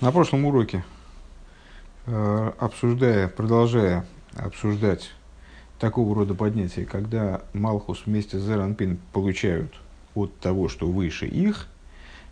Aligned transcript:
На 0.00 0.12
прошлом 0.12 0.46
уроке, 0.46 0.82
э, 2.06 2.52
обсуждая, 2.58 3.28
продолжая 3.28 4.06
обсуждать 4.34 5.10
такого 5.78 6.14
рода 6.14 6.34
поднятия, 6.34 6.86
когда 6.86 7.42
Малхус 7.52 8.04
вместе 8.06 8.38
с 8.38 8.42
Зеранпин 8.42 8.98
получают 9.12 9.74
от 10.14 10.34
того, 10.38 10.70
что 10.70 10.86
выше 10.86 11.26
их, 11.26 11.66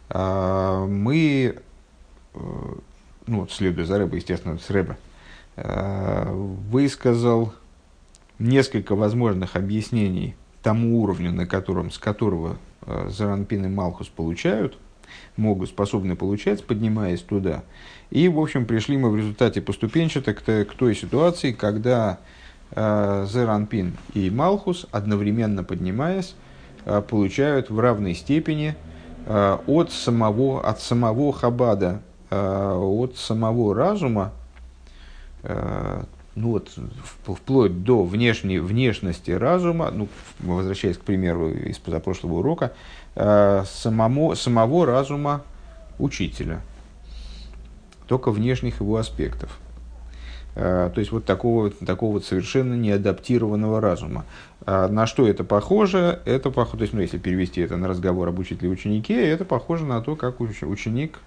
а, 0.09 0.87
мы, 0.87 1.59
э, 2.33 2.39
ну 3.27 3.49
следуя 3.49 3.85
за 3.85 3.99
Рэбой, 3.99 4.21
естественно, 4.21 4.57
с 4.59 4.71
Рэба, 4.71 4.97
э, 5.57 6.33
высказал 6.71 7.53
несколько 8.39 8.95
возможных 8.95 9.57
объяснений 9.57 10.37
тому 10.63 11.03
уровню, 11.03 11.33
на 11.33 11.47
котором, 11.47 11.91
с 11.91 11.99
которого 11.99 12.57
Заранпин 12.87 13.67
и 13.67 13.69
Малхус 13.69 14.09
получают– 14.09 14.79
могут, 15.37 15.69
способны 15.69 16.17
получать, 16.17 16.65
поднимаясь 16.65 17.21
туда. 17.21 17.63
И, 18.11 18.29
в 18.29 18.39
общем, 18.39 18.65
пришли 18.67 18.97
мы 18.97 19.11
в 19.11 19.17
результате 19.17 19.61
поступенчато 19.61 20.35
к, 20.35 20.43
к 20.43 20.75
той 20.75 20.95
ситуации, 20.95 21.53
когда 21.53 22.19
э, 22.73 23.27
Зеранпин 23.29 23.97
и 24.15 24.31
Малхус, 24.31 24.87
одновременно 24.91 25.65
поднимаясь, 25.65 26.35
э, 26.85 27.03
получают 27.03 27.71
в 27.71 27.79
равной 27.79 28.15
степени 28.15 28.75
э, 29.27 29.59
от, 29.67 29.93
самого, 29.93 30.67
от 30.67 30.81
самого 30.81 31.33
Хабада, 31.33 32.01
э, 32.31 32.73
от 32.75 33.17
самого 33.17 33.75
разума, 33.75 34.33
э, 35.43 36.03
ну 36.39 36.53
вот, 36.53 36.71
вплоть 37.27 37.83
до 37.83 38.05
внешней, 38.05 38.59
внешности 38.59 39.33
разума, 39.33 39.91
ну, 39.91 40.09
возвращаясь 40.39 40.97
к 40.97 41.03
примеру 41.03 41.51
из 41.51 41.79
позапрошлого 41.79 42.35
урока, 42.35 42.73
самому, 43.19 44.35
самого 44.37 44.87
разума 44.87 45.43
учителя, 45.99 46.61
только 48.07 48.31
внешних 48.31 48.81
его 48.81 48.97
аспектов. 48.97 49.59
Э, 50.55 50.91
то 50.93 50.99
есть 50.99 51.13
вот 51.13 51.25
такого, 51.25 51.71
такого 51.71 52.15
вот 52.15 52.25
совершенно 52.25 52.75
неадаптированного 52.75 53.81
разума. 53.81 54.25
Э, 54.67 54.89
на 54.89 55.07
что 55.07 55.27
это 55.29 55.45
похоже? 55.45 56.21
Это 56.25 56.51
похоже, 56.51 56.79
то 56.79 56.83
есть, 56.83 56.95
ну, 56.95 57.01
если 57.01 57.19
перевести 57.19 57.61
это 57.61 57.77
на 57.77 57.87
разговор 57.87 58.29
об 58.29 58.41
учителе 58.41 58.69
ученике, 58.69 59.29
это 59.29 59.45
похоже 59.45 59.85
на 59.85 60.01
то, 60.03 60.17
как 60.17 60.41
ученик 60.41 61.21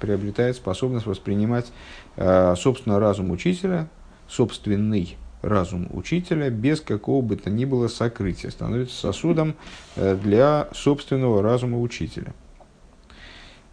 приобретает 0.00 0.56
способность 0.56 1.06
воспринимать 1.06 1.72
собственно 2.16 2.98
разум 2.98 3.30
учителя, 3.30 3.86
собственный 4.28 5.16
разум 5.44 5.88
учителя 5.92 6.50
без 6.50 6.80
какого 6.80 7.22
бы 7.22 7.36
то 7.36 7.50
ни 7.50 7.64
было 7.64 7.88
сокрытия, 7.88 8.50
становится 8.50 8.96
сосудом 8.96 9.54
э, 9.96 10.16
для 10.16 10.68
собственного 10.72 11.42
разума 11.42 11.80
учителя. 11.80 12.32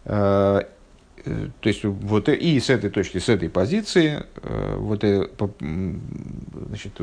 Э, 0.04 0.62
э, 1.24 1.48
то 1.60 1.68
есть, 1.68 1.84
вот 1.84 2.28
и 2.28 2.60
с 2.60 2.70
этой 2.70 2.90
точки, 2.90 3.18
с 3.18 3.28
этой 3.28 3.48
позиции, 3.48 4.24
вот 4.42 5.04
значит, 6.66 7.00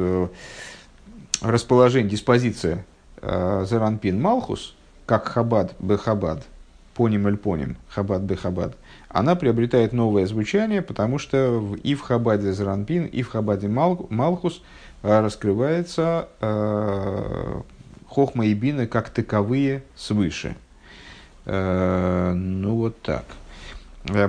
расположение, 1.42 2.09
диспозиция 2.09 2.86
Заранпин 3.22 4.22
Малхус, 4.22 4.76
как 5.06 5.28
Хабад 5.28 5.76
Бехабад, 5.80 6.45
поним 6.94 7.28
эль 7.28 7.38
поним, 7.38 7.78
Хабад 7.89 8.22
Бехабад– 8.22 8.76
она 9.09 9.35
приобретает 9.35 9.91
новое 9.91 10.27
звучание, 10.27 10.83
потому 10.83 11.17
что 11.17 11.75
и 11.83 11.95
в 11.95 12.02
Хабаде 12.02 12.53
Заранпин, 12.53 13.05
и 13.05 13.23
в 13.23 13.29
Хабаде 13.29 13.67
Мал, 13.67 14.05
Малхус 14.09 14.61
э, 15.02 15.19
раскрывается 15.19 16.29
э, 16.39 17.61
Хохма 18.07 18.45
и 18.45 18.53
Бина 18.53 18.85
как 18.85 19.09
таковые 19.09 19.83
свыше. 19.95 20.55
Э, 21.45 22.33
ну 22.33 22.75
вот 22.75 23.02
так. 23.02 23.25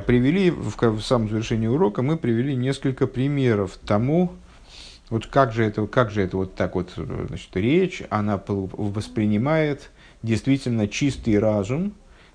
Привели, 0.06 0.50
в, 0.50 0.76
в 0.76 1.02
самом 1.02 1.28
завершении 1.28 1.66
урока 1.66 2.02
мы 2.02 2.16
привели 2.16 2.56
несколько 2.56 3.06
примеров 3.06 3.78
тому, 3.86 4.32
вот 5.10 5.26
как 5.26 5.52
же 5.52 5.64
это, 5.64 5.86
как 5.86 6.10
же 6.10 6.22
это 6.22 6.38
вот 6.38 6.54
так 6.54 6.74
вот, 6.74 6.92
значит, 6.96 7.54
речь, 7.54 8.02
она 8.10 8.42
воспринимает 8.46 9.90
действительно 10.22 10.88
чистый 10.88 11.38
разум, 11.38 11.92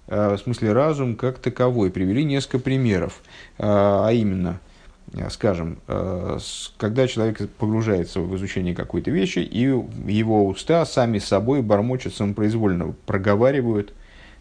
в 0.08 0.38
смысле 0.38 0.74
разум 0.74 1.16
как 1.16 1.40
таковой. 1.40 1.90
Привели 1.90 2.24
несколько 2.24 2.60
примеров, 2.60 3.22
э, 3.58 3.64
а 3.66 4.12
именно, 4.12 4.60
э, 5.14 5.30
скажем, 5.30 5.80
когда 6.78 7.08
человек 7.08 7.50
погружается 7.58 8.20
в 8.20 8.36
изучение 8.36 8.76
какой-то 8.76 9.10
вещи, 9.12 9.40
и 9.40 9.62
его 9.62 10.46
уста 10.46 10.86
сами 10.86 11.20
собой 11.20 11.62
бормочут 11.62 12.16
самопроизвольно, 12.16 12.94
проговаривают 13.06 13.94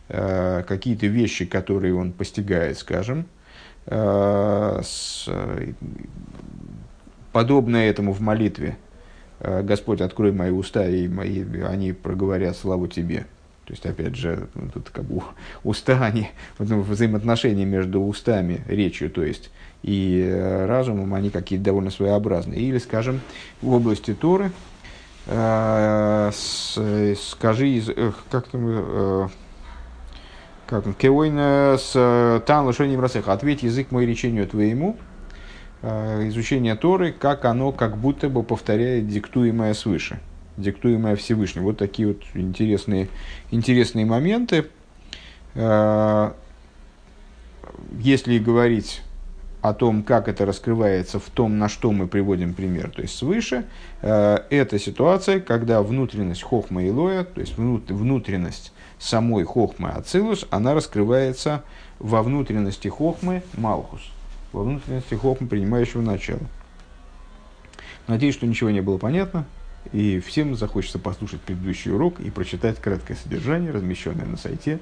какие-то 0.06 1.06
вещи, 1.06 1.46
которые 1.46 1.94
он 1.94 2.12
постигает, 2.12 2.76
скажем, 2.76 3.24
подобно 7.32 7.76
этому 7.76 8.12
в 8.12 8.20
молитве. 8.20 8.76
Господь, 9.40 10.02
открой 10.02 10.32
мои 10.32 10.50
уста, 10.50 10.86
и 10.86 11.08
мои, 11.08 11.42
они 11.62 11.92
проговорят 11.92 12.54
славу 12.54 12.86
Тебе. 12.86 13.24
То 13.66 13.72
есть, 13.72 13.86
опять 13.86 14.14
же, 14.14 14.48
ну, 14.54 14.68
тут 14.72 14.90
как 14.90 15.04
бы 15.04 15.22
уста, 15.62 16.04
они, 16.04 16.28
ну, 16.58 16.82
взаимоотношения 16.82 17.64
между 17.64 18.02
устами, 18.02 18.62
речью, 18.68 19.10
то 19.10 19.22
есть, 19.22 19.50
и 19.82 20.22
э, 20.22 20.66
разумом, 20.66 21.14
они 21.14 21.30
какие-то 21.30 21.64
довольно 21.64 21.90
своеобразные. 21.90 22.60
Или, 22.60 22.76
скажем, 22.76 23.20
в 23.62 23.72
области 23.72 24.12
Торы, 24.12 24.52
э, 25.26 26.30
скажи, 27.16 28.12
как 28.30 28.48
там, 28.48 28.66
э, 28.68 29.28
как 30.66 30.86
он, 30.86 31.38
с 31.38 32.42
тан 32.46 32.66
лошоним 32.66 33.00
расеха, 33.00 33.32
ответь 33.32 33.62
язык 33.62 33.90
мой 33.90 34.06
речению 34.06 34.46
твоему, 34.46 34.96
изучение 35.82 36.74
Торы, 36.74 37.12
как 37.12 37.44
оно 37.44 37.70
как 37.70 37.98
будто 37.98 38.30
бы 38.30 38.42
повторяет 38.42 39.06
диктуемое 39.06 39.74
свыше 39.74 40.20
диктуемая 40.56 41.16
Всевышним. 41.16 41.64
Вот 41.64 41.78
такие 41.78 42.08
вот 42.08 42.22
интересные, 42.34 43.08
интересные 43.50 44.04
моменты. 44.04 44.66
Э, 45.54 46.32
если 47.98 48.38
говорить 48.38 49.02
о 49.64 49.72
том, 49.72 50.02
как 50.02 50.28
это 50.28 50.44
раскрывается 50.44 51.18
в 51.18 51.30
том, 51.30 51.58
на 51.58 51.70
что 51.70 51.90
мы 51.90 52.06
приводим 52.06 52.52
пример, 52.52 52.90
то 52.90 53.00
есть 53.00 53.16
свыше, 53.16 53.64
э, 54.02 54.38
это 54.50 54.78
ситуация, 54.78 55.40
когда 55.40 55.82
внутренность 55.82 56.42
хохма 56.42 56.84
и 56.84 56.90
лоя, 56.90 57.24
то 57.24 57.40
есть 57.40 57.56
внутренность 57.56 58.72
самой 58.98 59.44
хохмы 59.44 59.88
ацилус, 59.88 60.46
она 60.50 60.74
раскрывается 60.74 61.62
во 61.98 62.22
внутренности 62.22 62.88
хохмы 62.88 63.42
малхус, 63.56 64.02
во 64.52 64.64
внутренности 64.64 65.14
хохмы 65.14 65.46
принимающего 65.46 66.02
начала. 66.02 66.40
Надеюсь, 68.06 68.34
что 68.34 68.46
ничего 68.46 68.68
не 68.68 68.82
было 68.82 68.98
понятно. 68.98 69.46
И 69.92 70.20
всем 70.20 70.56
захочется 70.56 70.98
послушать 70.98 71.40
предыдущий 71.40 71.92
урок 71.92 72.20
и 72.20 72.30
прочитать 72.30 72.80
краткое 72.80 73.16
содержание, 73.16 73.70
размещенное 73.70 74.26
на 74.26 74.36
сайте. 74.36 74.80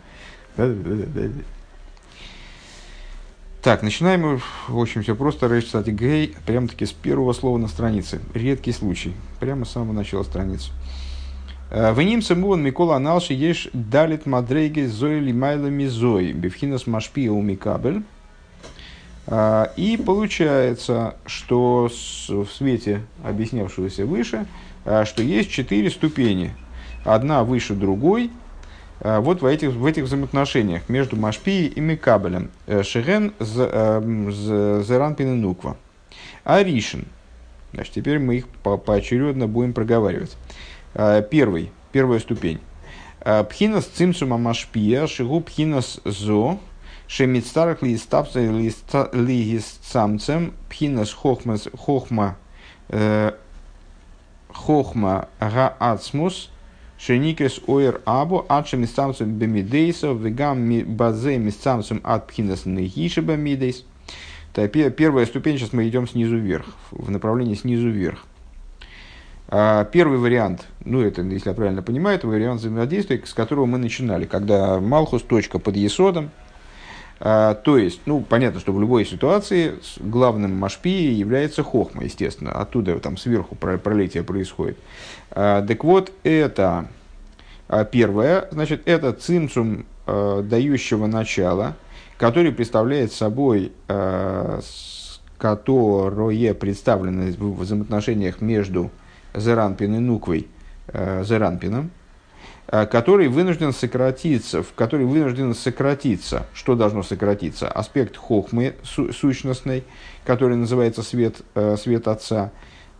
Так, 3.63 3.83
начинаем 3.83 4.23
мы, 4.23 4.41
в 4.67 4.77
общем, 4.77 5.03
все 5.03 5.15
просто. 5.15 5.47
Речь, 5.47 5.67
кстати, 5.67 5.91
гей, 5.91 6.35
прямо-таки 6.47 6.85
с 6.85 6.91
первого 6.91 7.33
слова 7.33 7.59
на 7.59 7.69
странице. 7.69 8.21
Редкий 8.35 8.73
случай. 8.73 9.13
Прямо 9.39 9.65
с 9.65 9.71
самого 9.71 9.93
начала 9.93 10.25
страницы. 10.25 10.73
Э, 11.71 11.93
в 11.93 12.03
ним 12.03 12.23
самуан 12.23 12.61
Микола 12.61 12.97
Аналши 12.97 13.35
ешь 13.35 13.69
далит 13.73 14.27
мадрейги 14.27 14.81
зои 14.87 15.21
лимайла 15.21 15.69
мизои. 15.69 16.33
Бифхинас 16.33 16.89
машпия 16.89 17.31
умикабель. 17.31 18.03
Э, 19.29 19.67
и 19.77 19.97
получается, 19.97 21.15
что 21.25 21.89
в 22.29 22.47
свете 22.47 23.03
объяснявшегося 23.23 24.07
выше, 24.07 24.45
что 24.85 25.23
есть 25.23 25.51
четыре 25.51 25.91
ступени, 25.91 26.55
одна 27.05 27.45
выше 27.45 27.75
другой, 27.75 28.31
э, 29.01 29.19
вот 29.19 29.43
в 29.43 29.47
этих, 29.47 29.71
в 29.71 29.85
этих 29.87 30.05
взаимоотношениях 30.05 30.89
между 30.89 31.17
Машпией 31.17 31.67
и 31.67 31.81
Микабелем. 31.81 32.51
Э, 32.67 32.83
Шерен 32.83 33.35
Зеран 33.41 35.15
Пиненуква. 35.15 35.77
А 36.45 36.63
Ришин. 36.63 37.07
Значит, 37.73 37.95
теперь 37.95 38.19
мы 38.19 38.37
их 38.37 38.49
по 38.49 38.77
поочередно 38.77 39.47
будем 39.47 39.73
проговаривать. 39.73 40.37
Первый, 41.31 41.73
первая 41.91 42.19
ступень. 42.21 42.61
Пхинас 43.49 43.87
цимсума 43.87 44.37
машпия, 44.37 45.07
шигу 45.07 45.41
пхинас 45.41 46.01
зо, 46.05 46.59
шемицтарах 47.07 47.81
листамцем, 49.15 50.53
пхинас 50.69 51.13
хохма 51.13 52.37
хохма 54.53 55.29
гаацмус 55.41 56.51
шеникес 56.99 57.61
оир 57.67 58.01
абу 58.05 58.45
адше 58.49 58.77
мистамцем 58.77 59.33
бемидейса 59.39 60.13
вегам 60.13 60.85
базе 60.97 61.39
мистамцем 61.39 62.01
от 62.05 62.27
пхинас 62.29 62.67
нехиши 62.67 63.21
бемидейс. 63.21 63.85
Первая 64.55 65.25
ступень, 65.25 65.57
сейчас 65.57 65.73
мы 65.73 65.89
идем 65.89 66.07
снизу 66.07 66.37
вверх, 66.37 66.67
в 66.91 67.11
направлении 67.11 67.55
снизу 67.55 67.89
вверх. 67.89 68.27
А, 69.49 69.85
первый 69.85 70.19
вариант, 70.19 70.67
ну 70.85 71.01
это, 71.01 71.23
если 71.23 71.49
я 71.49 71.55
правильно 71.55 71.83
понимаю, 71.83 72.19
это 72.19 72.27
вариант 72.27 72.61
взаимодействия, 72.61 73.21
с 73.25 73.35
которого 73.35 73.67
мы 73.67 73.79
начинали, 73.79 74.27
когда 74.27 74.79
Малхус, 74.79 75.23
точка 75.23 75.59
под 75.59 75.77
Есодом, 75.77 76.31
то 77.23 77.79
есть, 77.79 78.01
ну, 78.07 78.21
понятно, 78.21 78.59
что 78.59 78.73
в 78.73 78.81
любой 78.81 79.05
ситуации 79.07 79.75
главным 80.01 80.59
машпи 80.59 81.13
является 81.13 81.63
хохма, 81.63 82.03
естественно. 82.03 82.51
Оттуда 82.51 82.99
там 82.99 83.17
сверху 83.17 83.55
пролетие 83.55 84.25
происходит. 84.25 84.77
А, 85.31 85.65
так 85.65 85.85
вот, 85.85 86.11
это 86.25 86.89
а, 87.69 87.85
первое, 87.85 88.49
значит, 88.51 88.83
это 88.87 89.13
цимцум 89.13 89.87
дающего 90.05 91.07
начала, 91.07 91.77
который 92.19 92.51
представляет 92.51 93.13
собой, 93.13 93.71
которое 95.39 96.55
представлено 96.55 97.31
в 97.39 97.61
взаимоотношениях 97.61 98.41
между 98.41 98.91
Зеранпин 99.33 99.95
и 99.95 99.99
Нуквой, 100.01 100.49
Зеранпином, 100.93 101.93
который 102.73 103.29
вынужден 103.29 103.75
сократиться, 103.75 104.63
в 104.63 104.73
который 104.73 105.05
вынужден 105.05 105.55
сократиться. 105.55 106.47
Что 106.55 106.75
должно 106.75 107.03
сократиться? 107.03 107.69
Аспект 107.69 108.17
хохмы 108.17 108.77
сущностной, 108.83 109.85
который 110.25 110.57
называется 110.57 111.03
свет, 111.03 111.43
э, 111.55 111.77
свет 111.77 112.09
Отца, 112.09 112.51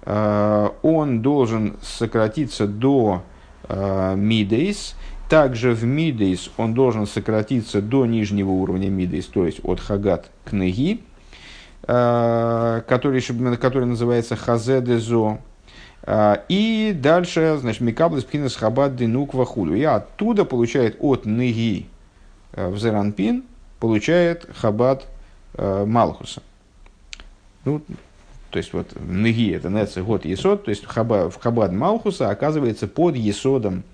э, 0.03 0.69
он 0.83 1.23
должен 1.23 1.79
сократиться 1.81 2.67
до 2.67 3.23
мидейс. 4.17 4.95
Также 5.31 5.73
в 5.73 5.85
мидейс 5.85 6.51
он 6.59 6.75
должен 6.75 7.07
сократиться 7.07 7.81
до 7.81 8.05
нижнего 8.05 8.51
уровня 8.51 8.91
мидейс, 8.91 9.27
то 9.27 9.47
есть 9.47 9.61
от 9.63 9.81
хагат 9.81 10.31
к 10.45 10.53
неги, 10.53 11.01
который, 11.81 13.23
который 13.57 13.87
называется 13.87 14.37
хазедезо, 14.37 15.39
и 16.07 16.97
дальше, 17.01 17.59
значит, 17.61 17.81
Микаблес 17.81 18.25
Пхинас 18.25 18.57
Хабад 18.57 18.97
Динук 18.97 19.35
Вахуду. 19.35 19.75
И 19.75 19.85
оттуда 19.85 20.45
получает 20.45 20.97
от 20.99 21.27
Ныги 21.27 21.87
э, 22.53 22.69
в 22.69 22.79
Зеранпин, 22.79 23.45
получает 23.79 24.49
Хабад 24.57 25.07
э, 25.55 25.85
Малхуса. 25.87 26.43
Ну, 27.65 27.83
то 28.51 28.57
есть 28.57 28.73
вот 28.73 28.89
Ныги 29.01 29.55
это 29.55 29.69
Неци 29.71 30.03
год 30.03 30.25
Есод, 30.25 30.65
то 30.65 30.71
есть 30.71 30.85
хаба, 30.85 31.31
в 31.31 31.41
Хабад 31.41 31.73
Малхуса 31.73 32.31
оказывается 32.31 32.89
под 32.89 33.15
Есодом 33.15 33.85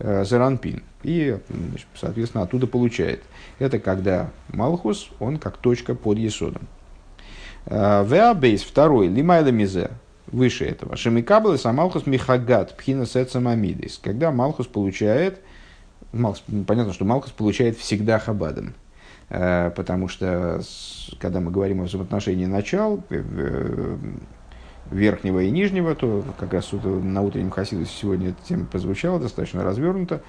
э, 0.00 0.24
Зеранпин. 0.26 0.82
И, 1.02 1.38
значит, 1.48 1.86
соответственно, 1.94 2.44
оттуда 2.44 2.66
получает. 2.66 3.22
Это 3.58 3.78
когда 3.78 4.30
Малхус, 4.48 5.08
он 5.18 5.38
как 5.38 5.56
точка 5.56 5.94
под 5.94 6.18
Есодом. 6.18 6.68
והב', 7.64 8.62
второй, 8.62 9.06
למעלה 9.06 9.48
מזה, 9.48 9.92
выше 10.32 10.64
этого. 10.64 10.96
שמקבלת 10.96 11.52
המלכות 11.52 11.58
מחג"ת 11.58 12.06
בחינת 12.06 12.76
עצם 12.76 13.06
המידות. 13.06 14.00
Когда 14.02 14.32
Малхус 14.32 14.66
получает, 14.66 15.40
Малхус, 16.12 16.42
понятно, 16.66 16.92
что 16.92 17.04
Малхус 17.04 17.30
получает 17.30 17.76
всегда 17.76 18.18
хабадом. 18.18 18.74
Э, 19.28 19.70
потому 19.70 20.08
что, 20.08 20.60
когда 21.20 21.40
мы 21.40 21.50
говорим 21.50 21.82
о 21.82 21.84
взаимоотношении 21.84 22.46
начал, 22.46 23.02
э, 23.10 23.96
верхнего 24.90 25.40
и 25.40 25.50
нижнего, 25.50 25.94
то 25.94 26.24
как 26.38 26.52
раз 26.52 26.70
на 26.72 27.22
утреннем 27.22 27.50
Хасидусе 27.50 27.92
сегодня 27.92 28.34
тема 28.44 28.66
прозвучала 28.66 29.20
достаточно 29.20 29.62
развернуто. 29.62 30.22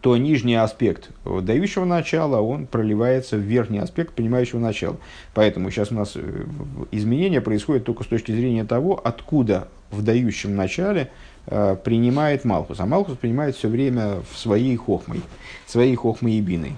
То 0.00 0.16
нижний 0.16 0.56
аспект 0.56 1.10
дающего 1.24 1.84
начала, 1.84 2.40
он 2.40 2.66
проливается 2.66 3.36
в 3.36 3.40
верхний 3.40 3.78
аспект 3.78 4.14
принимающего 4.14 4.58
начала. 4.58 4.96
Поэтому 5.34 5.70
сейчас 5.70 5.92
у 5.92 5.94
нас 5.94 6.12
э, 6.16 6.44
изменения 6.90 7.40
происходят 7.40 7.84
только 7.84 8.04
с 8.04 8.06
точки 8.06 8.32
зрения 8.32 8.64
того, 8.64 9.00
откуда 9.02 9.68
в 9.90 10.02
дающем 10.02 10.56
начале 10.56 11.10
э, 11.46 11.76
принимает 11.82 12.44
Малхус. 12.44 12.80
А 12.80 12.86
Малхус 12.86 13.16
принимает 13.16 13.56
все 13.56 13.68
время 13.68 14.16
в 14.30 14.36
своей 14.36 14.76
хохмой, 14.76 15.20
своей 15.66 15.94
хохмой 15.94 16.32
и 16.32 16.40
биной. 16.40 16.76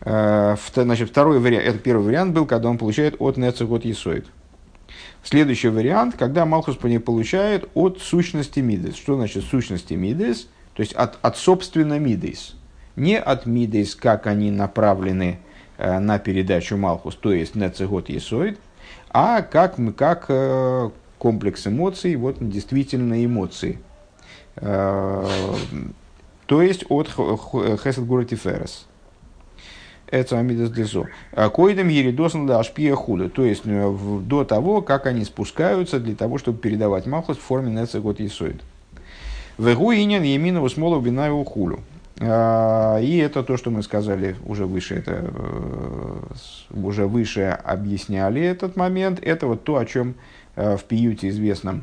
Э, 0.00 0.56
значит, 0.74 1.10
второй 1.10 1.38
вариант, 1.38 1.66
это 1.66 1.78
первый 1.78 2.04
вариант 2.04 2.34
был, 2.34 2.46
когда 2.46 2.68
он 2.68 2.78
получает 2.78 3.16
от 3.20 3.36
Нецех 3.36 3.70
от 3.70 3.84
Есоид. 3.84 4.26
Следующий 5.22 5.68
вариант, 5.68 6.16
когда 6.18 6.46
Малхус 6.46 6.76
получает 6.76 7.68
от 7.74 8.00
сущности 8.00 8.60
Мидес. 8.60 8.96
Что 8.96 9.16
значит 9.16 9.44
сущности 9.44 9.94
Мидес? 9.94 10.48
То 10.78 10.82
есть 10.82 10.92
от, 10.92 11.18
от 11.22 11.36
собственно 11.36 11.98
Мидейс. 11.98 12.54
Не 12.94 13.18
от 13.18 13.46
Мидейс, 13.46 13.96
как 13.96 14.28
они 14.28 14.52
направлены 14.52 15.40
э, 15.76 15.98
на 15.98 16.20
передачу 16.20 16.76
Малхус, 16.76 17.16
то 17.16 17.32
есть 17.32 17.56
Нецегот 17.56 18.08
Есоид, 18.08 18.60
а 19.10 19.42
как, 19.42 19.74
как 19.96 20.26
э, 20.28 20.90
комплекс 21.18 21.66
эмоций, 21.66 22.14
вот 22.14 22.36
действительно 22.38 23.24
эмоции. 23.24 23.80
Э, 24.54 25.26
то 26.46 26.62
есть 26.62 26.84
от 26.88 27.08
Хесед 27.08 28.06
Гурати 28.06 28.36
Ферес. 28.36 28.86
Это 30.06 30.38
Амидас 30.38 30.70
Дезо. 30.70 31.08
Коидем 31.56 31.88
Еридосан 31.88 32.46
да 32.46 32.60
Ашпия 32.60 32.94
Худа. 32.94 33.28
То 33.28 33.44
есть 33.44 33.64
до 33.64 34.44
того, 34.44 34.82
как 34.82 35.06
они 35.06 35.24
спускаются 35.24 35.98
для 35.98 36.14
того, 36.14 36.38
чтобы 36.38 36.58
передавать 36.58 37.06
Малхус 37.06 37.36
в 37.36 37.40
форме 37.42 37.72
Нецегот 37.72 38.20
Есоид. 38.20 38.62
Вегу 39.58 39.92
инин 39.92 40.22
еминову 40.22 40.68
смолу 40.68 41.00
бинаю 41.00 41.42
хулю. 41.44 41.80
А, 42.20 42.98
и 43.00 43.16
это 43.18 43.42
то, 43.42 43.56
что 43.56 43.70
мы 43.70 43.82
сказали 43.82 44.36
уже 44.46 44.66
выше, 44.66 44.94
это 44.94 45.32
э, 45.34 46.20
уже 46.72 47.06
выше 47.06 47.58
объясняли 47.64 48.40
этот 48.40 48.76
момент. 48.76 49.18
Это 49.20 49.48
вот 49.48 49.64
то, 49.64 49.76
о 49.76 49.84
чем 49.84 50.14
э, 50.54 50.76
в 50.76 50.84
пиюте 50.84 51.28
известном 51.30 51.82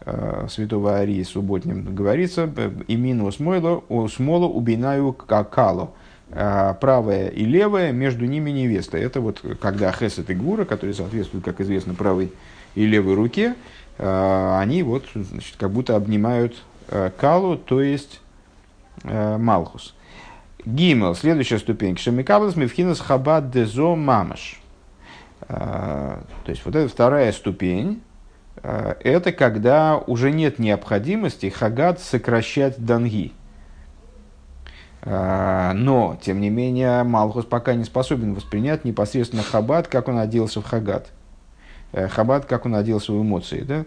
э, 0.00 0.46
святого 0.48 0.94
Арии 0.94 1.24
субботнем 1.24 1.92
говорится. 1.92 2.48
Имину 2.86 3.32
смолу, 3.32 4.08
смолу 4.08 4.48
убинаю 4.48 5.12
какало. 5.12 5.90
Правая 6.28 7.28
и 7.28 7.44
левая, 7.44 7.92
между 7.92 8.26
ними 8.26 8.50
невеста. 8.50 8.98
Это 8.98 9.20
вот 9.20 9.40
когда 9.60 9.92
хесет 9.92 10.28
и 10.28 10.34
гура, 10.34 10.64
которые 10.64 10.92
соответствуют, 10.92 11.44
как 11.44 11.60
известно, 11.60 11.94
правой 11.94 12.32
и 12.74 12.84
левой 12.84 13.14
руке, 13.14 13.54
они 13.96 14.82
вот 14.82 15.04
значит, 15.14 15.54
как 15.56 15.70
будто 15.70 15.94
обнимают 15.94 16.56
калу, 16.88 17.56
то 17.56 17.80
есть 17.80 18.20
э, 19.04 19.36
Малхус. 19.38 19.94
Гимел, 20.64 21.14
следующая 21.14 21.58
ступень. 21.58 21.96
Шамикаблас 21.96 22.56
мивхинас 22.56 23.00
хабад 23.00 23.50
дезо 23.50 23.94
мамаш. 23.94 24.60
Э, 25.48 26.18
то 26.44 26.50
есть 26.50 26.64
вот 26.64 26.74
эта 26.74 26.88
вторая 26.88 27.32
ступень, 27.32 28.02
это 28.62 29.32
когда 29.32 29.96
уже 29.96 30.32
нет 30.32 30.58
необходимости 30.58 31.50
хагад 31.50 32.00
сокращать 32.00 32.84
данги. 32.84 33.32
Но, 35.04 36.18
тем 36.20 36.40
не 36.40 36.50
менее, 36.50 37.04
Малхус 37.04 37.44
пока 37.44 37.74
не 37.74 37.84
способен 37.84 38.34
воспринять 38.34 38.84
непосредственно 38.84 39.44
хабад, 39.44 39.86
как 39.86 40.08
он 40.08 40.18
оделся 40.18 40.60
в 40.60 40.64
хагад. 40.64 41.12
Хабад, 41.92 42.46
как 42.46 42.66
он 42.66 42.74
оделся 42.74 43.12
в 43.12 43.22
эмоции. 43.22 43.60
Да? 43.60 43.84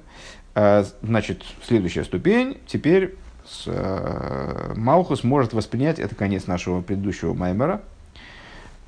А, 0.56 0.86
значит, 1.02 1.44
следующая 1.64 2.04
ступень. 2.04 2.58
Теперь 2.68 3.16
с, 3.50 3.64
э, 3.66 4.74
Малхус 4.76 5.24
может 5.24 5.54
воспринять, 5.54 6.00
это 6.00 6.16
конец 6.16 6.48
нашего 6.48 6.82
предыдущего 6.82 7.34
Маймера, 7.34 7.82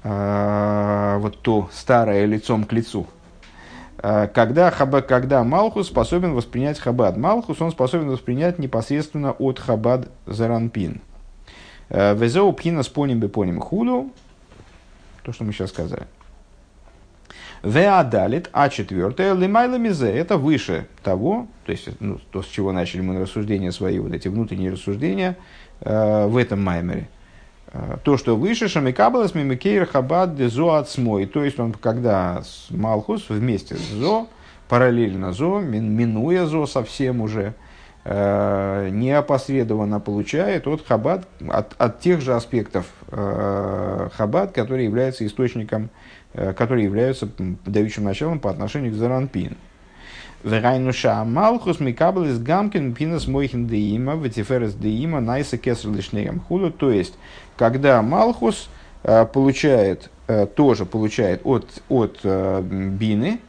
э, 0.04 1.18
вот 1.20 1.42
то 1.42 1.70
старое 1.74 2.26
лицом 2.26 2.66
к 2.66 2.74
лицу. 2.74 3.08
Э, 3.98 4.28
когда, 4.28 4.70
хаба, 4.72 5.02
когда 5.02 5.44
Малхус 5.44 5.88
способен 5.88 6.34
воспринять 6.34 6.80
Хабад. 6.80 7.18
Малхус 7.18 7.62
он 7.62 7.72
способен 7.72 8.10
воспринять 8.10 8.60
непосредственно 8.60 9.32
от 9.32 9.60
Хабад 9.60 10.10
Заранпин. 10.26 11.02
Везеу 11.90 12.54
пхина 12.54 12.84
с 12.84 12.88
поним 12.88 13.60
худу. 13.60 14.12
То, 15.24 15.34
что 15.34 15.44
мы 15.44 15.52
сейчас 15.52 15.72
сказали. 15.72 16.08
Веадалит, 17.64 18.50
а 18.54 18.70
четвертое, 18.70 19.36
лимайла 19.36 19.76
мизе, 19.76 20.12
это 20.12 20.38
выше 20.38 20.88
того, 21.04 21.48
то 21.66 21.72
есть 21.72 21.90
ну, 22.00 22.20
то, 22.32 22.42
с 22.42 22.48
чего 22.48 22.72
начали 22.72 23.02
мы 23.02 23.20
рассуждения 23.20 23.72
свои, 23.72 24.00
вот 24.00 24.14
эти 24.14 24.28
внутренние 24.28 24.72
рассуждения 24.72 25.38
э, 25.82 26.26
в 26.26 26.38
этом 26.38 26.64
маймере. 26.64 27.08
Э, 27.72 27.98
то, 28.04 28.18
что 28.18 28.36
выше, 28.36 28.68
шамикабалас 28.68 29.36
мимикейр 29.36 29.86
хабад 29.86 30.40
зо 30.40 30.74
отсмой, 30.74 31.28
то 31.28 31.44
есть 31.44 31.60
он, 31.60 31.74
когда 31.74 32.42
с 32.42 32.72
Малхус 32.72 33.30
вместе 33.30 33.76
с 33.76 33.92
зо, 33.92 34.28
параллельно 34.68 35.32
зо, 35.32 35.60
мин, 35.60 35.92
минуя 35.92 36.48
зо 36.48 36.66
совсем 36.66 37.22
уже, 37.22 37.54
э, 38.06 38.90
неопосредованно 38.92 40.00
получает 40.00 40.66
от 40.66 40.84
хабад, 40.84 41.28
от, 41.48 41.76
от 41.78 42.00
тех 42.00 42.22
же 42.22 42.34
аспектов 42.34 42.88
э, 43.10 44.10
хабад, 44.14 44.52
которые 44.52 44.86
являются 44.86 45.28
источником 45.28 45.92
которые 46.34 46.86
являются 46.86 47.30
дающим 47.66 48.06
началом 48.06 48.40
по 48.40 48.50
отношению 48.50 48.92
к 48.92 48.96
Заранпин. 48.96 49.58
Верайнуша 50.44 51.24
Малхус 51.24 51.80
Микаблис 51.80 52.40
Гамкин 52.40 52.94
Пинас 52.94 53.28
Мойхин 53.28 53.68
Деима, 53.68 54.16
Ветиферес 54.16 54.74
Деима, 54.74 55.20
Найса 55.20 55.58
Кесар 55.58 55.92
Лишнеем 55.92 56.40
Худу. 56.40 56.72
То 56.72 56.92
есть, 56.92 57.14
когда 57.58 58.02
Малхус 58.02 58.70
э, 59.04 59.26
получает, 59.26 60.10
э, 60.28 60.48
тоже 60.48 60.86
получает 60.86 61.42
от, 61.44 61.68
от 61.90 62.24
Бины, 62.24 63.40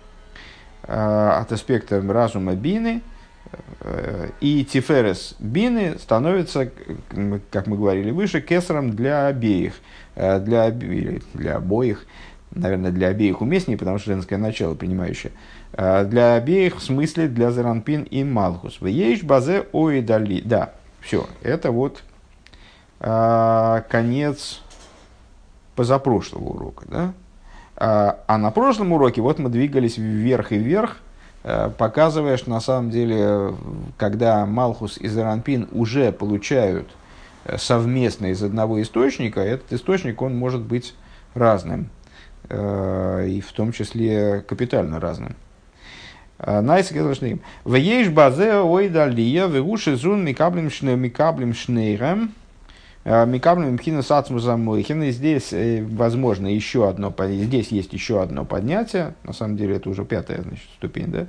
от 0.85 1.53
аспекта 1.53 2.03
разума 2.03 2.55
Бины, 2.55 3.03
и 4.41 4.65
Тиферес 4.65 5.37
Бины 5.39 5.97
становится, 5.99 6.71
как 7.51 7.69
мы 7.69 7.77
говорили 7.77 8.11
выше, 8.11 8.41
кесаром 8.41 8.91
для 8.97 9.29
обеих, 9.29 9.75
для, 10.17 10.71
для 10.71 11.57
обоих, 11.57 12.05
наверное, 12.55 12.91
для 12.91 13.09
обеих 13.09 13.41
уместнее, 13.41 13.79
потому 13.79 13.99
что 13.99 14.13
женское 14.13 14.37
начало 14.37 14.75
принимающее. 14.75 15.33
Для 15.73 16.35
обеих 16.35 16.77
в 16.77 16.83
смысле 16.83 17.29
для 17.29 17.51
Заранпин 17.51 18.03
и 18.03 18.25
Малхус. 18.25 18.79
Ешь 18.83 19.23
базе 19.23 19.67
оидали. 19.73 20.43
Да, 20.43 20.73
все, 21.01 21.27
это 21.43 21.71
вот 21.71 22.03
конец 22.99 24.61
позапрошлого 25.75 26.45
урока. 26.45 26.85
Да? 26.89 27.15
А 27.77 28.39
на 28.39 28.51
прошлом 28.51 28.93
уроке 28.93 29.23
вот 29.23 29.39
мы 29.39 29.49
двигались 29.49 29.97
вверх 29.97 30.53
и 30.53 30.59
вверх, 30.59 30.99
Э, 31.45 31.71
показывая, 31.77 32.37
что 32.37 32.51
на 32.51 32.61
самом 32.61 32.91
деле, 32.91 33.55
когда 33.97 34.47
Малхус 34.47 34.97
и 34.99 35.09
Заранпин 35.09 35.69
уже 35.73 36.13
получают 36.13 36.89
э, 37.45 37.59
совместно 37.59 38.27
из 38.27 38.43
одного 38.43 38.81
источника, 38.81 39.41
этот 39.41 39.73
источник 39.73 40.23
он 40.23 40.37
может 40.37 40.61
быть 40.61 40.95
разным, 41.35 41.89
и 42.53 43.41
в 43.41 43.53
том 43.53 43.73
числе 43.73 44.45
капитально 44.47 45.01
разным. 45.01 45.35
Найсгелашним. 46.39 47.41
Вееш 47.65 48.09
базе 48.09 48.57
ойдалия, 48.57 49.47
вегуши 49.47 49.97
зун 49.97 50.25
микаблим 50.25 50.71
шнейрем, 50.71 52.33
Э, 53.05 53.27
Микаблем 53.27 53.75
Мхина 53.75 54.03
Сацмуза 54.03 54.57
Мойхина. 54.57 55.11
Здесь 55.11 55.53
э, 55.53 55.85
возможно 55.85 56.47
еще 56.47 56.89
одно, 56.89 57.13
здесь 57.19 57.69
есть 57.69 57.93
еще 57.93 58.23
одно 58.23 58.45
поднятие, 58.45 59.15
на 59.25 59.33
самом 59.33 59.57
деле 59.57 59.77
это 59.77 59.91
уже 59.91 60.05
пятая 60.05 60.43
значит, 60.43 60.67
ступень, 60.77 61.09
да? 61.09 61.27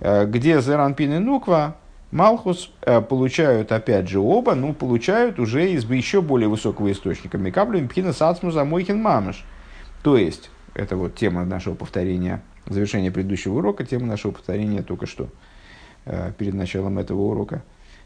Э, 0.00 0.26
где 0.26 0.60
Зеранпин 0.60 1.14
и 1.14 1.18
Нуква, 1.18 1.76
Малхус 2.10 2.70
получают 3.08 3.72
опять 3.72 4.06
же 4.06 4.20
оба, 4.20 4.54
ну 4.54 4.74
получают 4.74 5.38
уже 5.38 5.70
из 5.70 5.84
еще 5.84 6.20
более 6.20 6.48
высокого 6.48 6.92
источника. 6.92 7.38
Микаблем 7.38 7.84
Мхина 7.84 8.12
Сацмуза 8.12 8.64
Мойхин 8.64 9.00
Мамыш. 9.00 9.46
То 10.02 10.18
есть, 10.18 10.50
это 10.74 10.96
вот 10.96 11.14
тема 11.14 11.44
нашего 11.44 11.74
повторения, 11.74 12.42
завершения 12.66 13.10
предыдущего 13.10 13.58
урока, 13.58 13.84
тема 13.84 14.06
нашего 14.06 14.32
повторения 14.32 14.82
только 14.82 15.06
что, 15.06 15.28
перед 16.38 16.54
началом 16.54 16.98
этого 16.98 17.20
урока. 17.20 17.62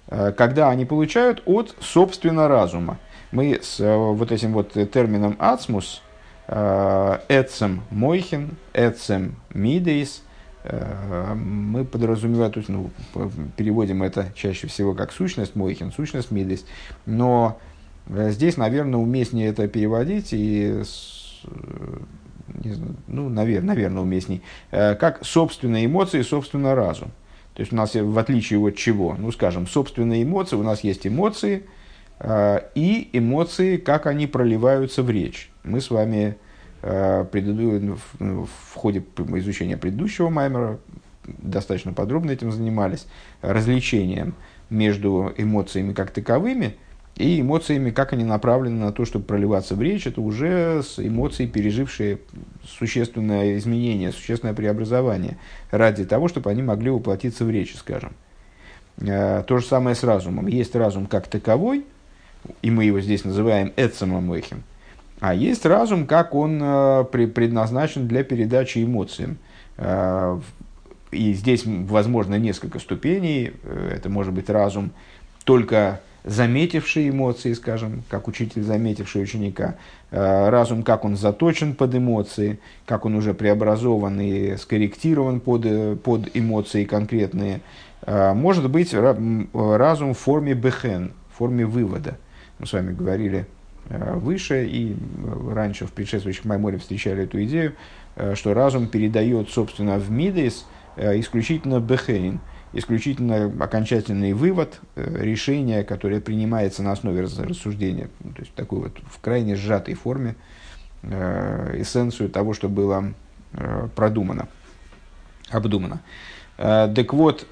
Когда 0.08 0.70
они 0.70 0.84
получают 0.84 1.42
от 1.46 1.74
собственно 1.80 2.46
разума. 2.46 2.98
Мы 3.32 3.58
с 3.60 3.80
э, 3.80 3.96
вот 3.96 4.30
этим 4.30 4.52
вот 4.52 4.72
термином 4.72 5.36
ацмус, 5.38 6.02
э, 6.46 7.18
эцем 7.28 7.82
мойхин, 7.90 8.56
эцем 8.72 9.34
мидейс, 9.52 10.22
э, 10.62 11.34
мы 11.34 11.84
подразумеваем, 11.84 12.52
то 12.52 12.58
есть, 12.60 12.68
ну, 12.68 12.90
переводим 13.56 14.02
это 14.02 14.32
чаще 14.34 14.68
всего 14.68 14.94
как 14.94 15.10
сущность 15.12 15.56
мойхин, 15.56 15.90
сущность 15.90 16.30
мидейс, 16.30 16.64
но 17.04 17.58
здесь, 18.08 18.56
наверное, 18.56 19.00
уместнее 19.00 19.48
это 19.48 19.66
переводить 19.66 20.28
и 20.32 20.82
ну, 23.06 23.28
наверное, 23.28 23.68
наверное, 23.74 24.02
уместней, 24.02 24.42
как 24.70 25.24
собственные 25.24 25.86
эмоции, 25.86 26.22
собственно 26.22 26.74
разум. 26.74 27.10
То 27.54 27.60
есть 27.60 27.72
у 27.72 27.76
нас 27.76 27.94
в 27.94 28.18
отличие 28.18 28.60
от 28.60 28.76
чего? 28.76 29.16
Ну, 29.18 29.32
скажем, 29.32 29.66
собственные 29.66 30.24
эмоции, 30.24 30.56
у 30.56 30.62
нас 30.62 30.84
есть 30.84 31.06
эмоции– 31.06 31.64
Э, 32.18 32.60
и 32.74 33.10
эмоции, 33.12 33.76
как 33.76 34.06
они 34.06 34.26
проливаются 34.26 35.02
в 35.02 35.10
речь. 35.10 35.50
Мы 35.64 35.80
с 35.80 35.90
вами 35.90 36.36
э, 36.82 37.24
в 37.24 38.74
ходе 38.74 39.04
изучения 39.16 39.76
предыдущего 39.76 40.30
маймера 40.30 40.78
достаточно 41.26 41.92
подробно 41.92 42.30
этим 42.30 42.52
занимались, 42.52 43.06
различением 43.42 44.34
между 44.70 45.32
эмоциями 45.36 45.92
как 45.92 46.10
таковыми 46.10 46.76
и 47.16 47.40
эмоциями, 47.40 47.90
как 47.90 48.12
они 48.12 48.24
направлены 48.24 48.84
на 48.84 48.92
то, 48.92 49.04
чтобы 49.04 49.24
проливаться 49.24 49.74
в 49.74 49.82
речь, 49.82 50.06
это 50.06 50.20
уже 50.20 50.82
с 50.82 50.98
эмоции, 50.98 51.46
пережившие 51.46 52.18
существенное 52.64 53.56
изменение, 53.56 54.12
существенное 54.12 54.54
преобразование, 54.54 55.38
ради 55.70 56.04
того, 56.04 56.28
чтобы 56.28 56.50
они 56.50 56.62
могли 56.62 56.90
воплотиться 56.90 57.44
в 57.44 57.50
речи, 57.50 57.76
скажем. 57.76 58.12
Э, 58.98 59.42
то 59.46 59.58
же 59.58 59.66
самое 59.66 59.96
с 59.96 60.04
разумом. 60.04 60.46
Есть 60.46 60.76
разум 60.76 61.06
как 61.06 61.26
таковой– 61.26 61.84
и 62.62 62.70
мы 62.70 62.84
его 62.84 63.00
здесь 63.00 63.24
называем 63.24 63.72
Эцемамэхим. 63.76 64.62
А 65.20 65.34
есть 65.34 65.64
разум, 65.64 66.06
как 66.06 66.34
он 66.34 66.60
э, 66.62 67.04
предназначен 67.04 68.06
для 68.06 68.22
передачи 68.22 68.84
эмоциям. 68.84 69.38
Э, 69.76 70.38
и 71.10 71.32
здесь, 71.32 71.62
возможно, 71.64 72.34
несколько 72.34 72.78
ступеней. 72.78 73.52
Это 73.90 74.10
может 74.10 74.34
быть 74.34 74.50
разум, 74.50 74.90
только 75.44 76.00
заметивший 76.26 77.08
эмоции, 77.08 77.54
скажем, 77.54 78.02
как 78.10 78.28
учитель, 78.28 78.62
заметивший 78.62 79.22
ученика. 79.22 79.76
Разум, 80.10 80.82
как 80.82 81.04
он 81.04 81.16
заточен 81.16 81.74
под 81.74 81.94
эмоции, 81.94 82.58
как 82.84 83.06
он 83.06 83.14
уже 83.14 83.32
преобразован 83.32 84.20
и 84.20 84.56
скорректирован 84.56 85.40
под, 85.40 86.02
под 86.02 86.30
эмоции 86.34 86.84
конкретные. 86.84 87.60
Может 88.06 88.68
быть 88.70 88.92
разум 88.92 90.14
в 90.14 90.18
форме 90.18 90.54
бехен, 90.54 91.12
в 91.32 91.38
форме 91.38 91.64
вывода– 91.64 92.18
мы 92.58 92.66
с 92.66 92.72
вами 92.72 92.92
говорили 92.92 93.46
э, 93.88 94.14
выше 94.14 94.66
и 94.66 94.94
э, 94.94 95.52
раньше 95.52 95.86
в 95.86 95.92
предшествующих 95.92 96.44
Майморе 96.46 96.78
встречали 96.78 97.24
эту 97.24 97.42
идею, 97.44 97.74
э, 98.16 98.34
что 98.34 98.54
разум 98.54 98.88
передает, 98.88 99.50
собственно, 99.50 99.98
в 99.98 100.10
Мидейс 100.10 100.66
исключительно 100.96 101.78
Бехейн, 101.78 102.40
исключительно 102.72 103.52
окончательный 103.64 104.32
вывод, 104.32 104.80
решение, 104.96 105.84
которое 105.84 106.20
принимается 106.20 106.82
на 106.82 106.92
основе 106.92 107.22
рассуждения, 107.22 108.08
ну, 108.22 108.32
то 108.32 108.42
есть 108.42 108.54
такой 108.54 108.80
вот 108.80 108.98
в 109.08 109.20
крайне 109.20 109.56
сжатой 109.56 109.94
форме, 109.94 110.36
эссенцию 111.02 112.28
того, 112.28 112.52
что 112.52 112.68
было 112.68 113.12
продумано, 113.94 114.48
обдумано. 115.50 116.00
Так 116.56 117.12
вот, 117.12 117.46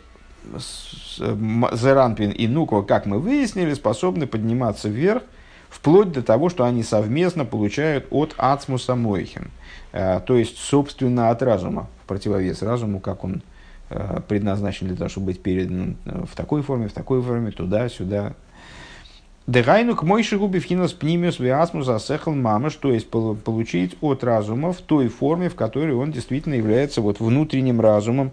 Зеранпин 1.18 2.30
и 2.30 2.46
Нуква, 2.48 2.82
как 2.82 3.06
мы 3.06 3.18
выяснили, 3.18 3.74
способны 3.74 4.26
подниматься 4.26 4.88
вверх, 4.88 5.22
вплоть 5.74 6.12
до 6.12 6.22
того, 6.22 6.48
что 6.48 6.64
они 6.64 6.82
совместно 6.82 7.44
получают 7.44 8.06
от 8.10 8.34
Ацмуса 8.38 8.94
Мойхин, 8.94 9.50
э, 9.92 10.20
то 10.24 10.36
есть, 10.36 10.56
собственно, 10.58 11.30
от 11.30 11.42
разума, 11.42 11.88
в 12.02 12.06
противовес 12.06 12.62
разуму, 12.62 13.00
как 13.00 13.24
он 13.24 13.36
э, 13.36 13.40
предназначен 14.28 14.86
для 14.88 14.96
того, 14.96 15.08
чтобы 15.08 15.26
быть 15.26 15.42
передан 15.42 15.96
э, 16.04 16.24
в 16.30 16.34
такой 16.34 16.62
форме, 16.62 16.88
в 16.88 16.92
такой 16.92 17.22
форме, 17.22 17.50
туда-сюда. 17.50 18.34
Дегайну 19.46 19.94
к 19.94 20.02
мойши 20.02 20.38
губи 20.38 20.58
вхинас 20.58 20.92
пнимиус 20.92 21.38
виасмус 21.38 21.88
асехал 21.88 22.34
мамаш, 22.34 22.76
то 22.76 22.90
есть 22.90 23.10
получить 23.10 23.96
от 24.00 24.24
разума 24.24 24.72
в 24.72 24.78
той 24.78 25.08
форме, 25.08 25.50
в 25.50 25.54
которой 25.54 25.94
он 25.94 26.12
действительно 26.12 26.54
является 26.54 27.02
вот 27.02 27.20
внутренним 27.20 27.80
разумом, 27.80 28.32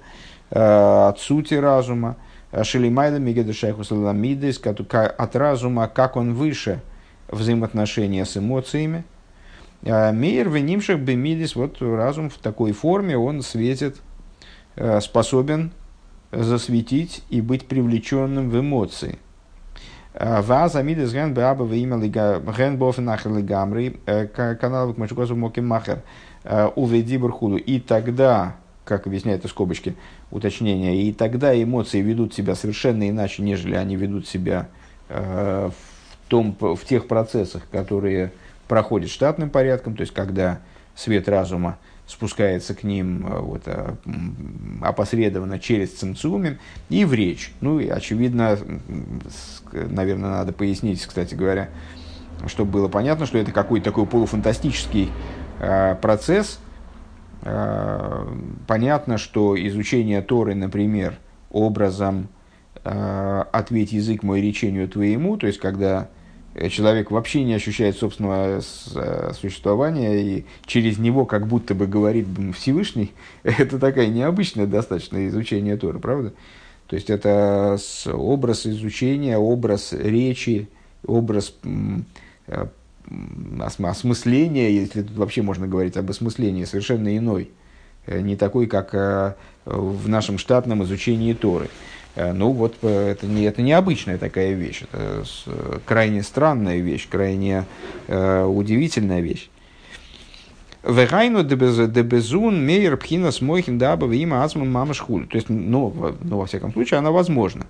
Э, 0.51 1.07
от 1.07 1.19
сути 1.19 1.53
разума, 1.53 2.17
Шелимайда 2.63 3.19
Мигедушайху 3.19 3.85
Саламидис, 3.85 4.59
от 4.59 5.35
разума, 5.35 5.87
как 5.87 6.17
он 6.17 6.33
выше 6.33 6.81
взаимоотношения 7.29 8.25
с 8.25 8.35
эмоциями. 8.35 9.05
Э, 9.83 10.11
Мейер 10.11 10.49
венимших 10.49 10.99
бемидис, 10.99 11.55
вот 11.55 11.81
разум 11.81 12.29
в 12.29 12.37
такой 12.37 12.73
форме, 12.73 13.17
он 13.17 13.41
светит, 13.41 13.95
э, 13.95 14.10
способен 15.01 15.71
засветить 16.31 17.23
и 17.29 17.41
быть 17.41 17.67
привлеченным 17.67 18.49
в 18.49 18.59
эмоции. 18.59 19.19
Ваз 20.13 20.75
амидес 20.75 21.13
ген 21.13 21.33
беаба 21.33 21.63
в 21.63 21.73
имя 21.73 21.97
ген 21.97 22.77
бофен 22.77 23.05
нахер 23.05 23.33
лигамри 23.33 23.99
канал 24.35 24.93
к 24.93 24.97
мачукосу 24.97 25.35
моки 25.35 25.59
махер 25.59 26.01
уведи 26.75 27.17
бурхуду. 27.17 27.57
И 27.57 27.79
тогда 27.79 28.55
как 28.85 29.07
объясняет 29.07 29.39
это 29.39 29.47
скобочки 29.47 29.95
уточнения, 30.31 31.03
и 31.03 31.13
тогда 31.13 31.59
эмоции 31.61 32.01
ведут 32.01 32.33
себя 32.33 32.55
совершенно 32.55 33.07
иначе, 33.09 33.41
нежели 33.41 33.75
они 33.75 33.95
ведут 33.95 34.27
себя 34.27 34.67
э, 35.09 35.69
в, 35.69 36.29
том, 36.29 36.57
в 36.59 36.79
тех 36.85 37.07
процессах, 37.07 37.63
которые 37.71 38.31
проходят 38.67 39.09
штатным 39.09 39.49
порядком, 39.49 39.95
то 39.95 40.01
есть 40.01 40.13
когда 40.13 40.59
свет 40.95 41.29
разума 41.29 41.77
спускается 42.11 42.75
к 42.75 42.83
ним 42.83 43.25
э, 43.25 43.39
вот, 43.39 43.61
э, 43.65 43.95
опосредованно 44.81 45.59
через 45.59 45.93
цимцумим 45.93 46.59
и 46.89 47.05
в 47.05 47.13
речь. 47.13 47.53
Ну 47.61 47.79
и, 47.79 47.87
очевидно, 47.87 48.57
наверное, 49.71 50.29
надо 50.29 50.51
пояснить, 50.51 51.05
кстати 51.05 51.35
говоря, 51.35 51.69
чтобы 52.47 52.71
было 52.71 52.87
понятно, 52.89 53.25
что 53.25 53.37
это 53.37 53.51
какой-то 53.51 53.85
такой 53.85 54.05
полуфантастический 54.05 55.09
э, 55.59 55.95
процесс– 55.95 56.59
понятно, 58.67 59.17
что 59.17 59.55
изучение 59.67 60.21
Торы, 60.21 60.53
например, 60.53 61.17
образом 61.49 62.27
«ответь 62.83 63.93
язык 63.93 64.21
мой 64.21 64.41
речению 64.41 64.87
твоему», 64.87 65.37
то 65.37 65.47
есть 65.47 65.57
когда 65.57 66.09
человек 66.69 67.11
вообще 67.11 67.43
не 67.43 67.53
ощущает 67.53 67.97
собственного 67.97 68.59
э, 68.59 69.31
существования 69.33 70.21
и 70.21 70.45
через 70.65 70.97
него 70.97 71.25
как 71.25 71.47
будто 71.47 71.75
бы 71.75 71.87
говорит 71.87 72.27
Всевышний, 72.55 73.11
это 73.43 73.79
такая 73.79 74.07
необычная 74.07 74.67
достаточно 74.67 75.27
изучение 75.27 75.77
Торы, 75.77 75.99
правда? 75.99 76.33
То 76.87 76.95
есть 76.95 77.09
это 77.09 77.77
образ 78.11 78.67
изучения, 78.67 79.37
образ 79.37 79.93
речи, 79.93 80.67
образ 81.05 81.55
э, 82.47 82.65
осмысления, 83.59 84.69
если 84.69 85.03
тут 85.03 85.15
вообще 85.15 85.41
можно 85.41 85.67
говорить 85.67 85.95
об 85.95 86.09
осмыслении, 86.09 86.65
совершенно 86.65 87.15
иной. 87.17 87.49
Э, 88.05 88.19
не 88.19 88.35
такой, 88.35 88.67
как 88.67 88.93
э, 88.93 89.35
в 89.65 90.09
нашем 90.09 90.37
штатном 90.37 90.83
изучении 90.83 91.33
Торы. 91.33 91.69
Ну 92.15 92.51
вот 92.51 92.83
это, 92.83 93.25
не, 93.25 93.43
это 93.43 93.61
необычная 93.61 94.17
такая 94.17 94.51
вещь, 94.51 94.83
это 94.91 95.23
крайне 95.85 96.23
странная 96.23 96.79
вещь, 96.79 97.07
крайне 97.09 97.65
э, 98.07 98.43
удивительная 98.43 99.21
вещь. 99.21 99.49
Вегайну 100.83 101.43
дебезун 101.43 102.65
мейер 102.65 102.97
пхина 102.97 103.31
смойхин 103.31 103.77
даба 103.77 104.11
има 104.15 104.43
ацман 104.43 104.71
мама 104.71 104.93
шхуль. 104.95 105.27
То 105.27 105.35
есть, 105.35 105.47
ну, 105.47 105.93
ну, 106.21 106.37
во 106.37 106.45
всяком 106.47 106.73
случае, 106.73 106.97
она 106.97 107.11
возможна. 107.11 107.67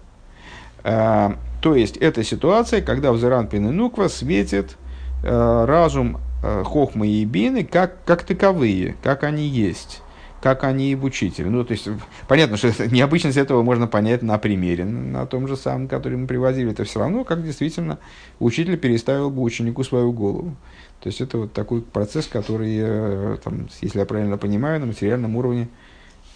А, 0.84 1.36
то 1.62 1.76
есть, 1.76 1.98
это 1.98 2.24
ситуация, 2.24 2.82
когда 2.82 3.12
в 3.12 3.20
Зеранпин 3.20 3.68
и 3.68 3.72
Нуква 3.72 4.08
светит 4.08 4.78
а, 5.24 5.66
разум 5.66 6.20
а, 6.42 6.64
Хохмы 6.64 7.08
и 7.08 7.26
Бины 7.26 7.66
как, 7.66 8.04
как 8.06 8.24
таковые, 8.24 8.96
как 9.04 9.24
они 9.24 9.46
есть 9.46 10.02
как 10.42 10.64
они 10.64 10.92
и 10.92 10.96
учителе. 10.96 11.50
Ну, 11.50 11.64
то 11.64 11.74
есть, 11.74 11.88
понятно, 12.28 12.58
что 12.58 12.74
необычность 12.92 13.38
этого 13.38 13.62
можно 13.62 13.88
понять 13.88 14.24
на 14.24 14.38
примере, 14.38 14.86
на 14.86 15.26
том 15.26 15.48
же 15.48 15.56
самом, 15.56 15.88
который 15.88 16.18
мы 16.18 16.28
приводили. 16.28 16.72
Это 16.72 16.84
все 16.84 17.00
равно, 17.00 17.24
как 17.24 17.44
действительно 17.44 18.00
учитель 18.40 18.78
переставил 18.78 19.30
бы 19.30 19.42
ученику 19.44 19.84
свою 19.84 20.12
голову. 20.12 20.56
То 21.00 21.08
есть 21.08 21.22
это 21.22 21.38
вот 21.38 21.54
такой 21.54 21.82
процесс, 21.82 22.28
который, 22.28 22.76
э, 22.80 23.38
там, 23.44 23.70
если 23.82 24.00
я 24.00 24.06
правильно 24.06 24.38
понимаю, 24.38 24.80
на 24.80 24.88
материальном 24.88 25.36
уровне 25.36 25.70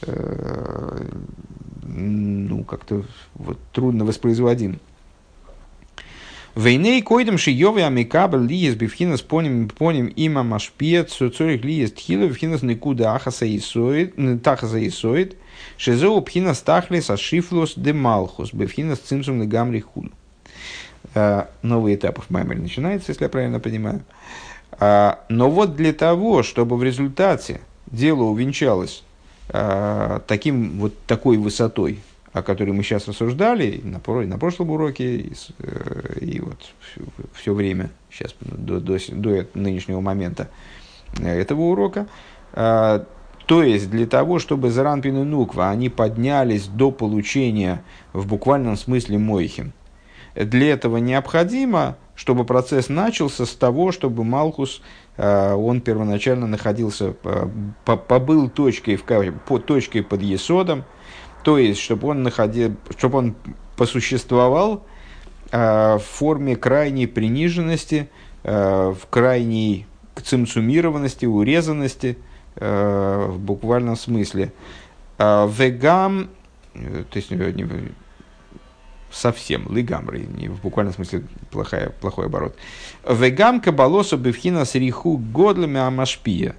э, 0.03 1.07
ну, 1.83 2.63
как-то 2.63 3.03
вот, 3.35 3.57
трудно 3.73 4.05
воспроизводим. 4.05 4.79
Войней 6.55 7.01
койдем 7.01 7.37
шиёвы 7.37 7.83
амикабель 7.83 8.47
лиес 8.47 8.75
бифхинас 8.75 9.21
поним 9.21 9.67
поним 9.67 10.07
има 10.07 10.41
машпиет 10.41 11.11
цурих 11.11 11.65
лиес 11.65 11.91
тхилу 11.91 12.29
бифхинас 12.29 12.61
никуда 12.61 13.13
ахаса 13.13 13.45
исоид 13.57 14.15
тахаса 14.41 14.85
исоид 14.87 15.35
шизоу 15.77 16.21
пхинас 16.21 16.61
тахлис 16.61 17.09
ашифлус 17.09 17.73
де 17.75 17.91
малхус 17.91 18.53
бифхинас 18.53 18.99
цимсум 18.99 19.39
негамри 19.39 19.81
худу. 19.81 20.11
Э, 21.13 21.47
новый 21.61 21.95
этап 21.95 22.19
в 22.19 22.29
Маймере 22.29 22.61
начинается, 22.61 23.11
если 23.11 23.25
я 23.25 23.29
правильно 23.29 23.59
понимаю. 23.59 24.01
А, 24.71 25.19
но 25.29 25.49
вот 25.49 25.75
для 25.75 25.91
того, 25.91 26.41
чтобы 26.43 26.77
в 26.77 26.83
результате 26.83 27.61
дело 27.87 28.23
увенчалось 28.23 29.03
а, 29.49 30.21
таким, 30.27 30.79
вот 30.79 30.93
такой 31.05 31.37
высотой, 31.37 31.99
о 32.35 32.43
которой 32.43 32.71
мы 32.71 32.83
сейчас 32.83 33.07
рассуждали 33.07 33.79
на, 33.81 34.01
на 34.25 34.37
прошлом 34.37 34.71
уроке 34.71 35.15
и, 35.15 35.33
э, 35.59 36.19
и 36.19 36.41
вот 36.41 36.57
все, 36.81 37.01
все 37.33 37.53
время, 37.53 37.91
сейчас 38.11 38.35
до, 38.41 38.81
до, 38.81 38.97
до 39.09 39.47
нынешнего 39.53 40.01
момента 40.01 40.49
этого 41.17 41.61
урока, 41.61 42.07
а, 42.51 43.05
то 43.45 43.63
есть 43.63 43.89
для 43.89 44.05
того, 44.05 44.39
чтобы 44.39 44.69
Заранпин 44.69 45.21
и 45.21 45.23
Нуква, 45.23 45.69
они 45.69 45.87
поднялись 45.87 46.67
до 46.67 46.91
получения 46.91 47.85
в 48.11 48.27
буквальном 48.27 48.75
смысле 48.75 49.17
Мойхин, 49.17 49.71
для 50.35 50.73
этого 50.73 50.97
необходимо 50.97 51.95
чтобы 52.15 52.45
процесс 52.45 52.89
начался 52.89 53.45
с 53.45 53.53
того, 53.53 53.91
чтобы 53.91 54.23
Малхус, 54.23 54.81
э, 55.17 55.53
он 55.53 55.81
первоначально 55.81 56.47
находился, 56.47 57.13
э, 57.23 57.47
побыл 57.83 58.49
точкой, 58.49 58.95
в, 58.95 59.03
по, 59.03 59.59
точкой 59.59 60.01
под 60.01 60.21
Есодом, 60.21 60.85
то 61.45 61.59
есть, 61.59 61.79
чтобы 61.79 62.07
он, 62.07 62.23
находил, 62.23 62.75
чтобы 62.97 63.19
он 63.19 63.35
посуществовал 63.77 64.83
э, 65.51 65.97
в 65.97 66.03
форме 66.03 66.55
крайней 66.55 67.05
приниженности, 67.05 68.09
в 68.43 68.97
крайней 69.09 69.85
цимцумированности, 70.23 71.25
урезанности, 71.25 72.17
в 72.55 73.35
буквальном 73.39 73.95
смысле. 73.95 74.53
Вегам, 75.17 76.29
то 76.73 77.15
есть 77.15 77.31
совсем, 79.11 79.67
лигамры, 79.75 80.19
не 80.19 80.49
в 80.49 80.61
буквальном 80.61 80.93
смысле 80.93 81.23
плохая, 81.49 81.89
плохой 81.89 82.27
оборот. 82.27 82.55
Вегам 83.09 83.61
кабалосу 83.61 84.17
бифхина 84.17 84.65
сриху 84.65 85.17
годлами 85.17 85.79
амашпия. 85.79 86.55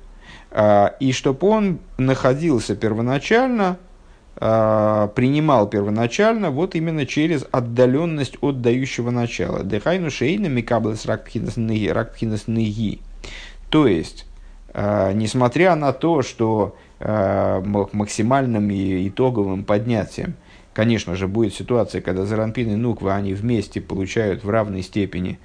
И 1.00 1.12
чтобы 1.12 1.46
он 1.46 1.78
находился 1.98 2.74
первоначально, 2.74 3.78
принимал 4.38 5.66
первоначально 5.66 6.50
вот 6.50 6.74
именно 6.74 7.06
через 7.06 7.46
отдаленность 7.50 8.36
от 8.42 8.60
дающего 8.60 9.10
начала. 9.10 9.62
Дыхайну 9.62 10.10
шейна 10.10 10.46
микаблес 10.46 11.06
ракпхинас 11.06 11.56
ныги. 12.46 13.00
То 13.70 13.86
есть, 13.86 14.26
а, 14.74 15.12
несмотря 15.12 15.74
на 15.74 15.92
то, 15.92 16.22
что 16.22 16.76
максимальным 16.98 18.70
и 18.70 19.08
итоговым 19.08 19.64
поднятием– 19.64 20.34
Конечно 20.76 21.16
же, 21.16 21.26
будет 21.26 21.54
ситуация, 21.54 22.02
когда 22.02 22.26
Заранпин 22.26 22.70
и 22.70 22.76
Нуква, 22.76 23.14
они 23.14 23.32
вместе 23.32 23.80
получают 23.80 24.44
в 24.44 24.50
равной 24.50 24.82
степени 24.82 25.38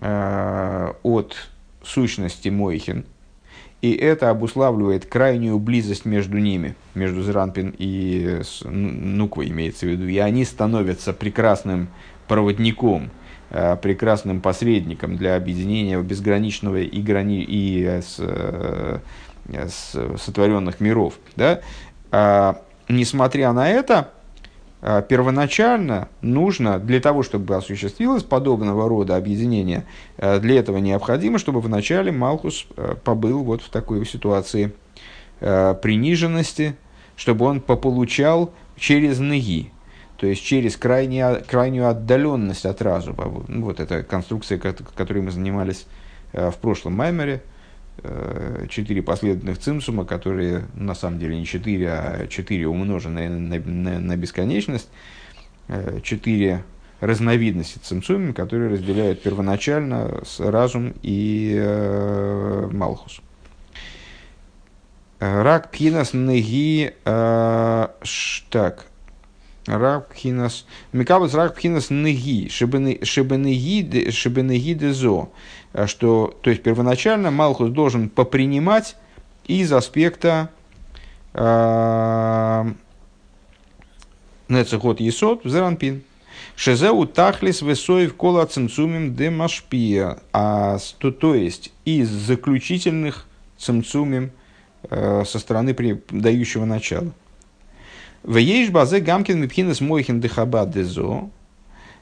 от 0.00 1.36
сущности 1.84 2.48
Мойхин, 2.48 3.04
и 3.82 3.92
это 3.92 4.30
обуславливает 4.30 5.06
крайнюю 5.06 5.58
близость 5.58 6.04
между 6.04 6.38
ними, 6.38 6.74
между 6.94 7.22
Зранпин 7.22 7.74
и 7.76 8.40
Нуквой 8.64 9.48
имеется 9.50 9.86
в 9.86 9.90
виду. 9.90 10.06
И 10.06 10.18
они 10.18 10.44
становятся 10.44 11.12
прекрасным 11.12 11.88
проводником, 12.26 13.10
э, 13.50 13.76
прекрасным 13.76 14.40
посредником 14.40 15.16
для 15.16 15.36
объединения 15.36 16.00
безграничного 16.00 16.78
и, 16.78 17.02
грани... 17.02 17.42
и 17.42 17.84
э, 17.84 18.00
с, 18.02 18.16
э, 18.18 18.98
с 19.48 20.22
сотворенных 20.24 20.80
миров. 20.80 21.14
Да? 21.36 21.60
А, 22.10 22.62
несмотря 22.88 23.52
на 23.52 23.68
это, 23.68 24.10
первоначально 24.80 26.08
нужно, 26.20 26.78
для 26.78 27.00
того, 27.00 27.22
чтобы 27.22 27.56
осуществилось 27.56 28.22
подобного 28.22 28.88
рода 28.88 29.16
объединение, 29.16 29.84
а, 30.18 30.38
для 30.38 30.58
этого 30.58 30.78
необходимо, 30.78 31.38
чтобы 31.38 31.60
вначале 31.60 32.12
Малхус 32.12 32.66
а, 32.76 32.94
побыл 32.96 33.42
вот 33.42 33.62
в 33.62 33.70
такой 33.70 34.04
ситуации 34.06 34.72
приниженности, 35.38 36.76
чтобы 37.14 37.44
он 37.44 37.60
пополучал 37.60 38.54
через 38.78 39.18
ныги, 39.18 39.70
то 40.16 40.26
есть 40.26 40.42
через 40.42 40.78
крайне, 40.78 41.42
крайнюю 41.46 41.90
отдаленность 41.90 42.64
от 42.64 42.80
разума. 42.80 43.24
Вот 43.46 43.78
эта 43.78 44.02
конструкция, 44.02 44.56
которой 44.58 45.18
мы 45.18 45.30
занимались 45.30 45.86
в 46.32 46.54
прошлом 46.54 46.94
Маймере– 46.94 47.42
четыре 48.68 49.02
последовательных 49.02 49.58
цимсума, 49.58 50.04
которые 50.04 50.66
на 50.74 50.94
самом 50.94 51.18
деле 51.18 51.38
не 51.38 51.46
четыре, 51.46 51.90
а 51.90 52.26
четыре 52.28 52.68
умноженные 52.68 53.28
на, 53.28 53.58
на, 53.58 53.98
на 53.98 54.16
бесконечность, 54.16 54.88
э, 55.68 56.00
четыре 56.02 56.62
разновидности 57.00 57.78
цимсумим, 57.78 58.32
которые 58.32 58.70
разделяют 58.70 59.22
первоначально 59.22 60.22
разум 60.38 60.94
и 61.02 61.54
э, 61.58 62.68
малхус. 62.72 63.20
Рак 65.18 65.70
пхинас 65.70 66.12
неги 66.12 66.94
э, 67.04 67.88
так. 68.50 68.86
Рак 69.66 70.08
пхинас 70.10 70.66
микабус 70.92 71.34
рак 71.34 71.54
пхинас 71.56 71.90
неги 71.90 72.48
шибенеги 72.48 73.82
дезо. 74.74 75.22
Э, 75.22 75.26
что, 75.86 76.34
то 76.40 76.50
есть 76.50 76.62
первоначально 76.62 77.30
Малхус 77.30 77.70
должен 77.70 78.08
попринимать 78.08 78.96
из 79.46 79.72
аспекта 79.72 80.48
э, 81.34 82.64
Нецехот 84.48 85.00
Есот 85.00 85.42
Зеранпин. 85.44 86.02
Шезеу 86.54 87.06
тахлис 87.06 87.60
весоев 87.60 88.14
кола 88.14 88.46
цимцумим 88.46 89.14
демашпия. 89.14 90.18
А, 90.32 90.78
то, 90.98 91.10
то 91.10 91.34
есть 91.34 91.72
из 91.84 92.08
заключительных 92.08 93.26
цимцумим 93.58 94.30
э, 94.88 95.24
со 95.26 95.38
стороны 95.38 95.74
при, 95.74 96.02
дающего 96.10 96.64
начала. 96.64 97.12
В 98.22 98.38
ейш 98.38 98.70
базе 98.70 99.00
гамкин 99.00 99.40
мипхинес 99.40 99.80
мойхин 99.80 100.20
дехаба 100.20 100.64
дезо. 100.66 101.28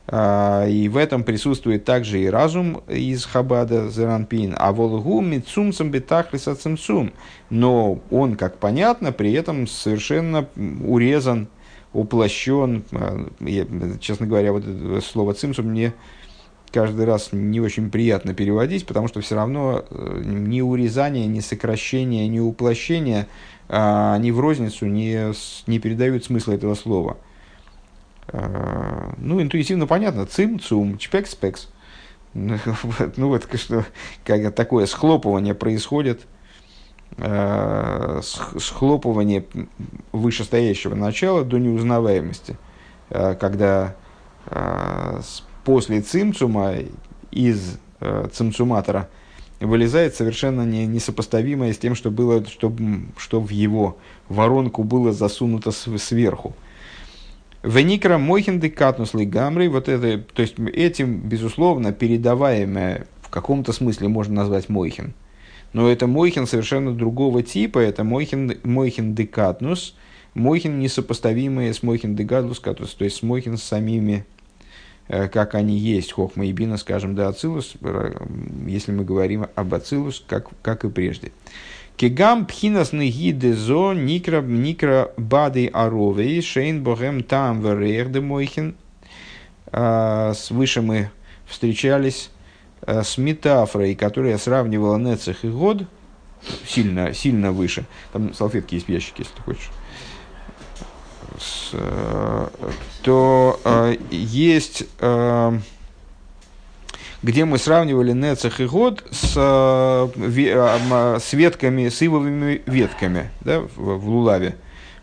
А, 0.07 0.67
и 0.67 0.89
в 0.89 0.97
этом 0.97 1.25
присутствует 1.25 1.85
также 1.85 2.21
и 2.21 2.27
разум 2.27 2.83
из 2.89 3.25
Хабада 3.25 3.89
Зеранпин, 3.89 4.55
а 4.57 4.73
волгу 4.73 5.21
мицумцам 5.23 5.91
бетахлиса 5.91 6.55
цимцум. 6.55 7.13
Но 7.49 8.01
он, 8.11 8.37
как 8.37 8.59
понятно, 8.59 9.13
при 9.13 9.33
этом 9.33 9.67
совершенно 9.67 10.47
урезан, 10.85 11.49
уплощен. 11.93 12.85
А, 12.93 13.27
я, 13.41 13.67
честно 14.01 14.27
говоря, 14.27 14.53
вот 14.53 14.65
это 14.67 15.01
слово 15.01 15.33
цимцум 15.33 15.67
мне 15.67 15.95
каждый 16.71 17.07
раз 17.07 17.29
не 17.33 17.61
очень 17.61 17.89
приятно 17.89 18.35
переводить, 18.35 18.85
потому 18.85 19.09
что 19.09 19.21
все 19.21 19.37
равно 19.37 19.85
э, 19.89 20.23
ни 20.25 20.61
урезание, 20.61 21.27
ни 21.29 21.39
сокращение, 21.39 22.27
ни 22.27 22.41
уплощение, 22.41 23.29
они 23.69 24.33
в 24.33 24.41
розницу 24.41 24.87
не, 24.87 25.33
не 25.67 25.79
передают 25.79 26.25
смысла 26.25 26.53
этого 26.53 26.75
слова. 26.75 27.17
Ну, 29.19 29.41
интуитивно 29.41 29.87
понятно, 29.87 30.27
цим, 30.27 30.59
цум, 30.59 30.99
чпек, 30.99 31.27
спекс. 31.27 31.69
Ну 32.35 32.59
вот 33.29 33.49
что, 33.55 33.85
как 34.25 34.55
такое 34.55 34.87
схлопывание 34.87 35.55
происходит, 35.55 36.23
схлопывание 38.57 39.45
вышестоящего 40.11 40.97
начала 40.97 41.45
до 41.45 41.59
неузнаваемости, 41.59 42.57
когда 43.09 43.95
после 45.65 46.01
цимцума 46.01 46.75
из 47.31 47.79
цимцуматора 48.33 49.09
вылезает 49.61 50.15
совершенно 50.15 50.63
не, 50.63 50.87
несопоставимое 50.87 51.73
с 51.73 51.79
тем, 51.79 51.95
что 51.95 52.11
было, 52.11 52.45
что, 52.45 52.73
что 53.17 53.41
в 53.41 53.51
его 53.51 53.97
воронку 54.29 54.83
было 54.83 55.13
засунуто 55.13 55.71
сверху. 55.71 56.55
Веникра 57.65 58.19
Мойхин 58.19 58.61
декатнус 58.61 59.15
лигамры, 59.15 59.71
вот 59.71 59.89
это, 59.89 60.19
то 60.19 60.43
есть 60.43 60.59
этим, 60.59 61.21
безусловно, 61.21 61.93
передаваемое 61.93 63.07
в 63.23 63.31
каком-то 63.31 63.73
смысле 63.73 64.09
можно 64.09 64.35
назвать 64.35 64.69
Мойхин. 64.69 65.15
Но 65.73 65.89
это 65.89 66.07
Мойхин 66.07 66.47
совершенно 66.47 66.93
другого 66.93 67.43
типа, 67.43 67.79
это 67.79 68.05
Мойхин, 68.05 68.59
Мойхин 68.65 69.15
декатнус, 69.15 69.97
Мойхин 70.35 70.79
несопоставимые 70.79 71.73
с 71.73 71.83
Мойхин 71.83 72.15
дегадлус, 72.15 72.61
то 72.61 72.77
есть 73.01 73.17
с 73.17 73.23
Мойхин 73.23 73.57
с 73.57 73.63
самими, 73.63 74.27
э, 75.09 75.29
как 75.29 75.55
они 75.55 75.79
есть, 75.79 76.13
Хохма 76.13 76.45
и 76.45 76.53
Бина, 76.53 76.77
скажем, 76.77 77.15
да, 77.15 77.29
Ацилус, 77.29 77.77
если 78.67 78.93
мы 78.93 79.05
говорим 79.05 79.47
об 79.55 79.73
Ацилус, 79.73 80.23
как, 80.29 80.49
как 80.61 80.85
и 80.85 80.91
прежде. 80.91 81.33
Кегам 81.97 82.45
пхинас 82.47 82.93
нигидезо 82.93 83.93
никра 83.93 84.43
никра 84.43 85.13
бады 85.17 85.71
аровей 85.73 86.43
шейн 86.43 86.83
богем 86.83 87.23
там 87.23 87.61
верех 87.61 88.21
мойхин. 88.21 88.75
А, 89.67 90.35
свыше 90.35 90.83
мы 90.83 91.11
встречались 91.47 92.31
а, 92.83 93.05
с 93.05 93.17
метафорой, 93.17 93.95
которая 93.95 94.39
сравнивала 94.39 94.99
Нецех 94.99 95.45
и 95.45 95.49
Год, 95.49 95.85
сильно, 96.67 97.15
сильно 97.15 97.53
выше. 97.53 97.85
Там 98.13 98.35
салфетки 98.35 98.75
есть 98.75 98.87
в 98.87 98.91
ящике, 98.91 99.23
если 99.23 99.35
ты 99.37 99.43
хочешь. 99.43 99.71
С, 101.39 101.71
а, 101.75 102.51
то 103.03 103.61
есть 104.11 104.85
где 107.25 107.47
мы 107.47 107.57
сравнивали 107.57 108.13
Нецех 108.13 108.61
и 108.61 108.67
Год 108.67 109.03
с, 109.11 109.33
э, 109.35 109.41
а, 109.41 111.19
с 111.19 111.33
ветками, 111.33 111.89
с 111.89 112.03
ивовыми 112.03 112.61
ветками 112.67 113.31
да, 113.41 113.61
в, 113.61 113.99
в 113.99 114.09
Лулаве. 114.09 114.57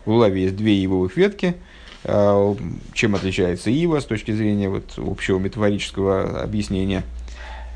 В 0.04 0.10
Лулаве 0.10 0.44
есть 0.44 0.56
две 0.56 0.84
ивовых 0.84 1.16
ветки. 1.16 1.56
Чем 2.04 3.14
отличается 3.14 3.70
ива 3.70 4.00
с 4.00 4.04
точки 4.04 4.32
зрения 4.32 4.68
вот, 4.68 4.94
общего 4.96 5.38
метафорического 5.38 6.42
объяснения 6.42 7.04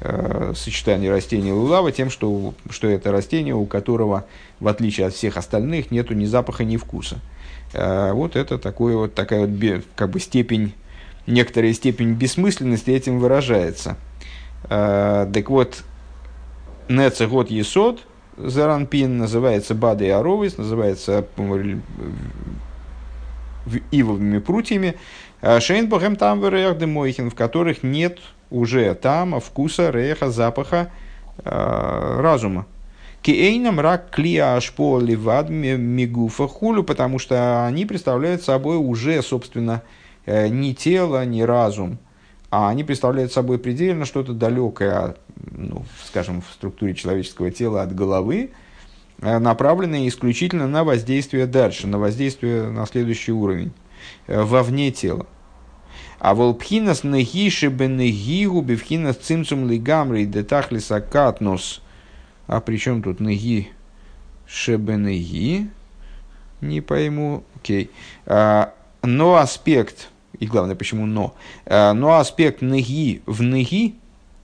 э, 0.01 0.53
сочетания 0.57 1.11
растений 1.11 1.53
лулава 1.53 1.93
тем, 1.93 2.11
что, 2.11 2.55
что 2.71 2.89
это 2.89 3.13
растение, 3.13 3.55
у 3.55 3.67
которого, 3.67 4.27
в 4.59 4.67
отличие 4.67 5.07
от 5.07 5.15
всех 5.15 5.37
остальных, 5.37 5.93
нету 5.93 6.15
ни 6.15 6.25
запаха, 6.25 6.65
ни 6.65 6.77
вкуса. 6.77 7.19
Э, 7.73 8.13
вот 8.13 8.35
это 8.35 8.59
такой, 8.59 8.97
вот, 8.97 9.15
такая 9.15 9.47
вот 9.47 9.85
как 9.95 10.11
бы 10.11 10.19
степень, 10.19 10.73
некоторая 11.29 11.73
степень 11.73 12.15
бессмысленности 12.15 12.91
этим 12.91 13.21
выражается. 13.21 13.97
Э, 14.69 15.27
так 15.33 15.51
вот, 15.51 15.83
Нецегот 16.89 17.51
Есод, 17.51 18.01
Заранпин, 18.37 19.19
называется 19.19 19.75
Бады 19.75 20.11
Аровис, 20.11 20.59
называется 20.59 21.27
ивовыми 23.91 24.39
прутьями, 24.39 24.97
э, 25.41 25.61
Шейнбахем 25.61 26.17
там 26.17 26.41
Мойхин, 26.41 27.31
в 27.31 27.35
которых 27.35 27.83
нет 27.83 28.19
уже 28.51 28.95
там 28.95 29.41
вкуса, 29.41 29.91
реха, 29.91 30.31
запаха, 30.31 30.91
э, 31.39 32.21
разума. 32.21 32.67
Киэйнам 33.23 33.81
рак 33.81 34.11
клия 34.11 34.55
ашпо 34.55 35.01
ливад 35.01 35.51
мигуфа 35.51 36.47
хулю, 36.47 36.85
потому 36.85 37.19
что 37.19 37.67
они 37.67 37.85
представляют 37.85 38.43
собой 38.43 38.77
уже, 38.77 39.21
собственно, 39.21 39.83
ни 40.27 40.73
тело, 40.75 41.25
ни 41.25 41.43
разум, 41.43 41.99
а 42.51 42.69
они 42.69 42.85
представляют 42.85 43.33
собой 43.33 43.59
предельно 43.59 44.05
что-то 44.05 44.33
далекое, 44.33 45.17
ну, 45.51 45.85
скажем, 46.05 46.43
в 46.43 46.53
структуре 46.53 46.95
человеческого 46.95 47.51
тела 47.51 47.83
от 47.83 47.95
головы, 47.95 48.51
э, 49.21 49.39
направленное 49.39 50.07
исключительно 50.09 50.69
на 50.69 50.85
воздействие 50.85 51.47
дальше, 51.47 51.87
на 51.87 51.99
воздействие 51.99 52.71
на 52.71 52.87
следующий 52.87 53.33
уровень, 53.33 53.73
э, 54.27 54.41
вовне 54.43 54.91
тела. 54.93 55.27
А 56.19 56.35
волпхинас 56.35 57.05
нехиши 57.05 57.69
бенегигу 57.69 58.63
бевхинас 58.63 59.17
цимцум 59.17 59.69
лигамри 59.69 60.25
детахлиса 60.25 61.01
катнус. 61.01 61.83
А 62.47 62.61
при 62.61 62.79
чем 62.79 63.03
тут 63.03 63.21
неги 63.21 63.69
шебенеги? 64.47 65.69
Не 66.61 66.81
пойму. 66.81 67.45
Окей. 67.57 67.91
А, 68.25 68.73
но 69.03 69.37
аспект 69.37 70.09
и 70.38 70.46
главное, 70.46 70.75
почему 70.75 71.07
но. 71.07 71.35
Э, 71.64 71.92
но 71.92 72.18
аспект 72.18 72.62
ныги 72.62 73.22
в 73.27 73.42
ныги, 73.42 73.94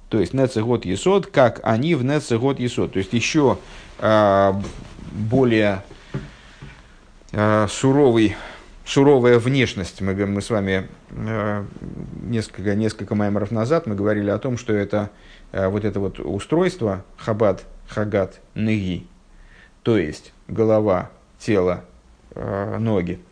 то 0.09 0.21
есть 0.21 0.35
нецегот 0.35 0.85
есод, 0.85 1.27
как 1.27 1.61
они 1.63 1.95
в 1.95 2.05
нецегот 2.05 2.59
есод. 2.61 2.93
То 2.93 2.99
есть 2.99 3.13
еще 3.13 3.59
э, 3.99 4.53
более 5.13 5.83
э, 7.33 7.67
суровый, 7.69 8.37
суровая 8.85 9.39
внешность. 9.39 10.01
Мы, 10.01 10.15
мы 10.27 10.43
с 10.43 10.51
вами 10.51 10.89
несколько, 12.23 12.75
несколько 12.75 13.15
маймеров 13.15 13.51
назад 13.51 13.87
мы 13.87 13.95
говорили 13.95 14.31
о 14.31 14.39
том, 14.39 14.57
что 14.57 14.73
это 14.73 15.11
вот 15.53 15.85
это 15.85 16.01
вот 16.01 16.19
устройство 16.19 17.05
хабад, 17.19 17.67
хагат, 17.87 18.41
ныги, 18.55 19.07
то 19.83 19.99
есть 19.99 20.33
голова, 20.49 21.11
тело, 21.39 21.85
ноги– 22.35 23.21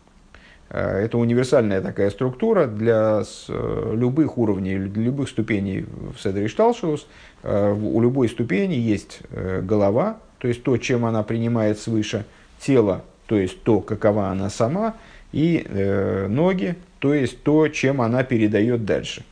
это 0.73 1.17
универсальная 1.17 1.81
такая 1.81 2.09
структура 2.09 2.65
для 2.65 3.23
э, 3.49 3.93
любых 3.93 4.37
уровней, 4.37 4.77
для 4.77 5.03
любых 5.03 5.27
ступеней 5.27 5.85
в 6.15 6.17
Седре 6.21 6.47
Шталшус. 6.47 7.07
Э, 7.43 7.73
у 7.73 7.99
любой 8.01 8.29
ступени 8.29 8.75
есть 8.75 9.19
голова, 9.31 10.17
то 10.37 10.47
есть 10.47 10.63
то, 10.63 10.77
чем 10.77 11.05
она 11.05 11.23
принимает 11.23 11.77
свыше, 11.77 12.23
тело, 12.59 13.03
то 13.25 13.37
есть 13.37 13.61
то, 13.63 13.81
какова 13.81 14.29
она 14.29 14.49
сама, 14.49 14.95
и 15.33 15.65
ноги, 16.27 16.75
то 16.99 17.13
есть 17.13 17.41
то, 17.43 17.67
чем 17.69 18.01
она 18.01 18.23
передает 18.23 18.83
дальше. 18.85 19.23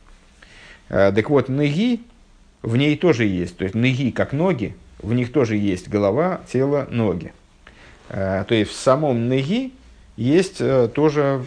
Так 0.88 1.28
вот, 1.28 1.48
ноги 1.48 2.00
в 2.62 2.76
ней 2.76 2.96
тоже 2.96 3.24
есть, 3.24 3.56
то 3.58 3.64
есть 3.64 3.74
ноги 3.74 4.10
как 4.10 4.32
ноги, 4.32 4.74
в 5.02 5.12
них 5.12 5.30
тоже 5.30 5.56
есть 5.56 5.88
голова, 5.88 6.40
тело, 6.50 6.86
ноги. 6.90 7.32
То 8.08 8.46
есть 8.48 8.70
в 8.70 8.74
самом 8.74 9.28
ноги 9.28 9.72
есть 10.20 10.60
э, 10.60 10.86
тоже 10.88 11.44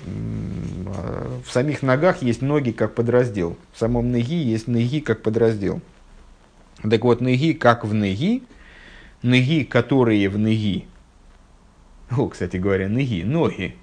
в 1.46 1.52
самих 1.52 1.84
ногах 1.84 2.24
есть 2.24 2.42
ноги 2.42 2.72
как 2.72 2.96
подраздел. 2.96 3.56
В 3.72 3.78
самом 3.78 4.12
ноги 4.12 4.36
есть 4.36 4.68
ноги 4.68 5.00
как 5.00 5.22
подраздел. 5.22 5.80
Так 6.82 7.04
вот, 7.04 7.22
ноги 7.22 7.54
как 7.54 7.86
в 7.86 7.94
ноги, 7.94 8.42
ноги, 9.22 9.64
которые 9.64 10.28
в 10.28 10.40
ноги. 10.40 10.88
О, 12.10 12.28
кстати 12.28 12.58
говоря, 12.58 12.90
ноги, 12.90 13.22
ноги. 13.24 13.76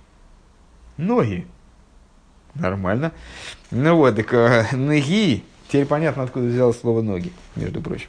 Ноги. 0.96 1.46
Нормально. 2.55 3.12
Ну 3.70 3.94
вот, 3.94 4.16
так 4.16 4.35
э, 4.35 4.74
ноги. 4.74 5.44
Теперь 5.68 5.87
понятно, 5.87 6.24
откуда 6.24 6.46
взялось 6.46 6.81
слово 6.81 7.00
ноги, 7.00 7.33
между 7.55 7.81
прочим. 7.81 8.09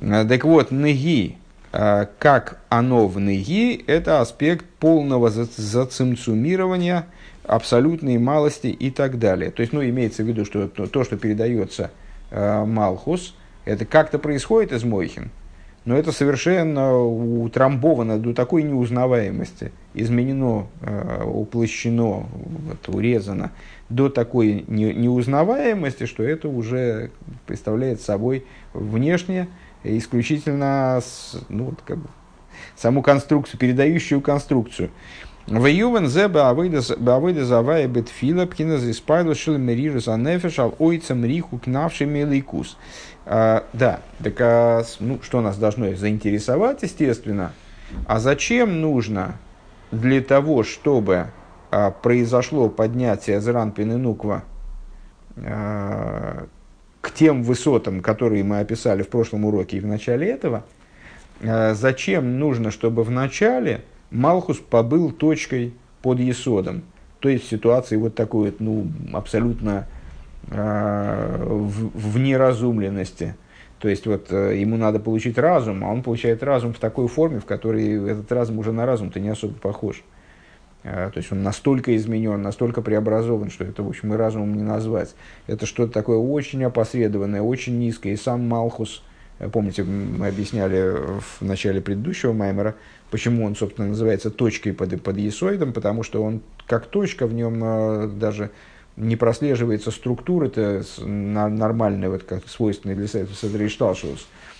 Э, 0.00 0.26
так 0.28 0.44
вот, 0.44 0.72
ноги 0.72 1.38
как 1.70 2.58
оно 2.68 3.06
в 3.06 3.20
ныги, 3.20 3.84
это 3.86 4.20
аспект 4.20 4.66
полного 4.80 5.30
зацимцумирования, 5.30 7.06
абсолютной 7.44 8.18
малости 8.18 8.68
и 8.68 8.90
так 8.90 9.18
далее. 9.18 9.50
То 9.50 9.60
есть, 9.60 9.72
ну, 9.72 9.82
имеется 9.82 10.22
в 10.22 10.26
виду, 10.26 10.44
что 10.44 10.68
то, 10.68 11.04
что 11.04 11.16
передается 11.16 11.90
э, 12.30 12.64
Малхус, 12.64 13.34
это 13.64 13.84
как-то 13.84 14.18
происходит 14.18 14.72
из 14.72 14.84
Мойхин, 14.84 15.30
но 15.84 15.96
это 15.96 16.12
совершенно 16.12 16.96
утрамбовано 16.96 18.18
до 18.18 18.34
такой 18.34 18.62
неузнаваемости, 18.62 19.72
изменено, 19.94 20.66
э, 20.82 21.24
уплощено, 21.24 22.26
вот, 22.32 22.88
урезано 22.88 23.50
до 23.88 24.08
такой 24.08 24.64
не, 24.68 24.92
неузнаваемости, 24.94 26.06
что 26.06 26.22
это 26.22 26.48
уже 26.48 27.10
представляет 27.46 28.00
собой 28.00 28.44
внешне 28.72 29.48
исключительно 29.84 31.00
ну, 31.48 31.74
как 31.84 31.98
бы, 31.98 32.08
саму 32.76 33.02
конструкцию, 33.02 33.58
передающую 33.58 34.20
конструкцию. 34.20 34.90
В 35.46 35.66
Ювен 35.66 36.06
зе 36.06 36.28
бавыда 36.28 37.44
завая 37.44 37.88
бетфила 37.88 38.46
пхина 38.46 38.78
за 38.78 38.90
испайлу 38.90 39.34
шил 39.34 39.58
мерирус 39.58 40.06
анефеш 40.06 40.58
ал 40.58 40.74
ойцам 40.78 41.24
риху 41.24 41.58
кнавший 41.58 42.06
мелейкус. 42.06 42.76
А, 43.26 43.64
да, 43.72 44.00
так 44.22 44.40
а, 44.40 44.82
ну, 45.00 45.18
что 45.22 45.40
нас 45.40 45.56
должно 45.56 45.94
заинтересовать, 45.94 46.82
естественно, 46.82 47.52
а 48.06 48.20
зачем 48.20 48.80
нужно 48.80 49.38
для 49.90 50.20
того, 50.20 50.62
чтобы 50.62 51.26
а, 51.70 51.90
произошло 51.90 52.68
поднятие 52.68 53.40
Зранпин 53.40 53.92
и 53.92 53.96
Нуква 53.96 54.44
к 57.00 57.12
тем 57.12 57.42
высотам, 57.42 58.00
которые 58.00 58.44
мы 58.44 58.60
описали 58.60 59.02
в 59.02 59.08
прошлом 59.08 59.44
уроке 59.44 59.78
и 59.78 59.80
в 59.80 59.86
начале 59.86 60.28
этого, 60.28 60.64
а, 61.42 61.74
зачем 61.74 62.38
нужно, 62.38 62.70
чтобы 62.70 63.02
в 63.02 63.10
начале 63.10 63.82
Малхус 64.10 64.58
побыл 64.58 65.10
точкой 65.12 65.72
под 66.02 66.18
Есодом, 66.18 66.82
то 67.20 67.28
есть 67.28 67.48
ситуации 67.48 67.96
вот 67.96 68.14
такой 68.14 68.50
вот, 68.50 68.60
ну, 68.60 68.86
абсолютно 69.12 69.86
э, 70.50 71.46
в, 71.46 71.90
в 71.94 72.18
неразумленности. 72.18 73.36
То 73.78 73.88
есть 73.88 74.06
вот 74.06 74.32
э, 74.32 74.58
ему 74.58 74.78
надо 74.78 75.00
получить 75.00 75.36
разум, 75.36 75.84
а 75.84 75.92
он 75.92 76.02
получает 76.02 76.42
разум 76.42 76.72
в 76.72 76.78
такой 76.78 77.08
форме, 77.08 77.38
в 77.38 77.44
которой 77.44 78.10
этот 78.10 78.32
разум 78.32 78.58
уже 78.58 78.72
на 78.72 78.86
разум-то 78.86 79.20
не 79.20 79.28
особо 79.28 79.54
похож. 79.54 79.98
Э, 79.98 80.19
то 80.82 81.12
есть 81.14 81.30
он 81.30 81.42
настолько 81.42 81.94
изменен, 81.96 82.40
настолько 82.40 82.80
преобразован, 82.80 83.50
что 83.50 83.64
это, 83.64 83.82
в 83.82 83.88
общем, 83.88 84.14
и 84.14 84.16
разумом 84.16 84.54
не 84.54 84.62
назвать. 84.62 85.14
Это 85.46 85.66
что-то 85.66 85.92
такое 85.92 86.16
очень 86.16 86.64
опосредованное, 86.64 87.42
очень 87.42 87.78
низкое. 87.78 88.14
И 88.14 88.16
сам 88.16 88.48
Малхус, 88.48 89.02
э, 89.38 89.48
помните, 89.48 89.84
мы 89.84 90.28
объясняли 90.28 90.96
в 91.20 91.42
начале 91.42 91.80
предыдущего 91.80 92.32
Маймера, 92.32 92.76
почему 93.10 93.44
он, 93.44 93.56
собственно, 93.56 93.88
называется 93.88 94.30
точкой 94.30 94.72
под, 94.72 95.02
под 95.02 95.18
есоидом, 95.18 95.72
потому 95.72 96.02
что 96.02 96.22
он 96.22 96.40
как 96.66 96.86
точка, 96.86 97.26
в 97.26 97.34
нем 97.34 97.60
э, 97.62 98.08
даже 98.08 98.50
не 98.96 99.16
прослеживается 99.16 99.90
структура, 99.90 100.46
это 100.46 100.82
нормальная, 100.98 102.08
вот 102.10 102.22
как 102.24 102.48
свойственная 102.48 102.96
для 102.96 103.06
Седришталшус. 103.06 104.20
Э, 104.20 104.50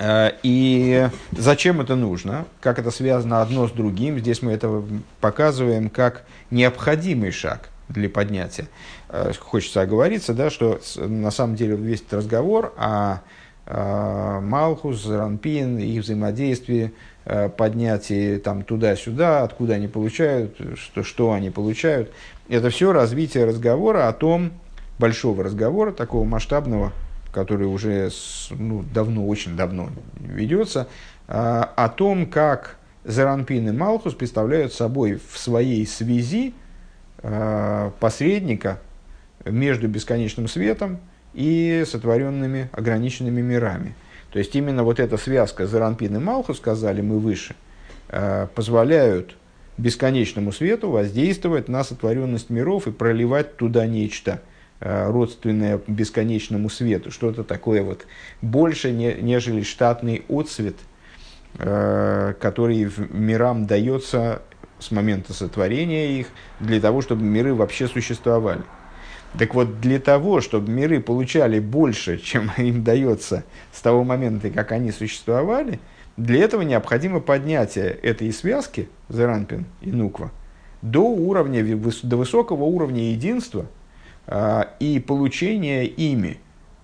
и 0.00 1.08
зачем 1.32 1.80
это 1.80 1.96
нужно? 1.96 2.44
Как 2.60 2.78
это 2.78 2.90
связано 2.90 3.42
одно 3.42 3.66
с 3.66 3.72
другим? 3.72 4.18
Здесь 4.18 4.42
мы 4.42 4.52
это 4.52 4.82
показываем 5.20 5.90
как 5.90 6.24
необходимый 6.50 7.30
шаг 7.30 7.70
для 7.88 8.08
поднятия. 8.08 8.68
Э, 9.08 9.32
хочется 9.38 9.80
оговориться, 9.80 10.34
да, 10.34 10.50
что 10.50 10.80
на 10.96 11.30
самом 11.30 11.56
деле 11.56 11.76
весь 11.76 12.00
этот 12.00 12.14
разговор 12.14 12.74
о 12.76 13.20
Малхус, 13.66 15.06
Ранпин, 15.06 15.78
их 15.78 16.02
взаимодействии, 16.02 16.92
поднятии 17.58 18.38
там 18.38 18.62
туда-сюда, 18.62 19.42
откуда 19.42 19.74
они 19.74 19.88
получают, 19.88 20.56
что, 20.76 21.02
что 21.02 21.32
они 21.32 21.50
получают. 21.50 22.10
Это 22.48 22.70
все 22.70 22.92
развитие 22.92 23.44
разговора 23.44 24.08
о 24.08 24.14
том, 24.14 24.52
большого 24.98 25.44
разговора, 25.44 25.92
такого 25.92 26.24
масштабного, 26.24 26.92
который 27.32 27.66
уже 27.66 28.10
ну, 28.50 28.84
давно, 28.94 29.26
очень 29.26 29.56
давно 29.56 29.90
ведется, 30.18 30.88
а, 31.26 31.62
о 31.76 31.88
том, 31.88 32.26
как 32.26 32.76
Заранпин 33.04 33.68
и 33.68 33.72
Малхус 33.72 34.14
представляют 34.14 34.72
собой 34.72 35.20
в 35.30 35.38
своей 35.38 35.86
связи 35.86 36.54
а, 37.22 37.92
посредника 38.00 38.80
между 39.44 39.88
бесконечным 39.88 40.48
светом 40.48 40.98
и 41.34 41.84
сотворенными 41.86 42.70
ограниченными 42.72 43.40
мирами. 43.40 43.94
То 44.32 44.38
есть 44.38 44.54
именно 44.56 44.82
вот 44.82 45.00
эта 45.00 45.16
связка 45.16 45.66
Заранпин 45.66 46.16
и 46.16 46.18
Малхус, 46.18 46.58
сказали 46.58 47.00
мы 47.02 47.18
выше, 47.18 47.54
а, 48.08 48.46
позволяют 48.54 49.36
бесконечному 49.76 50.50
свету 50.50 50.90
воздействовать 50.90 51.68
на 51.68 51.84
сотворенность 51.84 52.50
миров 52.50 52.88
и 52.88 52.90
проливать 52.90 53.56
туда 53.56 53.86
нечто– 53.86 54.40
родственное 54.80 55.80
бесконечному 55.86 56.70
свету, 56.70 57.10
что-то 57.10 57.42
такое 57.42 57.82
вот 57.82 58.06
больше, 58.42 58.92
не, 58.92 59.14
нежели 59.14 59.62
штатный 59.62 60.24
отцвет, 60.28 60.76
э, 61.58 62.34
который 62.40 62.90
мирам 63.10 63.66
дается 63.66 64.42
с 64.78 64.92
момента 64.92 65.32
сотворения 65.32 66.20
их, 66.20 66.28
для 66.60 66.80
того, 66.80 67.00
чтобы 67.00 67.24
миры 67.24 67.54
вообще 67.54 67.88
существовали. 67.88 68.62
Так 69.36 69.54
вот, 69.54 69.80
для 69.80 69.98
того, 69.98 70.40
чтобы 70.40 70.70
миры 70.70 71.00
получали 71.00 71.58
больше, 71.58 72.18
чем 72.18 72.50
им 72.56 72.84
дается 72.84 73.44
с 73.72 73.80
того 73.80 74.04
момента, 74.04 74.50
как 74.50 74.70
они 74.70 74.92
существовали, 74.92 75.80
для 76.16 76.44
этого 76.44 76.62
необходимо 76.62 77.20
поднятие 77.20 77.90
этой 77.90 78.32
связки, 78.32 78.88
Зеранпин 79.08 79.66
и 79.80 79.90
Нуква, 79.90 80.30
до 80.82 81.02
уровня, 81.02 81.64
до 82.04 82.16
высокого 82.16 82.62
уровня 82.62 83.10
единства– 83.10 83.66
и 84.80 85.00
получение 85.00 85.86
ими 85.86 86.38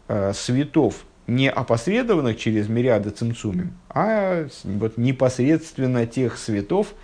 а, 0.06 0.32
светов, 0.34 1.04
не 1.26 1.50
опосредованных 1.50 2.38
через 2.38 2.68
мириады 2.68 3.10
цимцумим, 3.10 3.72
а 3.88 4.46
вот 4.64 4.98
непосредственно 4.98 6.06
тех 6.06 6.36
светов, 6.36 6.94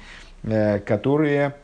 э, 0.43 0.79
которые 0.81 1.55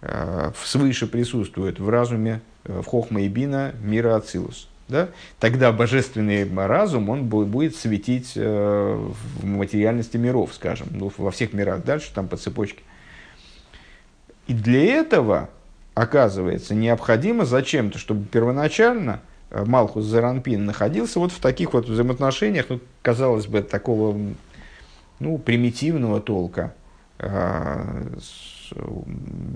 э, 0.00 0.52
свыше 0.64 1.08
присутствуют 1.08 1.80
в 1.80 1.88
разуме, 1.88 2.40
э, 2.64 2.80
в 2.80 2.86
хохма 2.86 3.22
и 3.22 3.28
бина 3.28 3.72
мира 3.82 4.14
Ацилус. 4.14 4.68
Да? 4.86 5.08
Тогда 5.40 5.72
божественный 5.72 6.48
разум 6.54 7.10
он 7.10 7.24
будет 7.24 7.76
светить 7.76 8.34
в 8.34 9.14
материальности 9.42 10.16
миров, 10.16 10.54
скажем, 10.54 10.86
ну, 10.92 11.12
во 11.18 11.30
всех 11.30 11.52
мирах 11.52 11.84
дальше, 11.84 12.10
там 12.14 12.26
по 12.26 12.38
цепочке. 12.38 12.80
И 14.46 14.54
для 14.54 14.82
этого 14.82 15.50
оказывается, 16.02 16.74
необходимо 16.74 17.44
зачем-то, 17.44 17.98
чтобы 17.98 18.24
первоначально 18.24 19.20
э, 19.50 19.64
Малхус 19.64 20.04
Заранпин 20.04 20.64
находился 20.64 21.18
вот 21.18 21.32
в 21.32 21.40
таких 21.40 21.72
вот 21.72 21.88
взаимоотношениях, 21.88 22.66
ну, 22.68 22.80
казалось 23.02 23.46
бы, 23.46 23.62
такого 23.62 24.16
ну, 25.18 25.38
примитивного 25.38 26.20
толка, 26.20 26.74
э, 27.18 28.04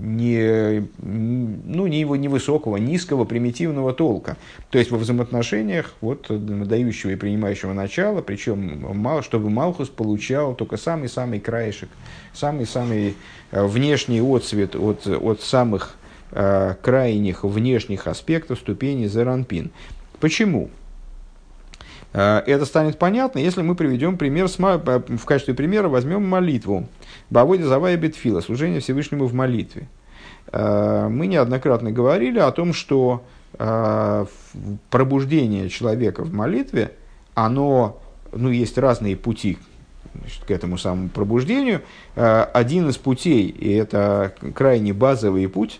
не, 0.01 0.87
ну, 0.97 1.87
не 1.87 1.99
его 1.99 2.15
невысокого, 2.15 2.77
низкого, 2.77 3.25
примитивного 3.25 3.93
толка. 3.93 4.37
То 4.69 4.79
есть 4.79 4.91
во 4.91 4.97
взаимоотношениях 4.97 5.93
вот, 6.01 6.25
дающего 6.29 7.11
и 7.11 7.15
принимающего 7.15 7.73
начала, 7.73 8.21
причем 8.21 9.21
чтобы 9.21 9.49
Малхус 9.49 9.89
получал 9.89 10.55
только 10.55 10.75
самый-самый 10.75 11.39
краешек, 11.39 11.89
самый-самый 12.33 13.15
э, 13.51 13.65
внешний 13.65 14.19
отцвет 14.19 14.75
от, 14.75 15.07
от 15.07 15.41
самых 15.41 15.95
Э, 16.35 16.73
крайних 16.81 17.43
внешних 17.43 18.07
аспектов 18.07 18.57
ступени 18.57 19.05
Зеранпин. 19.05 19.69
Почему? 20.19 20.71
Э, 22.11 22.39
это 22.47 22.65
станет 22.65 22.97
понятно, 22.97 23.37
если 23.37 23.61
мы 23.61 23.75
приведем 23.75 24.17
пример, 24.17 24.47
э, 24.47 25.01
в 25.15 25.25
качестве 25.25 25.53
примера 25.53 25.89
возьмем 25.89 26.27
молитву. 26.27 26.87
Баводи 27.29 27.61
Завая 27.61 27.97
Бетфила, 27.97 28.41
служение 28.41 28.79
Всевышнему 28.79 29.27
в 29.27 29.33
молитве. 29.35 29.87
Мы 30.51 31.27
неоднократно 31.27 31.91
говорили 31.91 32.37
о 32.37 32.51
том, 32.51 32.73
что 32.73 33.23
пробуждение 34.89 35.69
человека 35.69 36.23
в 36.23 36.33
молитве, 36.33 36.91
оно, 37.33 38.01
ну, 38.31 38.49
есть 38.49 38.77
разные 38.77 39.15
пути 39.15 39.57
значит, 40.13 40.43
к 40.43 40.51
этому 40.51 40.77
самому 40.77 41.09
пробуждению. 41.09 41.81
Один 42.15 42.89
из 42.89 42.97
путей, 42.97 43.47
и 43.47 43.71
это 43.73 44.35
крайне 44.53 44.93
базовый 44.93 45.47
путь, 45.47 45.79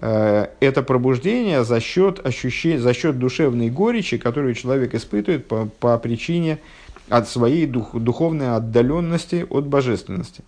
это 0.00 0.82
пробуждение 0.82 1.64
за 1.64 1.80
счет, 1.80 2.24
ощущения, 2.26 2.80
за 2.80 2.94
счет 2.94 3.18
душевной 3.18 3.70
горечи, 3.70 4.18
которую 4.18 4.54
человек 4.54 4.94
испытывает 4.94 5.46
по, 5.46 5.66
по 5.66 5.96
причине 5.98 6.58
от 7.08 7.28
своей 7.28 7.66
дух, 7.66 7.94
духовной 7.94 8.56
отдаленности 8.56 9.46
от 9.48 9.66
божественности. 9.66 10.42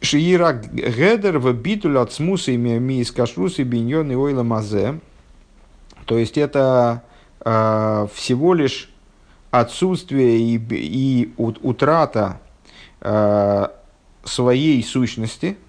Шиира 0.00 0.52
гедер 0.52 1.38
в 1.38 1.52
битуль 1.52 1.98
от 1.98 2.12
смуса 2.12 2.52
ми 2.52 3.00
из 3.00 3.10
кашрусы 3.10 3.62
биньон 3.62 4.10
и 4.12 4.14
ойла 4.14 4.42
мазе. 4.42 5.00
То 6.04 6.18
есть 6.18 6.38
это 6.38 7.02
э, 7.44 8.06
всего 8.14 8.54
лишь 8.54 8.90
отсутствие 9.50 10.38
и, 10.38 10.60
и 10.70 11.32
утрата 11.36 12.40
э, 13.00 13.66
своей 14.24 14.82
сущности– 14.82 15.56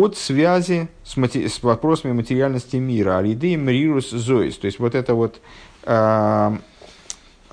от 0.00 0.16
связи 0.16 0.88
с, 1.04 1.16
мати- 1.16 1.48
с 1.48 1.62
вопросами 1.62 2.12
материальности 2.12 2.76
мира. 2.76 3.18
Алиды 3.18 3.56
мрирус 3.56 4.10
зоис. 4.10 4.56
То 4.58 4.66
есть 4.66 4.78
вот 4.78 4.94
это 4.94 5.14
вот 5.14 5.40
э, 5.84 6.56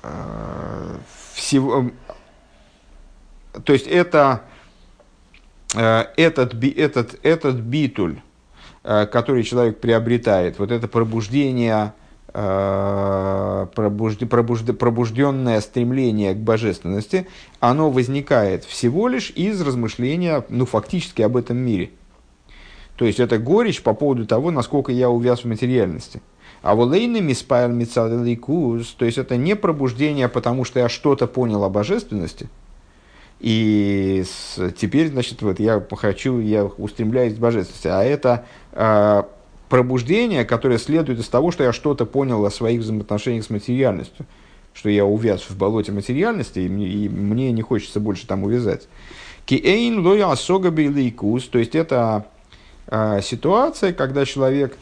э, 0.02 0.96
всего... 1.34 1.90
То 3.64 3.72
есть 3.72 3.86
это, 3.86 4.42
э, 5.74 6.04
этот, 6.16 6.54
этот, 6.54 7.18
этот 7.22 7.56
битуль, 7.56 8.20
э, 8.82 9.06
который 9.06 9.44
человек 9.44 9.80
приобретает, 9.80 10.58
вот 10.58 10.70
это 10.70 10.88
пробуждение, 10.88 11.92
э, 12.32 13.66
пробужд, 13.74 14.28
пробужд, 14.28 14.78
пробужденное 14.78 15.60
стремление 15.60 16.34
к 16.34 16.38
божественности, 16.38 17.28
оно 17.60 17.90
возникает 17.90 18.64
всего 18.64 19.08
лишь 19.08 19.30
из 19.30 19.60
размышления, 19.60 20.44
ну, 20.48 20.66
фактически 20.66 21.22
об 21.22 21.36
этом 21.36 21.58
мире– 21.58 21.90
то 22.96 23.04
есть 23.04 23.20
это 23.20 23.38
горечь 23.38 23.82
по 23.82 23.94
поводу 23.94 24.26
того, 24.26 24.50
насколько 24.50 24.92
я 24.92 25.10
увяз 25.10 25.40
в 25.40 25.44
материальности. 25.46 26.22
А 26.62 26.74
волейными 26.74 27.32
спайл 27.32 27.68
мицадаликус, 27.68 28.88
то 28.92 29.04
есть 29.04 29.18
это 29.18 29.36
не 29.36 29.56
пробуждение, 29.56 30.28
потому 30.28 30.64
что 30.64 30.80
я 30.80 30.88
что-то 30.88 31.26
понял 31.26 31.62
о 31.64 31.68
божественности, 31.68 32.48
И 33.40 34.24
с, 34.24 34.70
теперь, 34.70 35.08
значит, 35.08 35.42
вот 35.42 35.60
я 35.60 35.84
хочу, 35.90 36.38
я 36.38 36.64
устремляюсь 36.64 37.34
к 37.34 37.38
божественности. 37.38 37.88
А 37.88 38.02
это 38.02 38.46
э, 38.72 39.24
пробуждение, 39.68 40.44
которое 40.44 40.78
следует 40.78 41.18
из 41.18 41.28
того, 41.28 41.50
что 41.50 41.64
я 41.64 41.72
что-то 41.72 42.06
понял 42.06 42.44
о 42.46 42.50
своих 42.50 42.80
взаимоотношениях 42.80 43.44
с 43.44 43.50
материальностью, 43.50 44.24
что 44.72 44.88
я 44.88 45.04
увяз 45.04 45.42
в 45.42 45.58
болоте 45.58 45.92
материальности, 45.92 46.60
и 46.60 46.68
мне, 46.68 46.86
и 46.86 47.08
мне 47.08 47.52
не 47.52 47.60
хочется 47.60 48.00
больше 48.00 48.26
там 48.26 48.44
увязать. 48.44 48.88
Киэйн 49.44 49.98
лоя 49.98 50.30
асога 50.30 50.70
то 50.70 51.58
есть 51.58 51.74
это 51.74 52.26
ситуация, 53.22 53.92
когда 53.92 54.24
человек 54.24 54.76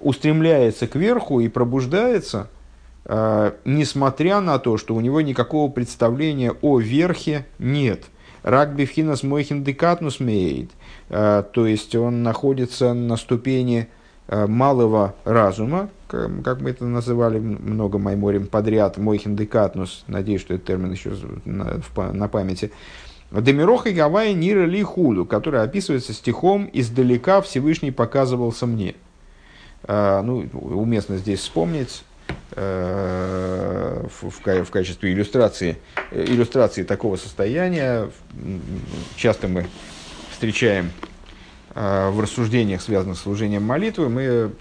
устремляется 0.00 0.86
кверху 0.86 1.40
и 1.40 1.48
пробуждается, 1.48 2.48
э, 3.04 3.52
несмотря 3.64 4.40
на 4.40 4.58
то, 4.58 4.76
что 4.76 4.94
у 4.94 5.00
него 5.00 5.20
никакого 5.20 5.70
представления 5.70 6.52
о 6.62 6.78
верхе 6.78 7.46
нет. 7.58 8.04
Рак 8.42 8.74
бифхинас 8.74 9.22
мойхин 9.22 9.62
декатнус. 9.62 10.18
Э, 10.20 11.44
то 11.52 11.66
есть 11.66 11.94
он 11.94 12.22
находится 12.22 12.92
на 12.92 13.16
ступени 13.16 13.88
малого 14.28 15.14
разума, 15.24 15.90
как 16.06 16.60
мы 16.60 16.70
это 16.70 16.84
называли 16.84 17.38
много 17.38 17.98
майморем 17.98 18.46
подряд, 18.46 18.96
мойхин 18.96 19.36
декатнус, 19.36 20.04
надеюсь, 20.06 20.40
что 20.40 20.54
этот 20.54 20.66
термин 20.66 20.92
еще 20.92 21.12
на 21.44 22.28
памяти, 22.28 22.70
Демироха 23.40 23.88
и 23.88 23.94
Гавайи 23.94 24.34
Нира 24.34 24.84
Худу, 24.84 25.24
который 25.24 25.62
описывается 25.62 26.12
стихом 26.12 26.68
«Издалека 26.72 27.40
Всевышний 27.40 27.90
показывался 27.90 28.66
мне». 28.66 28.94
А, 29.84 30.22
ну, 30.22 30.46
уместно 30.52 31.16
здесь 31.16 31.40
вспомнить 31.40 32.04
э, 32.52 34.06
в, 34.20 34.30
в, 34.30 34.70
качестве 34.70 35.12
иллюстрации, 35.12 35.78
иллюстрации 36.12 36.82
такого 36.82 37.16
состояния. 37.16 38.10
Часто 39.16 39.48
мы 39.48 39.66
встречаем 40.30 40.90
э, 41.74 42.10
в 42.10 42.20
рассуждениях, 42.20 42.82
связанных 42.82 43.16
с 43.16 43.22
служением 43.22 43.64
молитвы, 43.64 44.08
мы 44.08 44.52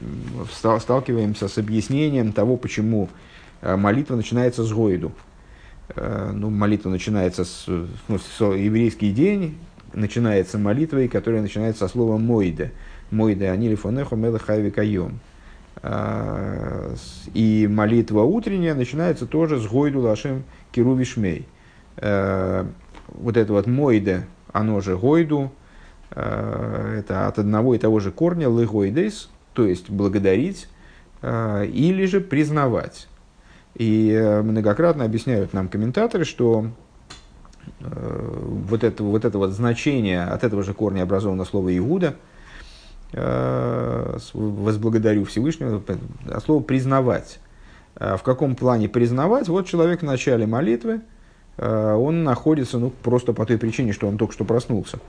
сталкиваемся 0.80 1.50
с 1.50 1.58
объяснением 1.58 2.32
того, 2.32 2.58
почему 2.58 3.10
э, 3.62 3.76
молитва 3.76 4.16
начинается 4.16 4.64
с 4.64 4.72
Гоиду. 4.72 5.12
Ну, 5.96 6.50
молитва 6.50 6.90
начинается 6.90 7.44
с, 7.44 7.66
ну, 7.68 8.18
с 8.18 8.40
еврейский 8.40 9.12
день, 9.12 9.58
начинается 9.94 10.58
молитвой, 10.58 11.08
которая 11.08 11.42
начинается 11.42 11.88
со 11.88 11.92
слова 11.92 12.18
«мойде». 12.18 12.72
Мойде 13.12 13.50
анили 13.50 13.76
фонеху 13.76 14.16
мелахайви 14.16 14.70
кайом. 14.70 15.20
А, 15.84 16.94
и 17.34 17.68
молитва 17.70 18.22
утренняя 18.22 18.74
начинается 18.76 19.26
тоже 19.26 19.60
с 19.60 19.68
Гойду 19.68 20.02
Лашем 20.02 20.44
Кируви 20.72 21.04
Шмей. 21.04 21.48
А, 21.98 22.68
вот 23.08 23.36
это 23.36 23.52
вот 23.52 23.68
Мойде, 23.68 24.28
оно 24.54 24.80
же 24.82 24.96
Гойду, 24.98 25.52
это 26.10 27.28
от 27.28 27.40
одного 27.40 27.74
и 27.74 27.80
того 27.80 28.00
же 28.00 28.12
корня 28.12 28.48
Легойдейс, 28.48 29.30
то 29.54 29.66
есть 29.66 29.90
благодарить, 29.90 30.68
или 31.24 32.06
же 32.06 32.20
признавать. 32.20 33.08
И 33.76 34.42
многократно 34.44 35.06
объясняют 35.06 35.54
нам 35.54 35.70
комментаторы, 35.70 36.26
что 36.26 36.68
вот 37.80 38.84
это, 38.84 39.04
вот 39.04 39.24
это 39.24 39.38
вот 39.38 39.52
значение, 39.52 40.24
от 40.24 40.44
этого 40.44 40.64
же 40.64 40.74
корня 40.74 41.04
образовано 41.04 41.46
слово 41.46 41.76
Иуда– 41.78 42.16
Э, 43.14 44.18
возблагодарю 44.34 45.26
Всевышнего, 45.26 45.84
а 46.30 46.40
слово 46.40 46.64
признавать. 46.64 47.40
А 47.96 48.16
в 48.16 48.24
каком 48.24 48.56
плане 48.56 48.88
признавать? 48.88 49.50
Вот 49.50 49.68
человек 49.68 50.00
в 50.00 50.06
начале 50.06 50.48
молитвы, 50.48 51.02
э, 51.58 51.94
он 51.94 52.24
находится 52.24 52.80
ну, 52.80 52.90
просто 52.90 53.34
по 53.34 53.46
той 53.46 53.58
причине, 53.58 53.92
что 53.92 54.08
он 54.08 54.18
только 54.18 54.34
что 54.34 54.46
проснулся. 54.46 55.00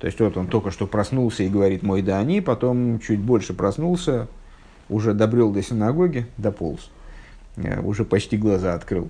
То 0.00 0.08
есть 0.08 0.18
вот 0.18 0.36
он 0.36 0.48
только 0.48 0.72
что 0.72 0.88
проснулся 0.88 1.44
и 1.44 1.48
говорит 1.48 1.84
«мой 1.84 2.02
да 2.02 2.18
они», 2.18 2.40
потом 2.40 2.98
чуть 2.98 3.20
больше 3.20 3.54
проснулся, 3.54 4.26
уже 4.88 5.14
добрел 5.14 5.52
до 5.52 5.62
синагоги, 5.62 6.26
дополз, 6.38 6.90
э, 6.90 6.97
уже 7.82 8.04
почти 8.04 8.36
глаза 8.36 8.74
открыл. 8.74 9.08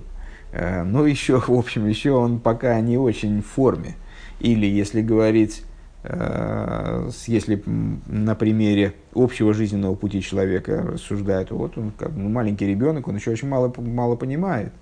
Но 0.52 1.06
еще, 1.06 1.40
в 1.46 1.52
общем, 1.52 1.87
еще 1.87 2.12
он 2.12 2.40
пока 2.40 2.80
не 2.80 2.96
очень 2.98 3.42
в 3.42 3.46
форме. 3.46 3.96
Или, 4.40 4.66
если 4.66 5.02
говорить 5.02 5.64
Э, 6.04 7.11
если 7.26 7.62
на 7.66 8.34
примере 8.34 8.94
общего 9.14 9.52
жизненного 9.52 9.94
пути 9.94 10.22
человека 10.22 10.82
рассуждают, 10.92 11.50
вот 11.50 11.76
он 11.76 11.92
как 11.98 12.12
ну, 12.14 12.28
маленький 12.28 12.66
ребенок, 12.66 13.08
он 13.08 13.16
еще 13.16 13.32
очень 13.32 13.48
мало, 13.48 13.72
мало 13.76 14.16
понимает. 14.16 14.72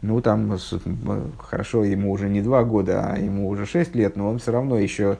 Ну, 0.00 0.20
там 0.20 0.56
хорошо, 1.38 1.84
ему 1.84 2.12
уже 2.12 2.28
не 2.28 2.40
два 2.40 2.62
года, 2.64 3.12
а 3.12 3.18
ему 3.18 3.48
уже 3.48 3.66
шесть 3.66 3.94
лет, 3.94 4.16
но 4.16 4.30
он 4.30 4.38
все 4.38 4.52
равно 4.52 4.78
еще 4.78 5.18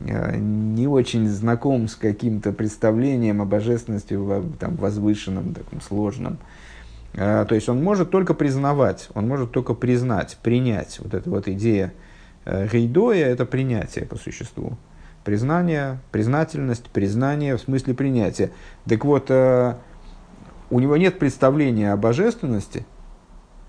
э, 0.00 0.36
не 0.38 0.86
очень 0.86 1.28
знаком 1.28 1.88
с 1.88 1.96
каким-то 1.96 2.52
представлением 2.52 3.42
о 3.42 3.44
божественности, 3.44 4.18
там, 4.58 4.76
возвышенном, 4.76 5.52
таком 5.52 5.80
сложном. 5.80 6.34
Э, 6.34 6.69
то 7.12 7.48
есть 7.50 7.68
он 7.68 7.82
может 7.82 8.10
только 8.10 8.34
признавать, 8.34 9.08
он 9.14 9.26
может 9.26 9.50
только 9.50 9.74
признать, 9.74 10.38
принять 10.42 10.98
вот 11.00 11.14
эту 11.14 11.30
вот 11.30 11.48
идею 11.48 11.90
Гейдоя– 12.46 13.26
это 13.28 13.44
принятие 13.44 14.06
по 14.06 14.16
существу. 14.16 14.78
Признание, 15.24 15.98
признательность, 16.12 16.88
признание 16.90 17.56
в 17.56 17.60
смысле 17.60 17.94
принятия. 17.94 18.50
Так 18.88 19.04
вот, 19.04 19.26
э, 19.28 19.74
у 20.70 20.80
него 20.80 20.96
нет 20.96 21.18
представления 21.18 21.92
о 21.92 21.96
божественности, 21.98 22.86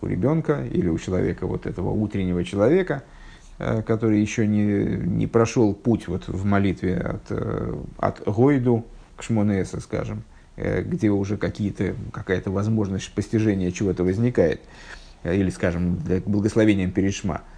у 0.01 0.07
ребенка 0.07 0.63
или 0.71 0.87
у 0.87 0.97
человека, 0.97 1.47
вот 1.47 1.65
этого 1.65 1.89
утреннего 1.89 2.45
человека, 2.45 3.03
э, 3.59 3.81
который 3.81 4.21
еще 4.21 4.47
не, 4.47 4.63
не 5.05 5.27
прошел 5.27 5.73
путь 5.73 6.07
вот 6.07 6.29
в 6.29 6.45
молитве 6.45 6.95
от, 6.95 7.23
э, 7.29 7.75
от 7.97 8.23
Гойду 8.25 8.85
к 9.17 9.23
Шмонеса, 9.23 9.81
скажем, 9.81 10.23
где 10.57 11.09
уже 11.09 11.37
какие-то, 11.37 11.95
какая-то 12.11 12.51
возможность 12.51 13.11
постижения 13.13 13.71
чего-то 13.71 14.03
возникает, 14.03 14.61
или, 15.23 15.49
скажем, 15.49 15.99
благословением 16.25 16.91
перед 16.91 17.13
Шма– 17.13 17.41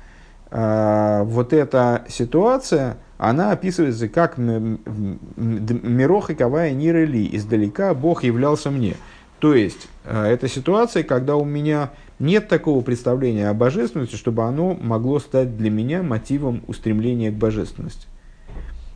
а, 0.55 1.23
вот 1.23 1.51
эта 1.51 2.05
ситуация, 2.07 2.97
она 3.17 3.51
описывается 3.51 4.07
как 4.07 4.37
«Мирох 4.37 6.29
и 6.29 6.35
кавая 6.35 6.73
нирели» 6.73 7.27
«Издалека 7.35 7.95
Бог 7.95 8.23
являлся 8.23 8.69
мне». 8.69 8.95
То 9.39 9.55
есть, 9.55 9.87
а, 10.05 10.27
это 10.27 10.47
ситуация, 10.47 11.01
когда 11.01 11.37
у 11.37 11.43
меня 11.43 11.89
нет 12.19 12.49
такого 12.49 12.83
представления 12.83 13.49
о 13.49 13.55
божественности, 13.55 14.15
чтобы 14.15 14.43
оно 14.43 14.77
могло 14.79 15.17
стать 15.17 15.57
для 15.57 15.71
меня 15.71 16.03
мотивом 16.03 16.61
устремления 16.67 17.31
к 17.31 17.35
божественности. 17.35 18.05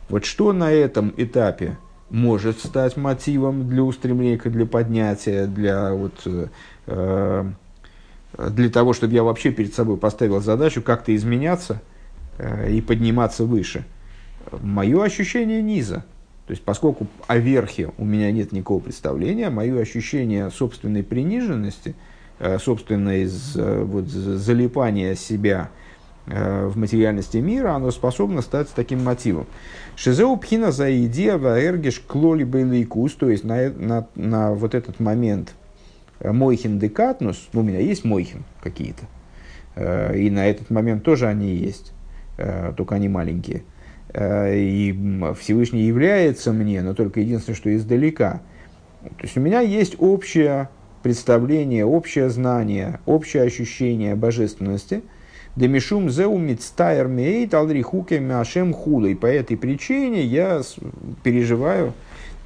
Вот 0.08 0.24
что 0.24 0.52
на 0.52 0.70
этом 0.70 1.12
этапе 1.16 1.76
может 2.10 2.58
стать 2.58 2.96
мотивом 2.96 3.68
для 3.68 3.82
устремления, 3.82 4.38
для 4.38 4.66
поднятия, 4.66 5.46
для 5.46 5.92
вот, 5.92 6.26
э, 6.86 7.44
для 8.38 8.70
того, 8.70 8.92
чтобы 8.92 9.14
я 9.14 9.22
вообще 9.22 9.50
перед 9.50 9.74
собой 9.74 9.96
поставил 9.96 10.40
задачу 10.40 10.82
как-то 10.82 11.14
изменяться 11.14 11.82
э, 12.38 12.72
и 12.72 12.80
подниматься 12.80 13.44
выше. 13.44 13.84
Мое 14.62 15.02
ощущение 15.02 15.62
низа. 15.62 16.04
То 16.46 16.52
есть, 16.52 16.62
поскольку 16.62 17.06
о 17.26 17.36
верхе 17.36 17.90
у 17.98 18.06
меня 18.06 18.32
нет 18.32 18.52
никакого 18.52 18.80
представления, 18.80 19.50
мое 19.50 19.78
ощущение 19.80 20.50
собственной 20.50 21.02
приниженности, 21.02 21.94
э, 22.38 22.58
собственной 22.58 23.24
э, 23.26 23.82
вот, 23.84 24.06
залипания 24.06 25.14
себя 25.14 25.68
в 26.30 26.76
материальности 26.76 27.38
мира, 27.38 27.74
оно 27.74 27.90
способно 27.90 28.42
стать 28.42 28.68
таким 28.74 29.02
мотивом. 29.02 29.46
Шизеу 29.96 30.36
пхина 30.36 30.72
за 30.72 31.06
идея 31.06 31.38
ваэргиш 31.38 32.00
клоли 32.06 32.44
бейликус, 32.44 33.14
то 33.14 33.30
есть 33.30 33.44
на, 33.44 33.70
на, 33.70 34.06
на 34.14 34.52
вот 34.52 34.74
этот 34.74 35.00
момент– 35.00 35.54
Э, 36.20 36.32
Мойхин 36.32 36.78
декатнус, 36.78 37.48
ну, 37.52 37.60
у 37.60 37.62
меня 37.62 37.80
есть 37.80 38.04
Мойхин 38.04 38.44
какие-то, 38.62 39.04
э, 39.76 40.18
и 40.18 40.30
на 40.30 40.46
этот 40.46 40.70
момент 40.70 41.04
тоже 41.04 41.26
они 41.26 41.54
есть, 41.54 41.92
э, 42.36 42.72
только 42.76 42.94
они 42.94 43.08
маленькие. 43.08 43.62
И 44.14 44.98
Всевышний 45.38 45.82
является 45.82 46.50
мне, 46.54 46.80
но 46.80 46.94
только 46.94 47.20
единственное, 47.20 47.56
что 47.56 47.76
издалека. 47.76 48.40
То 49.02 49.22
есть 49.24 49.36
у 49.36 49.40
меня 49.40 49.60
есть 49.60 49.96
общее 49.98 50.70
представление, 51.02 51.84
общее 51.84 52.30
знание, 52.30 53.00
общее 53.04 53.42
ощущение 53.42 54.14
божественности. 54.14 55.02
Демишум 55.58 56.08
зеу 56.08 56.38
мицтайр 56.38 57.08
мейт 57.08 57.52
алдрихуке 57.52 58.20
мяшем 58.20 58.72
худа. 58.72 59.08
И 59.08 59.14
по 59.14 59.26
этой 59.26 59.56
причине 59.56 60.22
я 60.24 60.62
переживаю 61.22 61.92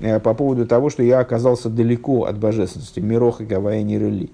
Э, 0.03 0.19
по 0.19 0.35
поводу 0.35 0.67
того, 0.67 0.91
что 0.91 1.03
я 1.03 1.21
оказался 1.21 1.71
далеко 1.71 2.25
от 2.25 2.37
божественности. 2.37 2.99
Мирох 2.99 3.41
и 3.41 3.45
Гавайя 3.45 3.83
Нирели. 3.83 4.31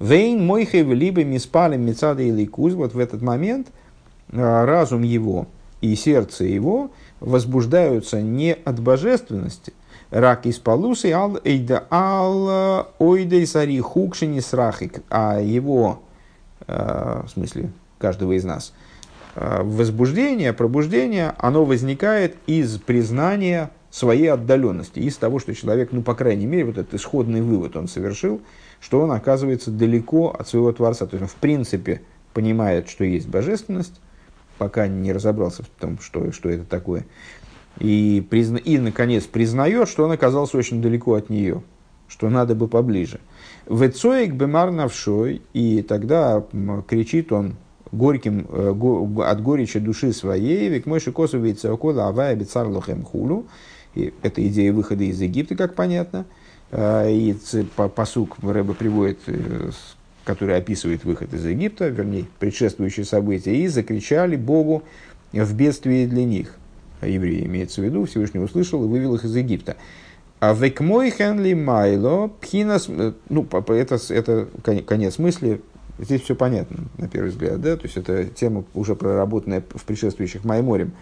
Вейн 0.00 0.44
мойхев 0.44 0.88
либо 0.88 1.22
миспалем 1.22 1.84
мецада 1.84 2.22
или 2.22 2.46
куз. 2.46 2.72
Вот 2.72 2.94
в 2.94 2.98
этот 2.98 3.20
момент 3.20 3.68
э, 4.32 4.64
разум 4.64 5.02
его 5.02 5.46
и 5.82 5.94
сердце 5.94 6.44
его 6.44 6.90
возбуждаются 7.20 8.22
не 8.22 8.54
от 8.54 8.80
божественности, 8.80 9.74
рак 10.10 10.46
из 10.46 10.58
полусы 10.58 11.12
ал 11.12 11.38
эйда 11.44 11.84
ал 11.90 12.88
ойдей 12.98 13.46
сари 13.46 13.78
хукшини 13.80 14.40
срахик, 14.40 15.02
а 15.10 15.38
его, 15.38 16.00
в 16.66 17.26
смысле 17.28 17.70
каждого 17.98 18.32
из 18.32 18.44
нас– 18.44 18.72
возбуждение, 19.36 20.52
пробуждение, 20.52 21.34
оно 21.38 21.64
возникает 21.64 22.36
из 22.46 22.78
признания 22.78 23.70
своей 23.90 24.28
отдаленности, 24.28 24.98
из 24.98 25.16
того, 25.16 25.38
что 25.38 25.54
человек, 25.54 25.90
ну, 25.92 26.02
по 26.02 26.14
крайней 26.14 26.46
мере, 26.46 26.64
вот 26.66 26.78
этот 26.78 26.94
исходный 26.94 27.42
вывод 27.42 27.76
он 27.76 27.88
совершил, 27.88 28.40
что 28.80 29.00
он 29.00 29.12
оказывается 29.12 29.70
далеко 29.70 30.30
от 30.30 30.48
своего 30.48 30.72
Творца. 30.72 31.06
То 31.06 31.16
есть 31.16 31.22
он, 31.22 31.28
в 31.28 31.34
принципе, 31.36 32.02
понимает, 32.32 32.88
что 32.88 33.04
есть 33.04 33.28
божественность, 33.28 34.00
пока 34.58 34.86
не 34.86 35.12
разобрался 35.12 35.62
в 35.62 35.68
том, 35.68 35.98
что, 36.00 36.32
что 36.32 36.50
это 36.50 36.64
такое. 36.64 37.04
И, 37.78 38.26
призна... 38.28 38.56
и, 38.58 38.78
наконец, 38.78 39.24
признает, 39.24 39.88
что 39.88 40.04
он 40.04 40.12
оказался 40.12 40.56
очень 40.56 40.80
далеко 40.80 41.14
от 41.14 41.30
нее, 41.30 41.62
что 42.08 42.30
надо 42.30 42.54
бы 42.54 42.68
поближе. 42.68 43.20
Вецоик 43.68 44.34
бемар 44.34 44.70
навшой, 44.70 45.42
и 45.52 45.82
тогда 45.82 46.44
кричит 46.88 47.32
он 47.32 47.56
горьким, 47.90 48.46
э, 48.48 49.22
от 49.24 49.42
горечи 49.42 49.78
души 49.80 50.12
своей, 50.12 50.68
век 50.68 50.86
мой 50.86 51.00
шикосу 51.00 51.38
вейцеокола 51.38 52.08
авая 52.08 52.36
бицар 52.36 52.68
лохем 52.68 53.02
хулу. 53.02 53.46
И 53.94 54.12
это 54.22 54.46
идея 54.46 54.72
выхода 54.72 55.04
из 55.04 55.20
Египта, 55.20 55.56
как 55.56 55.74
понятно. 55.74 56.26
Э, 56.70 57.10
и 57.10 57.34
посук 57.94 58.36
Рэба 58.42 58.74
приводит, 58.74 59.18
э, 59.26 59.70
который 60.24 60.56
описывает 60.56 61.04
выход 61.04 61.32
из 61.34 61.44
Египта, 61.44 61.88
вернее, 61.88 62.26
предшествующие 62.38 63.06
события, 63.06 63.56
и 63.56 63.66
закричали 63.68 64.36
Богу 64.36 64.82
в 65.32 65.54
бедствии 65.54 66.06
для 66.06 66.24
них. 66.24 66.54
Евреи 67.02 67.44
имеется 67.46 67.80
в 67.80 67.84
виду, 67.84 68.04
Всевышний 68.06 68.40
услышал 68.40 68.84
и 68.84 68.88
вывел 68.88 69.14
их 69.14 69.24
из 69.24 69.34
Египта. 69.34 69.76
А 70.38 70.52
век 70.52 70.80
мой 70.80 71.10
хенли 71.10 71.54
майло 71.54 72.28
пхинас, 72.28 72.88
ну, 72.88 73.48
это, 73.68 73.98
это 74.10 74.48
конец 74.82 75.18
мысли, 75.18 75.62
здесь 75.98 76.22
все 76.22 76.34
понятно, 76.34 76.84
на 76.98 77.08
первый 77.08 77.30
взгляд, 77.30 77.60
да, 77.62 77.76
то 77.76 77.84
есть 77.84 77.96
это 77.96 78.24
тема 78.26 78.64
уже 78.74 78.94
проработанная 78.94 79.62
в 79.74 79.84
предшествующих 79.84 80.44
Майморем. 80.44 80.92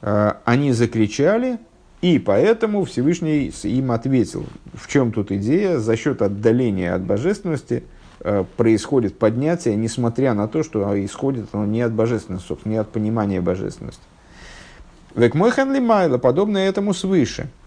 А, 0.00 0.40
они 0.44 0.72
закричали, 0.72 1.58
и 2.02 2.20
поэтому 2.20 2.84
Всевышний 2.84 3.52
им 3.64 3.90
ответил. 3.90 4.46
В 4.74 4.86
чем 4.86 5.10
тут 5.10 5.32
идея? 5.32 5.78
За 5.78 5.96
счет 5.96 6.22
отдаления 6.22 6.94
от 6.94 7.02
божественности 7.02 7.82
а, 8.20 8.44
происходит 8.56 9.18
поднятие, 9.18 9.74
несмотря 9.74 10.34
на 10.34 10.46
то, 10.46 10.62
что 10.62 11.04
исходит 11.04 11.48
оно 11.50 11.64
не 11.64 11.82
от 11.82 11.92
божественности, 11.92 12.46
собственно, 12.46 12.74
не 12.74 12.78
от 12.78 12.92
понимания 12.92 13.40
божественности. 13.40 14.02
Век 15.16 15.34
мой 15.34 15.50
ханли 15.50 15.80
майла, 15.80 16.18
подобное 16.18 16.68
этому 16.68 16.94
свыше– 16.94 17.48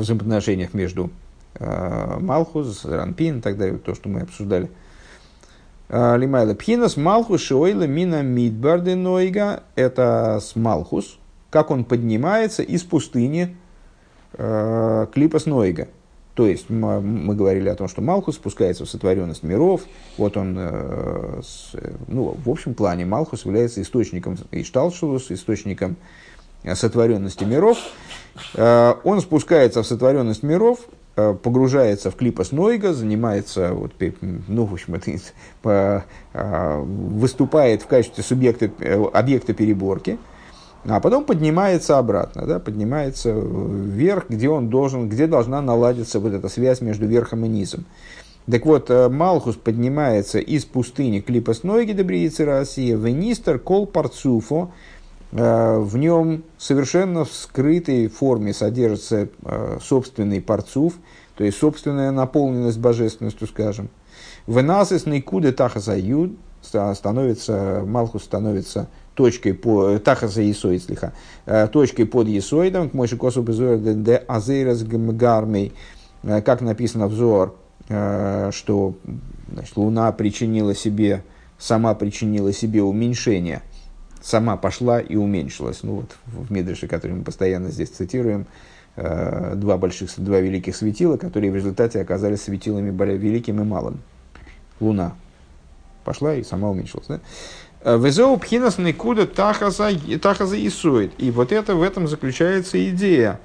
взаимоотношениях 0.00 0.74
между 0.74 1.10
э, 1.54 2.18
Малхус, 2.20 2.84
Ранпин 2.84 3.38
и 3.38 3.40
так 3.40 3.56
далее, 3.56 3.78
то, 3.78 3.94
что 3.94 4.08
мы 4.08 4.20
обсуждали. 4.20 4.70
А, 5.88 6.16
Лимайла 6.16 6.54
Пхинас 6.54 6.96
Малхус 6.96 7.42
Шиойла 7.42 7.86
Мина 7.86 8.22
Мидбарды 8.22 8.96
Нойга– 8.96 9.62
это 9.74 10.40
с 10.42 10.56
Малхус, 10.56 11.18
как 11.50 11.70
он 11.70 11.84
поднимается 11.84 12.62
из 12.62 12.82
пустыни 12.82 13.56
э, 14.32 15.06
Клипас 15.12 15.46
Нойга. 15.46 15.88
То 16.34 16.46
есть 16.48 16.68
мы, 16.68 17.00
мы 17.00 17.36
говорили 17.36 17.68
о 17.68 17.76
том, 17.76 17.86
что 17.86 18.02
Малхус 18.02 18.36
спускается 18.36 18.84
в 18.84 18.88
сотворенность 18.88 19.44
миров. 19.44 19.82
Вот 20.18 20.36
он, 20.36 20.56
э, 20.58 21.40
с, 21.44 21.74
ну, 22.08 22.36
в 22.44 22.50
общем 22.50 22.74
плане, 22.74 23.04
Малхус 23.04 23.44
является 23.44 23.80
источником 23.80 24.36
Ишталшулус, 24.50 25.30
источником 25.30 25.96
сотворенности 26.74 27.44
миров. 27.44 27.78
Э, 28.54 28.94
он 29.04 29.20
спускается 29.20 29.82
в 29.82 29.86
сотворенность 29.86 30.42
миров, 30.42 30.80
э, 31.16 31.34
погружается 31.34 32.10
в 32.10 32.16
клипос 32.16 32.52
Нойга, 32.52 32.92
занимается, 32.92 33.72
вот, 33.72 33.92
ну, 34.20 34.64
в 34.64 34.72
общем, 34.72 34.94
это, 34.94 35.10
по, 35.62 36.04
э, 36.32 36.80
выступает 36.80 37.82
в 37.82 37.86
качестве 37.86 38.24
субъекта, 38.24 38.70
объекта 39.12 39.54
переборки, 39.54 40.18
а 40.86 41.00
потом 41.00 41.24
поднимается 41.24 41.98
обратно, 41.98 42.46
да, 42.46 42.58
поднимается 42.58 43.32
вверх, 43.32 44.26
где 44.28 44.48
он 44.50 44.68
должен, 44.68 45.08
где 45.08 45.26
должна 45.26 45.62
наладиться 45.62 46.20
вот 46.20 46.32
эта 46.32 46.48
связь 46.48 46.80
между 46.80 47.06
верхом 47.06 47.44
и 47.44 47.48
низом. 47.48 47.86
Так 48.50 48.66
вот, 48.66 48.90
Малхус 48.90 49.56
поднимается 49.56 50.38
из 50.38 50.66
пустыни 50.66 51.20
Клипас 51.20 51.62
Нойги 51.62 51.92
Добриицы 51.92 52.44
России, 52.44 52.92
Венистер 52.92 53.58
Кол 53.58 53.86
Парцуфо, 53.86 54.72
в 55.34 55.96
нем 55.96 56.44
совершенно 56.58 57.24
в 57.24 57.32
скрытой 57.32 58.06
форме 58.06 58.54
содержится 58.54 59.28
э, 59.44 59.78
собственный 59.82 60.40
парцуф, 60.40 60.94
то 61.34 61.42
есть 61.42 61.58
собственная 61.58 62.12
наполненность 62.12 62.78
божественностью, 62.78 63.48
скажем. 63.48 63.88
В 64.46 64.62
насыс 64.62 65.06
никуды 65.06 65.50
тахазаюд 65.50 66.38
становится, 66.62 67.82
Малхус 67.84 68.22
становится 68.22 68.88
точкой 69.14 69.54
по 69.54 69.98
тахаза 69.98 70.48
Исоид, 70.48 70.84
слиха, 70.84 71.12
э, 71.46 71.66
точкой 71.66 72.04
под 72.04 72.28
Исоидом, 72.28 72.88
к 72.88 72.94
мойши 72.94 73.16
косу 73.16 73.42
де 73.42 74.16
азейрас 74.28 74.84
гармей, 74.84 75.72
как 76.22 76.60
написано 76.60 77.08
в 77.08 77.12
Зор, 77.12 77.56
что 77.86 78.94
значит, 79.52 79.76
Луна 79.76 80.10
причинила 80.12 80.74
себе, 80.76 81.24
сама 81.58 81.94
причинила 81.94 82.52
себе 82.52 82.82
уменьшение– 82.82 83.62
сама 84.24 84.56
пошла 84.56 85.00
и 85.00 85.16
уменьшилась. 85.16 85.82
Ну 85.82 85.96
вот 85.96 86.16
в 86.26 86.50
Медреше, 86.50 86.88
который 86.88 87.12
мы 87.12 87.24
постоянно 87.24 87.68
здесь 87.68 87.90
цитируем, 87.90 88.46
э, 88.96 89.52
два 89.54 89.76
больших, 89.76 90.10
два 90.16 90.40
великих 90.40 90.74
светила, 90.74 91.18
которые 91.18 91.52
в 91.52 91.54
результате 91.54 92.00
оказались 92.00 92.42
светилами 92.42 92.90
более 92.90 93.18
великим 93.18 93.60
и 93.60 93.64
малым. 93.64 94.00
Луна 94.80 95.14
пошла 96.04 96.34
и 96.34 96.42
сама 96.42 96.70
уменьшилась. 96.70 97.06
Да? 97.06 97.20
Э, 97.82 97.98
Везеу 97.98 98.38
пхинас 98.38 98.78
никуда 98.78 99.26
тахаза 99.26 99.90
исоид. 99.92 101.12
И 101.18 101.30
вот 101.30 101.52
это 101.52 101.74
в 101.74 101.82
этом 101.82 102.08
заключается 102.08 102.82
идея 102.90 103.40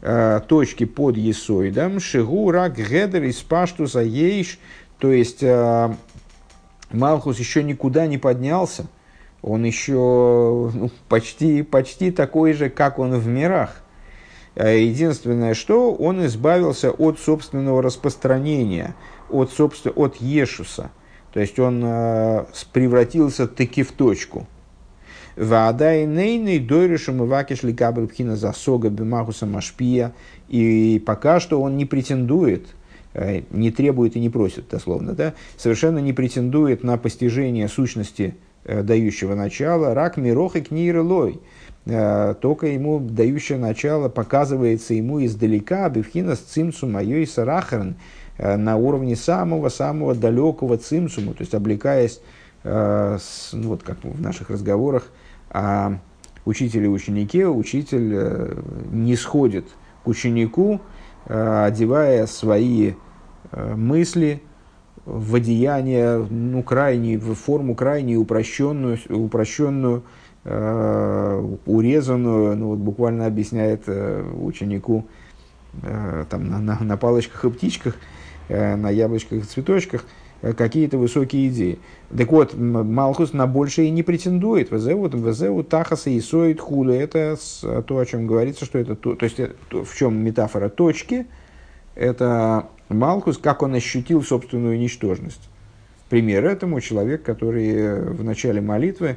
э, 0.00 0.40
точки 0.48 0.84
под 0.84 1.18
есоидом. 1.18 2.00
Шигу 2.00 2.50
рак 2.50 2.78
гедер 2.78 3.24
из 3.24 3.36
паштуса 3.42 4.00
ейш. 4.00 4.58
То 4.98 5.12
есть 5.12 5.42
Малхус 6.90 7.38
еще 7.38 7.62
никуда 7.62 8.06
не 8.06 8.16
поднялся– 8.16 8.86
он 9.42 9.64
еще 9.64 10.70
ну, 10.74 10.90
почти, 11.08 11.62
почти 11.62 12.10
такой 12.10 12.52
же, 12.52 12.68
как 12.68 12.98
он 12.98 13.18
в 13.18 13.26
мирах. 13.26 13.82
А 14.54 14.68
единственное, 14.68 15.54
что 15.54 15.94
он 15.94 16.24
избавился 16.26 16.90
от 16.90 17.18
собственного 17.18 17.82
распространения, 17.82 18.94
от, 19.30 19.50
собственно, 19.52 19.94
от 19.94 20.16
Ешуса. 20.16 20.90
То 21.32 21.40
есть 21.40 21.58
он 21.58 21.82
э, 21.84 22.44
превратился 22.72 23.46
таки 23.46 23.82
в 23.82 23.92
точку. 23.92 24.46
Ваадай 25.36 26.04
нейный 26.04 26.58
дойрешем 26.58 27.24
ивакиш 27.24 27.62
ликабрбхина 27.62 28.36
засога 28.36 28.90
бимахуса 28.90 29.46
машпия. 29.46 30.12
И 30.48 31.02
пока 31.06 31.38
что 31.38 31.62
он 31.62 31.76
не 31.76 31.86
претендует, 31.86 32.66
э, 33.14 33.42
не 33.50 33.70
требует 33.70 34.16
и 34.16 34.20
не 34.20 34.28
просит, 34.28 34.68
дословно, 34.68 35.14
да, 35.14 35.34
совершенно 35.56 36.00
не 36.00 36.12
претендует 36.12 36.82
на 36.82 36.98
постижение 36.98 37.68
сущности 37.68 38.34
дающего 38.64 39.34
начала, 39.34 39.94
рак 39.94 40.16
мирох 40.16 40.56
и 40.56 40.60
книрылой. 40.60 41.40
Э, 41.86 42.34
только 42.40 42.66
ему 42.66 43.00
дающее 43.00 43.58
начало 43.58 44.08
показывается 44.08 44.94
ему 44.94 45.24
издалека, 45.24 45.88
бифхина 45.88 46.36
с 46.36 46.40
цимцу 46.40 46.86
и 47.00 47.26
сарахарн, 47.26 47.96
э, 48.36 48.56
на 48.56 48.76
уровне 48.76 49.16
самого-самого 49.16 50.14
далекого 50.14 50.76
цимсуму, 50.76 51.32
то 51.32 51.40
есть 51.40 51.54
облекаясь, 51.54 52.20
ну, 52.62 53.18
вот 53.54 53.82
как 53.82 54.04
в 54.04 54.20
наших 54.20 54.50
разговорах, 54.50 55.10
о 55.48 55.92
учителе 56.44 56.84
и 56.84 56.88
ученике, 56.88 57.46
учитель 57.46 58.54
не 58.92 59.16
сходит 59.16 59.64
к 60.04 60.08
ученику, 60.08 60.82
одевая 61.24 62.26
свои 62.26 62.92
мысли, 63.50 64.42
в 65.06 65.34
одеяние, 65.34 66.26
ну, 66.28 66.62
крайне, 66.62 67.18
в 67.18 67.34
форму 67.34 67.74
крайне 67.74 68.16
упрощенную, 68.16 68.98
упрощенную 69.08 70.02
э, 70.44 71.56
урезанную, 71.66 72.56
ну, 72.56 72.68
вот 72.68 72.78
буквально 72.78 73.26
объясняет 73.26 73.84
э, 73.86 74.22
ученику 74.40 75.06
э, 75.82 76.24
там, 76.28 76.48
на, 76.48 76.58
на, 76.58 76.78
на 76.80 76.96
палочках 76.96 77.44
и 77.44 77.50
птичках, 77.50 77.96
на 78.48 78.90
яблочках 78.90 79.38
и 79.38 79.42
цветочках, 79.42 80.04
какие-то 80.56 80.98
высокие 80.98 81.48
идеи. 81.48 81.78
Так 82.16 82.32
вот, 82.32 82.54
Малхус 82.54 83.32
на 83.32 83.46
большее 83.46 83.88
и 83.88 83.90
не 83.90 84.02
претендует. 84.02 84.70
Везеут, 84.70 85.14
везеут, 85.14 85.68
тахаса 85.68 86.10
и 86.10 86.20
соит 86.20 86.60
хули. 86.60 86.96
Это 86.96 87.36
то, 87.86 87.98
о 87.98 88.06
чем 88.06 88.26
говорится, 88.26 88.64
что 88.64 88.78
это 88.78 88.96
то, 88.96 89.14
то 89.14 89.24
есть 89.24 89.38
э, 89.38 89.52
в 89.70 89.96
чем 89.96 90.16
метафора 90.16 90.68
точки, 90.68 91.26
это 91.94 92.68
Малхус, 92.90 93.38
как 93.38 93.62
он 93.62 93.74
ощутил 93.74 94.22
собственную 94.22 94.78
ничтожность. 94.78 95.48
Пример 96.08 96.44
этому 96.44 96.80
человек, 96.80 97.22
который 97.22 98.00
в 98.02 98.24
начале 98.24 98.60
молитвы 98.60 99.16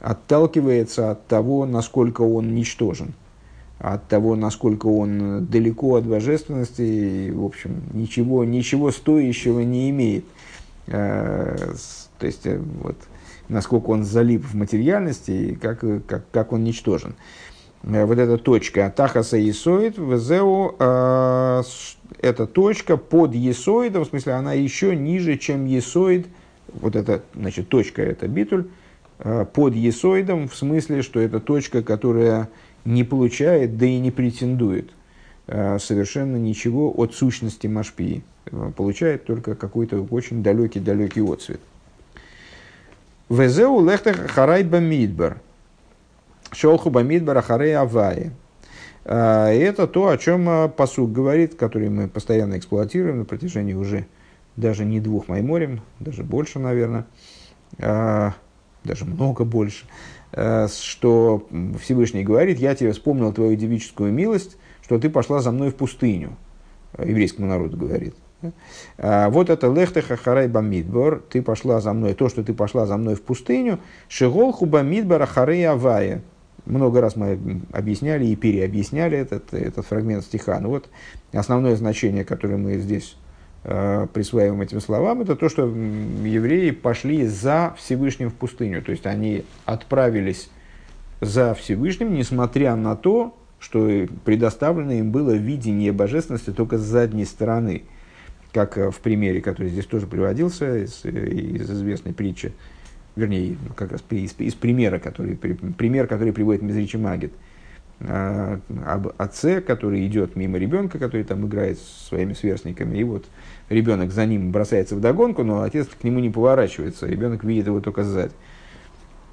отталкивается 0.00 1.10
от 1.10 1.26
того, 1.26 1.64
насколько 1.64 2.20
он 2.20 2.54
ничтожен, 2.54 3.14
от 3.78 4.06
того, 4.08 4.36
насколько 4.36 4.86
он 4.86 5.46
далеко 5.46 5.96
от 5.96 6.04
божественности, 6.04 6.82
и, 6.82 7.30
в 7.30 7.42
общем, 7.42 7.82
ничего, 7.94 8.44
ничего 8.44 8.90
стоящего 8.90 9.60
не 9.60 9.88
имеет. 9.88 10.26
Э, 10.86 11.56
то 12.18 12.26
есть, 12.26 12.44
э, 12.44 12.58
вот, 12.82 12.96
насколько 13.48 13.88
он 13.88 14.04
залип 14.04 14.44
в 14.44 14.54
материальности 14.54 15.30
и 15.30 15.54
как, 15.54 15.80
как, 16.06 16.30
как 16.30 16.52
он 16.52 16.64
ничтожен. 16.64 17.14
Вот 17.82 18.18
эта 18.18 18.36
точка 18.36 18.92
Тахаса 18.94 19.36
Есоид, 19.36 19.96
Везеу, 19.96 20.74
эта 22.20 22.46
точка 22.46 22.96
под 22.96 23.34
Есоидом, 23.34 24.04
в 24.04 24.08
смысле 24.08 24.34
она 24.34 24.52
еще 24.52 24.94
ниже, 24.96 25.36
чем 25.36 25.66
Есоид, 25.66 26.26
вот 26.72 26.96
эта, 26.96 27.22
значит, 27.34 27.68
точка 27.68 28.02
это 28.02 28.28
битуль, 28.28 28.66
под 29.18 29.74
Есоидом, 29.74 30.48
в 30.48 30.54
смысле, 30.54 31.02
что 31.02 31.20
это 31.20 31.40
точка, 31.40 31.82
которая 31.82 32.48
не 32.84 33.02
получает, 33.02 33.78
да 33.78 33.86
и 33.86 33.98
не 33.98 34.10
претендует 34.10 34.90
Э, 35.48 35.78
совершенно 35.78 36.36
ничего 36.36 36.92
от 36.96 37.14
сущности 37.14 37.68
Машпии. 37.68 38.24
Э, 38.46 38.72
получает 38.76 39.26
только 39.26 39.54
какой-то 39.54 40.04
очень 40.10 40.42
далекий-далекий 40.42 41.20
отцвет. 41.20 41.60
Везеу 43.28 43.84
лехтех 43.84 44.28
харай 44.30 44.64
бамидбар. 44.64 45.38
Шолху 46.50 46.90
бамидбар 46.90 47.38
ахарей 47.38 47.76
авае. 47.76 48.32
Э, 49.06 49.48
это 49.48 49.86
то, 49.86 50.08
о 50.08 50.18
чем 50.18 50.70
посуд 50.70 51.12
говорит, 51.12 51.54
который 51.54 51.88
мы 51.88 52.08
постоянно 52.08 52.58
эксплуатируем 52.58 53.18
на 53.18 53.24
протяжении 53.24 53.74
уже 53.74 54.06
даже 54.56 54.84
не 54.84 55.00
двух 55.00 55.28
майморем, 55.28 55.80
даже 56.00 56.22
больше, 56.22 56.58
наверное, 56.58 57.04
даже 57.78 59.04
много 59.04 59.44
больше, 59.44 59.84
что 60.32 61.46
Всевышний 61.78 62.24
говорит, 62.24 62.58
я 62.58 62.74
тебе 62.74 62.92
вспомнил 62.92 63.34
твою 63.34 63.54
девическую 63.54 64.14
милость, 64.14 64.56
что 64.82 64.98
ты 64.98 65.10
пошла 65.10 65.40
за 65.40 65.50
мной 65.50 65.70
в 65.70 65.74
пустыню, 65.74 66.38
еврейскому 66.98 67.48
народу 67.48 67.76
говорит. 67.76 68.14
А, 68.98 69.28
вот 69.30 69.50
это 69.50 69.72
лехтеха 69.72 70.16
харай 70.16 70.48
бамидбор, 70.48 71.22
ты 71.28 71.42
пошла 71.42 71.80
за 71.80 71.92
мной, 71.92 72.14
то, 72.14 72.28
что 72.28 72.42
ты 72.42 72.54
пошла 72.54 72.86
за 72.86 72.96
мной 72.96 73.14
в 73.14 73.22
пустыню, 73.22 73.80
шигол 74.08 74.52
хубамидбор 74.52 75.26
харей 75.26 75.68
авая. 75.68 76.22
Много 76.66 77.00
раз 77.00 77.16
мы 77.16 77.38
объясняли 77.72 78.26
и 78.26 78.36
переобъясняли 78.36 79.16
этот, 79.16 79.54
этот 79.54 79.86
фрагмент 79.86 80.24
стиха. 80.24 80.58
Ну 80.60 80.70
вот 80.70 80.88
основное 81.32 81.76
значение, 81.76 82.24
которое 82.24 82.56
мы 82.56 82.78
здесь 82.78 83.16
э, 83.64 84.06
присваиваем 84.12 84.60
этим 84.60 84.80
словам, 84.80 85.22
это 85.22 85.36
то, 85.36 85.48
что 85.48 85.62
евреи 85.66 86.72
пошли 86.72 87.26
за 87.26 87.74
Всевышним 87.78 88.30
в 88.30 88.34
пустыню. 88.34 88.82
То 88.82 88.90
есть 88.90 89.06
они 89.06 89.44
отправились 89.64 90.50
за 91.20 91.54
Всевышним, 91.54 92.14
несмотря 92.14 92.74
на 92.76 92.96
то, 92.96 93.36
что 93.58 94.06
предоставлено 94.24 94.92
им 94.92 95.12
было 95.12 95.32
видение 95.32 95.92
божественности 95.92 96.50
только 96.50 96.78
с 96.78 96.82
задней 96.82 97.24
стороны, 97.24 97.84
как 98.52 98.76
э, 98.76 98.90
в 98.90 98.98
примере, 98.98 99.40
который 99.40 99.68
здесь 99.68 99.86
тоже 99.86 100.06
приводился 100.06 100.84
из, 100.84 101.04
из 101.04 101.70
известной 101.70 102.12
притчи, 102.12 102.52
вернее, 103.16 103.56
как 103.74 103.92
раз 103.92 104.04
из, 104.10 104.34
из 104.38 104.54
примера, 104.54 104.98
который, 104.98 105.36
пример, 105.36 106.06
который 106.06 106.32
приводит 106.32 106.62
Мизричи 106.62 106.96
Магит, 106.96 107.32
э, 108.00 108.58
об 108.84 109.08
отце, 109.16 109.60
который 109.60 110.06
идет 110.06 110.36
мимо 110.36 110.58
ребенка, 110.58 110.98
который 110.98 111.24
там 111.24 111.46
играет 111.46 111.78
со 111.78 112.08
своими 112.08 112.34
сверстниками, 112.34 112.98
и 112.98 113.04
вот 113.04 113.24
ребенок 113.70 114.12
за 114.12 114.26
ним 114.26 114.52
бросается 114.52 114.94
в 114.94 115.00
догонку, 115.00 115.42
но 115.42 115.62
отец 115.62 115.88
к 115.88 116.04
нему 116.04 116.20
не 116.20 116.30
поворачивается, 116.30 117.06
ребенок 117.06 117.42
видит 117.42 117.66
его 117.66 117.80
только 117.80 118.04
сзади. 118.04 118.32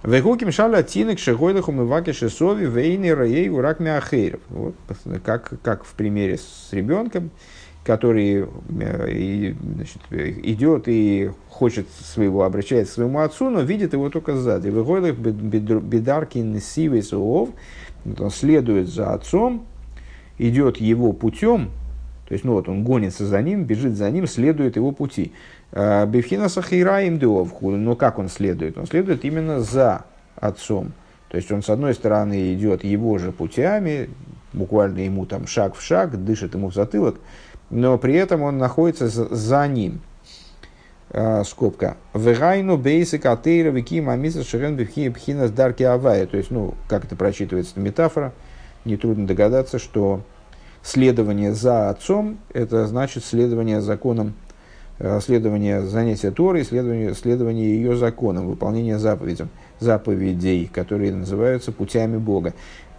Вегуким 0.04 0.52
шаля 0.52 0.84
тинек 0.84 1.18
шегойлаху 1.18 1.72
мываки 1.72 2.12
шесови 2.12 2.66
вейни 2.66 3.10
раей 3.10 3.50
урак 3.50 3.80
мяхейров. 3.80 4.42
Вот, 4.50 4.76
как, 5.24 5.54
как 5.62 5.86
в 5.86 5.94
примере 5.94 6.38
с 6.38 6.74
ребенком, 6.74 7.32
который 7.84 8.46
э, 8.80 9.12
и, 9.12 9.56
значит, 9.76 10.02
идет 10.12 10.84
и 10.88 11.32
хочет 11.50 11.88
своего, 11.90 12.44
обращается 12.44 12.94
к 12.94 12.96
своему 12.96 13.20
отцу, 13.20 13.50
но 13.50 13.62
видит 13.62 13.94
его 13.94 14.10
только 14.10 14.36
сзади. 14.36 14.68
Вегойлах 14.68 15.16
бедаркин 15.16 16.60
сивей 16.60 17.04
суов, 17.04 17.50
он 18.06 18.30
следует 18.32 18.88
за 18.88 19.14
отцом, 19.14 19.66
идет 20.38 20.78
его 20.78 21.14
путем, 21.14 21.72
то 22.28 22.34
есть, 22.34 22.46
ну 22.46 22.54
вот 22.54 22.70
он 22.70 22.84
гонится 22.84 23.26
за 23.26 23.42
ним, 23.42 23.66
бежит 23.66 23.96
за 23.96 24.10
ним, 24.10 24.28
следует 24.28 24.76
его 24.76 24.92
пути. 24.92 25.34
Э, 25.72 26.06
Бевхина 26.06 26.50
Сахираим 26.50 27.20
Деовху. 27.20 27.72
Но 27.72 27.96
как 27.96 28.18
он 28.18 28.30
следует? 28.30 28.78
Он 28.78 28.88
следует 28.88 29.26
именно 29.26 29.60
за 29.60 30.06
отцом. 30.36 30.94
То 31.30 31.38
есть 31.38 31.52
он 31.52 31.62
с 31.64 31.70
одной 31.70 31.94
стороны 31.94 32.54
идет 32.54 32.84
его 32.84 33.18
же 33.18 33.32
путями, 33.32 34.10
буквально 34.54 35.00
ему 35.00 35.26
там 35.26 35.48
шаг 35.48 35.76
в 35.76 35.82
шаг, 35.82 36.24
дышит 36.24 36.54
ему 36.54 36.70
в 36.70 36.74
затылок, 36.74 37.20
но 37.70 37.98
при 37.98 38.16
этом 38.16 38.42
он 38.42 38.58
находится 38.58 39.08
за 39.08 39.68
ним. 39.68 40.02
Uh, 41.10 41.44
скобка. 41.44 41.98
Вегайну 42.16 42.76
бейсик 42.76 43.28
атеира 43.28 43.70
вики 43.70 44.02
мамиса 44.02 44.44
шерен 44.44 44.76
бифхина 44.76 45.48
с 45.48 45.52
дарки 45.52 45.84
авая. 45.84 46.26
То 46.26 46.38
есть, 46.38 46.50
ну, 46.50 46.74
как 46.88 47.06
это 47.06 47.16
прочитывается, 47.16 47.80
метафора. 47.80 48.34
Нетрудно 48.84 49.28
догадаться, 49.28 49.78
что 49.78 50.22
следование 50.82 51.54
за 51.54 51.90
отцом, 51.92 52.40
это 52.52 52.88
значит 52.88 53.24
следование 53.24 53.80
законам 53.80 54.34
Э, 55.00 55.20
следование 55.22 55.82
занятия 55.82 56.30
Торы, 56.32 56.64
следование, 56.64 57.16
следование 57.16 57.76
ее 57.76 57.96
законам, 57.96 58.48
выполнение 58.48 59.00
заповедям, 59.00 59.50
заповедей, 59.80 60.70
которые 60.72 61.14
называются 61.14 61.72
путями 61.72 62.18
Бога. 62.18 62.54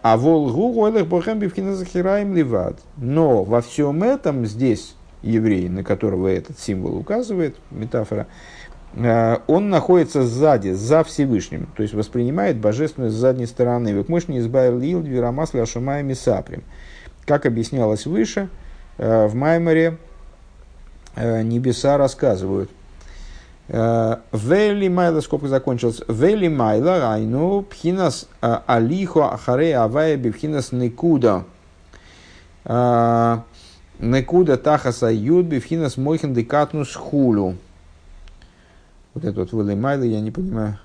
А 0.05 0.19
волгу 0.19 0.71
гойлых 0.75 1.07
бохем 1.07 1.39
бифкиназахираем 1.39 2.35
ливад. 2.35 2.79
Но 2.99 3.43
во 3.43 3.63
всем 3.63 4.03
этом 4.03 4.45
здесь 4.45 4.97
еврей, 5.23 5.71
на 5.71 5.83
которого 5.83 6.29
этот 6.29 6.59
символ 6.59 6.99
указывает, 6.99 7.57
метафора, 7.71 8.27
э, 8.93 9.39
он 9.47 9.71
находится 9.71 10.23
сзади, 10.23 10.73
за 10.73 11.05
Всевышним, 11.05 11.69
то 11.75 11.83
есть 11.83 11.95
воспринимает 11.95 12.59
божественность 12.59 13.17
с 13.17 13.19
задней 13.19 13.47
стороны. 13.47 13.93
Век 13.93 14.11
мощный 14.11 14.41
избавил 14.41 14.79
Ил, 14.83 15.01
Дверамасли, 15.01 15.61
Ашумая, 15.61 16.03
Мисаприм. 16.03 16.65
Как 17.25 17.47
объяснялось 17.47 18.05
выше, 18.05 18.51
э, 18.99 19.27
в 19.27 19.35
Майморе 19.35 19.97
Э, 21.17 21.43
небеса 21.43 21.97
рассказывают. 21.97 22.71
Э, 23.69 24.17
Вели 24.33 24.89
майла, 24.89 25.21
сколько 25.21 25.49
закончилось. 25.49 26.03
Вели 26.09 26.49
майла, 26.49 27.15
айну, 27.15 27.63
пхинас 27.63 28.29
э, 28.43 28.59
алихо 28.67 29.33
ахаре 29.33 29.77
авая 29.77 30.17
бифхинас 30.17 30.73
никуда. 30.73 31.45
Некуда 33.99 34.57
тахаса 34.57 35.11
юд 35.11 35.47
бифхинас 35.47 35.97
мойхен 35.97 36.35
декатнус 36.35 36.95
хулю. 36.95 37.57
Вот 39.13 39.25
это 39.25 39.41
вот 39.41 39.53
вели 39.53 39.75
майла, 39.75 40.03
я 40.05 40.21
не 40.21 40.31
понимаю. 40.31 40.79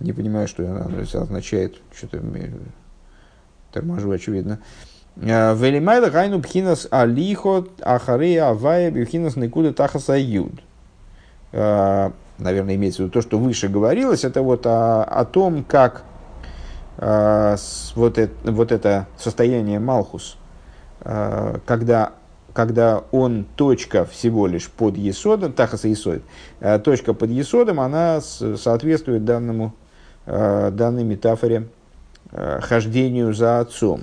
Не 0.00 0.12
понимаю, 0.12 0.48
что 0.48 0.68
она 0.68 0.86
означает. 1.00 1.80
Что-то 1.96 2.22
торможу, 3.72 4.10
очевидно. 4.10 4.58
Э, 5.16 5.54
Велимайла 5.54 6.10
гайну 6.10 6.40
пхинас 6.40 6.88
алихо 6.90 7.66
ахарея 7.80 8.48
авая 8.48 8.90
бхинас 8.90 9.36
никуда 9.36 9.72
тахаса 9.72 10.16
юд. 10.16 10.60
Э, 11.52 12.10
наверное, 12.38 12.74
имеется 12.76 13.02
в 13.02 13.04
виду 13.04 13.12
то, 13.12 13.20
что 13.20 13.38
выше 13.38 13.68
говорилось, 13.68 14.24
это 14.24 14.42
вот 14.42 14.66
о, 14.66 15.04
о 15.04 15.24
том, 15.24 15.64
как 15.64 16.02
э, 16.96 17.56
вот, 17.94 18.18
это, 18.18 18.50
вот 18.50 18.72
это 18.72 19.06
состояние 19.16 19.78
Малхус, 19.78 20.36
когда, 21.66 22.12
когда 22.52 23.02
он 23.10 23.44
точка 23.56 24.04
всего 24.04 24.46
лишь 24.46 24.70
под 24.70 24.96
Есодом, 24.96 25.52
Тахаса 25.52 25.88
Есод, 25.88 26.22
точка 26.84 27.12
под 27.12 27.30
Есодом, 27.30 27.80
она 27.80 28.20
соответствует 28.20 29.24
данному, 29.24 29.74
данной 30.26 31.02
метафоре 31.02 31.66
хождению 32.30 33.34
за 33.34 33.58
отцом. 33.58 34.02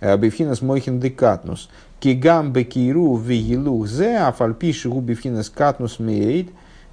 Бифхинас 0.00 0.62
мойхин 0.62 1.00
декатнус. 1.00 1.68
Кигам 2.04 2.52
бекиру 2.52 3.16
вигилух 3.16 3.86
зе, 3.86 4.18
а 4.18 4.30
фальпиши 4.32 4.90
губивхинас 4.90 5.48
катнус 5.48 5.98
мейт. 5.98 6.50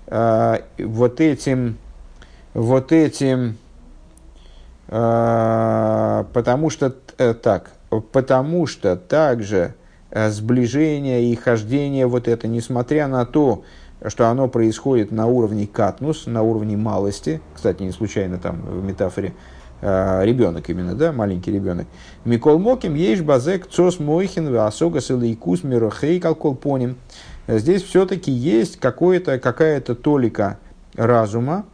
Вот 0.08 1.20
этим, 1.20 1.76
вот 2.54 2.94
этим, 2.94 3.58
потому 4.88 6.70
что 6.70 6.92
так, 7.44 7.74
потому 8.14 8.66
что 8.68 8.96
также 8.96 9.76
сближение 10.16 11.26
и 11.26 11.36
хождение 11.36 12.08
вот 12.08 12.30
это, 12.30 12.48
несмотря 12.48 13.10
на 13.10 13.26
то, 13.26 13.66
что 14.08 14.30
оно 14.30 14.48
происходит 14.48 15.12
на 15.12 15.26
уровне 15.28 15.68
катнус, 15.68 16.26
на 16.26 16.42
уровне 16.42 16.78
малости, 16.78 17.42
кстати, 17.54 17.84
не 17.84 17.92
случайно 17.92 18.38
там 18.38 18.62
в 18.62 18.82
метафоре 18.82 19.34
ребенок 19.82 20.70
именно, 20.70 20.94
да, 20.96 21.12
маленький 21.12 21.52
ребенок. 21.52 21.88
Микол 22.24 22.60
Моким, 22.60 22.96
ешь 22.96 23.22
базек, 23.22 23.68
цос 23.68 24.00
мойхин, 24.00 24.56
асогас 24.56 25.10
или 25.10 25.34
икус 25.34 25.64
мирохей, 25.64 26.20
калкол 26.20 26.56
поним. 26.56 26.98
Здесь 27.48 27.84
все-таки 27.84 28.32
есть 28.32 28.80
какая-то 28.80 29.96
толика 29.96 30.60
разума 30.96 31.66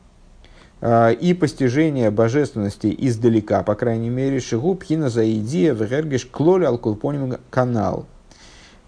э, 0.81 1.13
и 1.13 1.33
постижение 1.33 2.09
божественности 2.09 2.93
издалека, 2.97 3.63
по 3.63 3.75
крайней 3.75 4.09
мере, 4.09 4.39
шигу 4.39 4.75
пхина 4.75 5.09
за 5.09 5.29
идея 5.33 5.73
в 5.73 5.85
гергеш 5.85 6.25
клоли 6.25 6.65
алкулпоним 6.65 7.37
канал. 7.49 8.05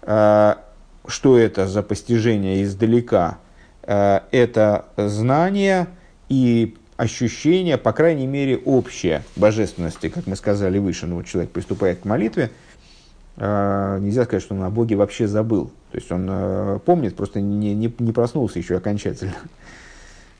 Э, 0.02 0.54
что 1.06 1.38
это 1.38 1.66
за 1.66 1.82
постижение 1.82 2.62
издалека? 2.62 3.38
это 3.82 4.84
знание 4.96 5.88
и 6.28 6.76
ощущение, 7.00 7.78
по 7.78 7.92
крайней 7.92 8.26
мере, 8.26 8.58
общее 8.58 9.22
божественности, 9.36 10.08
как 10.08 10.26
мы 10.26 10.36
сказали 10.36 10.78
выше. 10.78 11.06
Ну, 11.06 11.16
вот 11.16 11.26
человек 11.26 11.50
приступает 11.50 12.00
к 12.00 12.04
молитве, 12.04 12.50
нельзя 13.36 14.24
сказать, 14.24 14.42
что 14.42 14.54
он 14.54 14.62
о 14.62 14.70
Боге 14.70 14.96
вообще 14.96 15.26
забыл. 15.26 15.70
То 15.92 15.98
есть 15.98 16.12
он 16.12 16.80
помнит, 16.80 17.16
просто 17.16 17.40
не, 17.40 17.74
не, 17.74 17.92
не 17.98 18.12
проснулся 18.12 18.58
еще 18.58 18.76
окончательно. 18.76 19.34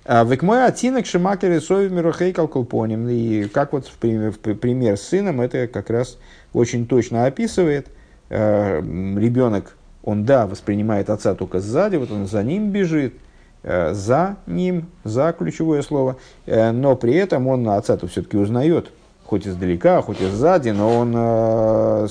А, 0.05 0.25
Век 0.25 0.43
мой 0.43 0.67
отинок 0.67 1.07
шимакер 1.07 1.61
сови 1.61 1.89
мирохей 1.89 2.33
калкулпоним. 2.33 3.09
И 3.09 3.45
как 3.45 3.73
вот 3.73 3.87
в 3.87 3.97
пример, 3.97 4.33
в 4.33 4.39
пример 4.39 4.97
с 4.97 5.03
сыном, 5.03 5.41
это 5.41 5.67
как 5.67 5.91
раз 5.91 6.19
очень 6.53 6.87
точно 6.87 7.27
описывает. 7.27 7.89
А, 8.29 8.81
Ребенок, 8.81 9.77
он 10.03 10.25
да, 10.25 10.47
воспринимает 10.47 11.11
отца 11.11 11.35
только 11.35 11.61
сзади, 11.61 11.97
вот 11.97 12.11
он 12.11 12.27
за 12.27 12.43
ним 12.43 12.71
бежит, 12.71 13.15
за 13.63 14.37
ним, 14.47 14.87
за 15.05 15.35
ключевое 15.39 15.83
слово, 15.83 16.17
но 16.47 16.97
при 16.97 17.15
этом 17.15 17.47
он 17.47 17.69
отца-то 17.69 18.07
все-таки 18.07 18.37
узнает, 18.39 18.91
хоть 19.31 19.47
издалека, 19.47 20.03
хоть 20.03 20.21
и 20.21 20.27
сзади, 20.27 20.71
но 20.71 20.99
он 20.99 21.13
э, 21.15 22.09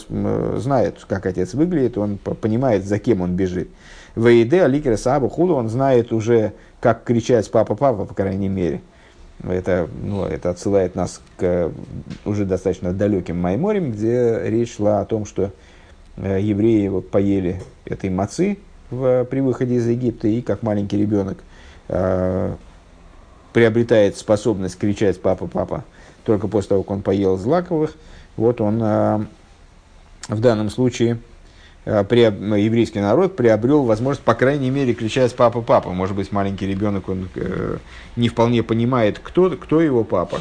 знает, 0.57 1.05
как 1.05 1.25
отец 1.25 1.53
выглядит, 1.53 1.97
он 1.97 2.17
понимает, 2.17 2.85
за 2.85 2.97
кем 2.97 3.19
он 3.19 3.35
бежит. 3.35 3.67
Вейде 4.15 4.63
Аликер 4.63 4.97
Сабу 4.97 5.27
Худу, 5.27 5.55
он 5.55 5.67
знает 5.67 6.13
уже, 6.13 6.53
как 6.79 7.03
кричать 7.03 7.51
«папа, 7.51 7.75
папа», 7.75 8.05
по 8.05 8.13
крайней 8.13 8.47
мере. 8.47 8.79
Это, 9.43 9.89
ну, 10.01 10.23
это 10.23 10.49
отсылает 10.49 10.95
нас 10.95 11.21
к 11.35 11.71
уже 12.23 12.45
достаточно 12.45 12.93
далеким 12.93 13.37
Майморям, 13.37 13.91
где 13.91 14.39
речь 14.45 14.77
шла 14.77 15.01
о 15.01 15.05
том, 15.05 15.25
что 15.25 15.51
э, 16.15 16.39
евреи 16.41 16.87
вот, 16.87 17.11
поели 17.11 17.61
этой 17.83 18.09
мацы 18.09 18.59
в, 18.89 19.25
при 19.25 19.39
выходе 19.41 19.75
из 19.75 19.87
Египта, 19.87 20.27
и 20.27 20.41
как 20.41 20.63
маленький 20.63 20.97
ребенок 20.97 21.37
э, 21.87 22.55
приобретает 23.53 24.17
способность 24.17 24.77
кричать 24.77 25.21
«папа, 25.21 25.47
папа», 25.47 25.83
только 26.23 26.47
после 26.47 26.69
того, 26.69 26.83
как 26.83 26.91
он 26.91 27.01
поел 27.01 27.37
злаковых, 27.37 27.93
вот 28.35 28.61
он 28.61 28.79
э, 28.81 29.25
в 30.27 30.39
данном 30.39 30.69
случае 30.69 31.19
э, 31.85 32.03
еврейский 32.09 32.99
народ 32.99 33.35
приобрел 33.35 33.83
возможность, 33.83 34.23
по 34.23 34.35
крайней 34.35 34.69
мере, 34.69 34.93
кричать 34.93 35.35
«папа, 35.35 35.61
папа». 35.61 35.91
Может 35.91 36.15
быть, 36.15 36.31
маленький 36.31 36.67
ребенок, 36.67 37.09
он 37.09 37.29
э, 37.35 37.77
не 38.15 38.29
вполне 38.29 38.63
понимает, 38.63 39.19
кто, 39.19 39.49
кто 39.51 39.81
его 39.81 40.03
папа, 40.03 40.39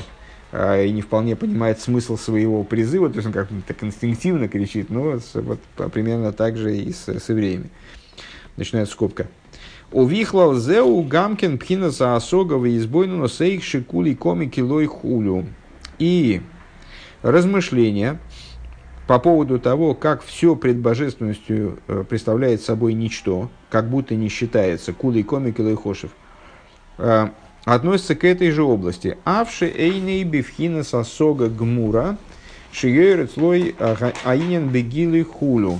э, 0.52 0.86
и 0.86 0.92
не 0.92 1.02
вполне 1.02 1.36
понимает 1.36 1.80
смысл 1.80 2.16
своего 2.16 2.64
призыва, 2.64 3.08
то 3.08 3.16
есть 3.16 3.26
он 3.26 3.32
как-то 3.32 3.54
так 3.66 3.82
инстинктивно 3.82 4.48
кричит, 4.48 4.90
но 4.90 5.18
вот, 5.34 5.60
примерно 5.92 6.32
так 6.32 6.56
же 6.56 6.76
и 6.76 6.92
с, 6.92 7.08
с 7.08 7.28
евреями. 7.28 7.70
Начинается 8.58 8.92
скобка. 8.94 9.28
Увихлал 9.92 10.56
зеу 10.56 11.00
гамкин 11.02 11.58
пхина 11.58 11.90
за 11.90 12.16
осогова 12.16 12.76
избойну 12.76 13.28
сейх 13.28 13.62
шикули 13.62 14.14
комики 14.14 14.60
лой 14.60 14.86
хулю 14.86 15.46
и 16.00 16.42
размышления 17.22 18.18
по 19.06 19.20
поводу 19.20 19.60
того, 19.60 19.94
как 19.94 20.24
все 20.24 20.56
пред 20.56 20.78
божественностью 20.78 21.78
э, 21.86 22.04
представляет 22.06 22.60
собой 22.60 22.94
ничто, 22.94 23.48
как 23.70 23.88
будто 23.88 24.16
не 24.16 24.28
считается, 24.28 24.92
кулей 24.92 25.22
комик 25.22 25.60
и 25.60 25.74
хошев, 25.76 26.10
э, 26.98 27.28
относится 27.64 28.16
к 28.16 28.24
этой 28.24 28.50
же 28.50 28.64
области. 28.64 29.16
Авши 29.24 29.66
эйней 29.66 30.24
бифхина 30.24 30.82
сосога 30.82 31.48
гмура, 31.48 32.18
шиёйрет 32.72 33.30
слой 33.30 33.76
аинен 34.24 34.68
бегилы 34.68 35.22
хулю. 35.22 35.78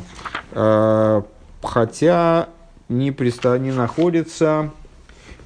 Э, 0.53 1.23
хотя 1.61 2.49
не, 2.89 3.11
приста, 3.13 3.59
не 3.59 3.73
находится 3.73 4.71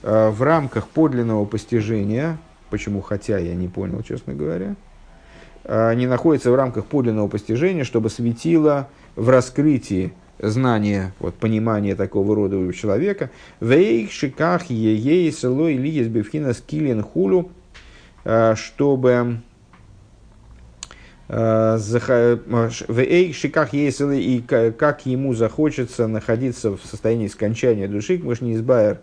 в 0.02 0.42
рамках 0.42 0.88
подлинного 0.88 1.44
постижения, 1.44 2.38
Почему 2.72 3.02
хотя, 3.02 3.36
я 3.36 3.54
не 3.54 3.68
понял, 3.68 4.02
честно 4.02 4.32
говоря. 4.32 4.76
А, 5.64 5.92
не 5.92 6.06
находится 6.06 6.50
в 6.50 6.54
рамках 6.54 6.86
подлинного 6.86 7.28
постижения, 7.28 7.84
чтобы 7.84 8.08
светило 8.08 8.88
в 9.14 9.28
раскрытии 9.28 10.14
знания, 10.38 11.12
вот, 11.18 11.34
понимания 11.34 11.94
такого 11.94 12.34
рода 12.34 12.56
у 12.56 12.72
человека. 12.72 13.28
Вейх 13.60 14.10
шиках 14.10 14.70
ей 14.70 15.30
селой 15.32 15.74
лиес 15.74 16.06
бифхина 16.06 16.54
скилен 16.54 17.02
хулю, 17.02 17.50
а, 18.24 18.54
чтобы 18.56 19.42
а, 21.28 21.78
в 21.78 23.32
шиках 23.32 23.72
еселы 23.72 24.20
и 24.20 24.40
как 24.40 25.06
ему 25.06 25.34
захочется 25.34 26.06
находиться 26.06 26.70
в 26.70 26.80
состоянии 26.84 27.28
скончания 27.28 27.88
души, 27.88 28.20
мы 28.22 28.34
же 28.34 28.44
не 28.44 28.54
избавер 28.54 29.00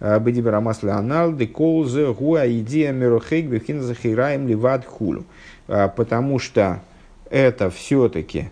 Бедибера 0.00 0.60
масла 0.60 0.94
анал, 0.94 1.34
деколзе, 1.34 2.12
гуа, 2.12 2.46
идея 2.46 2.92
мирохейк, 2.92 3.46
бифхин 3.46 3.82
захираем 3.82 4.46
ливад 4.46 4.86
хулю. 4.86 5.24
Потому 5.66 6.38
что 6.38 6.80
это 7.28 7.68
все-таки 7.68 8.50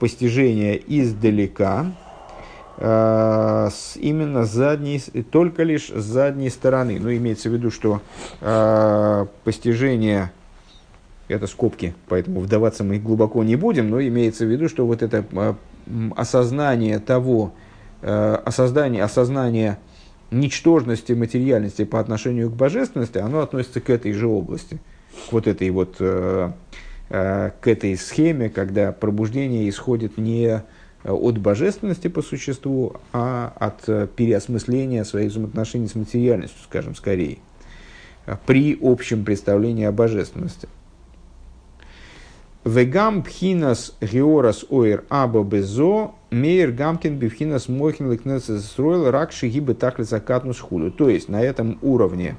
постижение 0.00 0.82
издалека, 0.86 1.92
с 2.78 3.96
именно 3.96 4.44
задней, 4.44 5.00
только 5.30 5.62
лишь 5.62 5.86
с 5.86 6.02
задней 6.02 6.50
стороны. 6.50 6.98
Ну, 7.00 7.14
имеется 7.14 7.48
в 7.48 7.52
виду, 7.52 7.70
что 7.70 8.02
постижение, 9.44 10.32
это 11.28 11.46
скобки, 11.46 11.94
поэтому 12.08 12.40
вдаваться 12.40 12.84
мы 12.84 12.98
глубоко 12.98 13.42
не 13.42 13.56
будем, 13.56 13.90
но 13.90 14.00
имеется 14.00 14.44
в 14.46 14.48
виду, 14.48 14.68
что 14.68 14.86
вот 14.86 15.02
это 15.02 15.24
э, 15.32 15.54
осознание 16.14 16.98
того, 17.00 17.52
э, 18.02 18.38
осознание, 18.44 19.02
осознание 19.02 19.78
ничтожности 20.30 21.12
материальности 21.12 21.84
по 21.84 22.00
отношению 22.00 22.50
к 22.50 22.54
божественности, 22.54 23.18
оно 23.18 23.40
относится 23.40 23.80
к 23.80 23.90
этой 23.90 24.12
же 24.12 24.28
области, 24.28 24.78
к 25.28 25.32
вот 25.32 25.46
этой 25.48 25.70
вот, 25.70 25.96
э, 25.98 26.52
э, 27.10 27.50
к 27.60 27.66
этой 27.66 27.96
схеме, 27.96 28.48
когда 28.48 28.92
пробуждение 28.92 29.68
исходит 29.68 30.18
не 30.18 30.62
от 31.04 31.38
божественности 31.38 32.08
по 32.08 32.20
существу, 32.20 32.96
а 33.12 33.52
от 33.60 33.84
переосмысления 34.16 35.04
своих 35.04 35.30
взаимоотношений 35.30 35.86
с 35.86 35.94
материальностью, 35.94 36.60
скажем, 36.64 36.96
скорее, 36.96 37.38
при 38.44 38.76
общем 38.82 39.24
представлении 39.24 39.84
о 39.84 39.92
божественности. 39.92 40.66
Вегам 42.66 43.22
пхинас 43.22 43.94
георас 44.00 44.64
оир 44.70 45.04
аба 45.08 45.44
безо 45.44 46.16
мейр 46.32 46.72
гамкин 46.72 47.16
бифхинас 47.16 47.68
мохин 47.68 48.10
ликнес 48.10 48.46
строил 48.66 49.08
рак 49.12 49.30
шигибы 49.30 49.74
так 49.74 50.00
закатнус 50.00 50.58
хулю. 50.58 50.90
То 50.90 51.08
есть 51.08 51.28
на 51.28 51.40
этом 51.40 51.78
уровне 51.80 52.36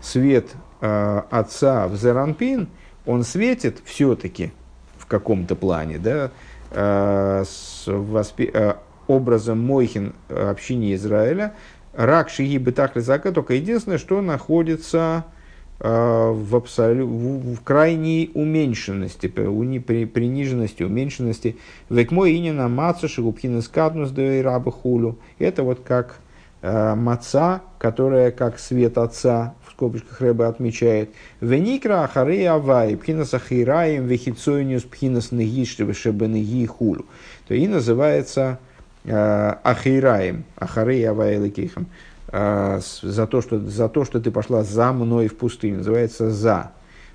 свет 0.00 0.50
э, 0.80 1.22
отца 1.30 1.88
в 1.88 1.96
Зеранпин, 1.96 2.68
он 3.06 3.24
светит 3.24 3.78
все-таки 3.84 4.52
в 4.98 5.06
каком-то 5.06 5.56
плане, 5.56 5.98
да, 5.98 6.30
э, 6.70 7.42
с 7.44 7.88
воспи- 7.88 8.52
э, 8.54 8.74
образом 9.08 9.58
Мойхин 9.58 10.14
общины 10.28 10.94
Израиля, 10.94 11.54
рак 11.92 12.30
шигибы 12.30 12.70
так 12.70 12.92
закат, 12.94 13.34
только 13.34 13.54
единственное, 13.54 13.98
что 13.98 14.22
находится 14.22 15.24
Э, 15.26 15.35
в, 15.78 16.56
абсолю... 16.56 17.06
в 17.06 17.60
крайней 17.62 18.30
уменьшенности, 18.34 19.26
при, 19.28 20.04
приниженности, 20.06 20.82
уменьшенности. 20.82 21.56
Векмой 21.90 22.36
инина 22.36 22.68
маца 22.68 23.08
шигубхина 23.08 23.62
скатнус 23.62 24.12
раба 24.16 24.72
хулю. 24.72 25.18
Это 25.38 25.62
вот 25.62 25.80
как 25.80 26.16
э, 26.62 26.94
маца, 26.94 27.62
которая 27.78 28.30
как 28.30 28.58
свет 28.58 28.96
отца, 28.96 29.54
в 29.66 29.72
скобочках 29.72 30.20
Рэба 30.20 30.48
отмечает. 30.48 31.10
Веникра 31.40 32.04
ахары 32.04 32.44
авай, 32.46 32.96
пхинас 32.96 33.34
ахираем, 33.34 34.06
вехицойниус 34.06 34.84
пхинас 34.84 35.30
нагиш, 35.30 35.76
шебенеги 35.76 36.64
хулю. 36.66 37.04
То 37.48 37.54
и 37.54 37.68
называется 37.68 38.58
э, 39.04 39.54
ахираем, 39.62 40.44
ахары 40.56 41.04
авай 41.04 41.36
лекихам. 41.36 41.86
А, 42.28 42.80
за 43.02 43.26
то, 43.26 43.40
что, 43.40 43.60
за 43.60 43.88
то, 43.88 44.04
что 44.04 44.20
ты 44.20 44.30
пошла 44.30 44.64
за 44.64 44.92
мной 44.92 45.28
в 45.28 45.36
пустыню. 45.36 45.78
Называется 45.78 46.30
«за». 46.30 46.72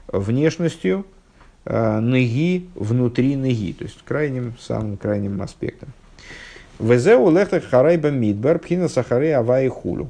Внешностью 0.08 1.06
э, 1.64 2.00
ныги 2.00 2.68
внутри 2.76 3.36
ныги, 3.38 3.72
то 3.72 3.86
есть 3.86 4.00
крайним, 4.04 4.56
самым 4.60 4.98
крайним 4.98 5.42
аспектом. 5.42 5.90
Везеу 6.80 7.30
лехтах 7.30 7.64
харайба 7.64 8.10
мидбар 8.10 8.60
пхина 8.60 8.90
сахары 8.90 9.32
авай 9.32 9.68
хулю. 9.70 10.10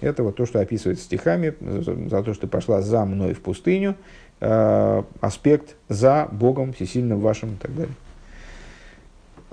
Это 0.00 0.22
вот 0.24 0.36
то, 0.36 0.44
что 0.44 0.60
описывается 0.60 1.04
стихами, 1.04 1.54
за 1.60 2.22
то, 2.22 2.34
что 2.34 2.42
ты 2.42 2.46
пошла 2.48 2.82
за 2.82 3.04
мной 3.06 3.32
в 3.32 3.40
пустыню, 3.40 3.94
э, 4.40 5.02
аспект 5.20 5.76
за 5.88 6.28
Богом 6.30 6.74
всесильным 6.74 7.20
вашим 7.20 7.54
и 7.54 7.56
так 7.56 7.74
далее. 7.74 7.94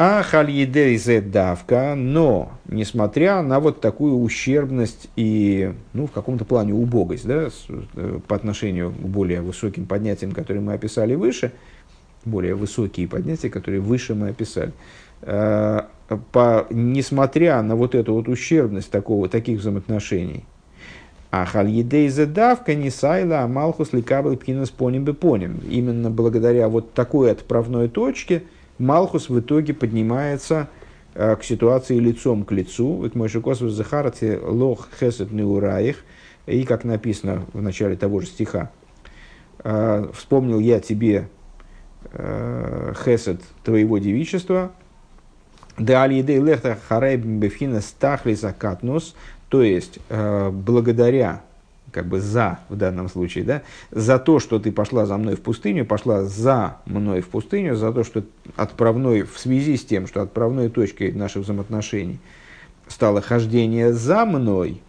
А 0.04 0.24
хальедей 0.24 0.98
давка, 1.22 1.94
но, 1.96 2.54
несмотря 2.68 3.44
на 3.44 3.60
вот 3.60 3.82
такую 3.82 4.16
ущербность 4.16 5.10
и, 5.16 5.76
ну, 5.94 6.08
в 6.08 6.12
каком-то 6.12 6.44
плане 6.44 6.74
убогость, 6.74 7.28
да, 7.28 7.50
э, 7.70 8.20
по 8.28 8.36
отношению 8.36 8.90
к 8.90 8.96
более 8.96 9.42
высоким 9.42 9.86
поднятиям, 9.86 10.32
которые 10.32 10.64
мы 10.64 10.74
описали 10.74 11.14
выше, 11.14 11.52
более 12.26 12.56
высокие 12.56 13.08
поднятия, 13.08 13.52
которые 13.52 13.80
выше 13.80 14.16
мы 14.16 14.30
описали, 14.30 14.74
э, 15.22 15.82
по, 16.32 16.66
несмотря 16.72 17.62
на 17.62 17.76
вот 17.76 17.94
эту 17.94 18.16
вот 18.16 18.28
ущербность 18.28 18.90
такого, 18.90 19.30
таких 19.30 19.60
взаимоотношений, 19.60 20.46
а 21.30 21.46
хальедейза 21.46 22.26
давка 22.26 22.74
не 22.74 22.90
сайла, 22.90 23.42
а 23.42 23.48
малхус 23.48 23.94
ликабл 23.94 24.36
пкинас 24.36 24.72
поним 24.72 25.06
бы 25.06 25.14
поним. 25.14 25.60
Именно 25.70 26.10
благодаря 26.10 26.70
вот 26.70 26.96
такой 26.96 27.32
отправной 27.32 27.88
точке 27.88 28.42
Малхус 28.82 29.30
в 29.30 29.40
итоге 29.40 29.74
поднимается 29.74 30.68
э, 31.14 31.36
к 31.36 31.44
ситуации 31.44 32.00
лицом 32.00 32.44
к 32.44 32.52
лицу. 32.52 32.94
Вот 32.94 33.16
мой 33.16 33.30
шикосов 33.30 33.70
захарати 33.70 34.40
лох 34.42 34.90
хесет 35.00 35.32
неураих. 35.32 36.04
И 36.48 36.64
как 36.64 36.84
написано 36.84 37.46
в 37.54 37.62
начале 37.62 37.96
того 37.96 38.22
же 38.22 38.28
стиха, 38.28 38.72
э, 39.64 40.10
вспомнил 40.14 40.60
я 40.60 40.80
тебе 40.80 41.30
э, 42.12 42.94
хесед 43.06 43.42
твоего 43.64 44.00
девичества, 44.00 44.72
да 45.78 46.04
алидей 46.04 46.40
лехта 46.40 46.78
харайб 46.90 47.24
бефхина 47.24 47.82
стахли 47.82 48.34
закатнус, 48.34 49.16
то 49.50 49.62
есть, 49.62 50.00
благодаря, 50.10 51.42
как 51.92 52.06
бы 52.06 52.20
за 52.20 52.60
в 52.70 52.76
данном 52.76 53.10
случае, 53.10 53.44
да, 53.44 53.62
за 53.92 54.18
то, 54.20 54.40
что 54.40 54.60
ты 54.60 54.72
пошла 54.72 55.06
за 55.06 55.18
мной 55.18 55.36
в 55.36 55.42
пустыню, 55.42 55.86
пошла 55.86 56.24
за 56.24 56.78
мной 56.86 57.22
в 57.22 57.28
пустыню, 57.28 57.76
за 57.76 57.92
то, 57.92 58.04
что 58.04 58.24
отправной, 58.56 59.24
в 59.24 59.38
связи 59.38 59.78
с 59.78 59.86
тем, 59.86 60.08
что 60.08 60.22
отправной 60.22 60.70
точкой 60.70 61.12
наших 61.12 61.44
взаимоотношений 61.44 62.20
стало 62.88 63.22
хождение 63.22 63.94
за 63.94 64.26
мной, 64.26 64.82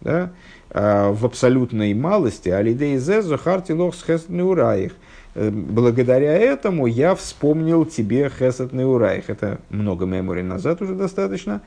да, 0.00 0.32
э, 0.70 1.10
в 1.10 1.24
абсолютной 1.26 1.94
малости, 1.94 2.48
алидей 2.48 2.98
зе 2.98 3.22
захарти 3.22 3.72
лох 3.72 3.94
с 3.94 4.04
ураих. 4.28 4.92
Э, 5.34 5.50
благодаря 5.50 6.32
этому 6.32 6.86
я 6.86 7.14
вспомнил 7.14 7.84
тебе 7.84 8.30
хесет 8.30 8.72
ураих. 8.72 9.30
Это 9.30 9.60
много 9.70 10.06
мемори 10.06 10.42
назад 10.42 10.82
уже 10.82 10.94
достаточно. 10.94 11.62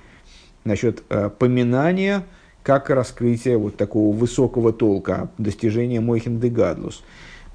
Насчет 0.64 1.04
э, 1.10 1.30
поминания– 1.30 2.24
как 2.68 2.90
раскрытие 2.90 3.58
вот 3.58 3.78
такого 3.78 4.14
высокого 4.14 4.74
толка, 4.74 5.30
достижения 5.38 6.02
Мойхин 6.02 6.42
де 6.42 6.50
Гадлус. 6.50 7.02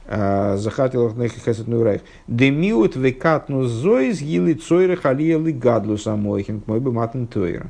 А, 0.07 0.57
Захатил 0.57 1.11
Хесетнурайх. 1.11 2.01
Демиут 2.29 2.97
векатнус 2.97 3.69
зоис 3.69 4.23
гили 4.23 4.55
цойра 4.55 4.97
халия 4.97 5.39
ли 5.39 5.53
Гадлуса 5.53 6.17
Мойхин 6.17 6.63
мой 6.65 6.81
бы 6.81 6.93
матн 6.93 7.27
тойра. 7.27 7.67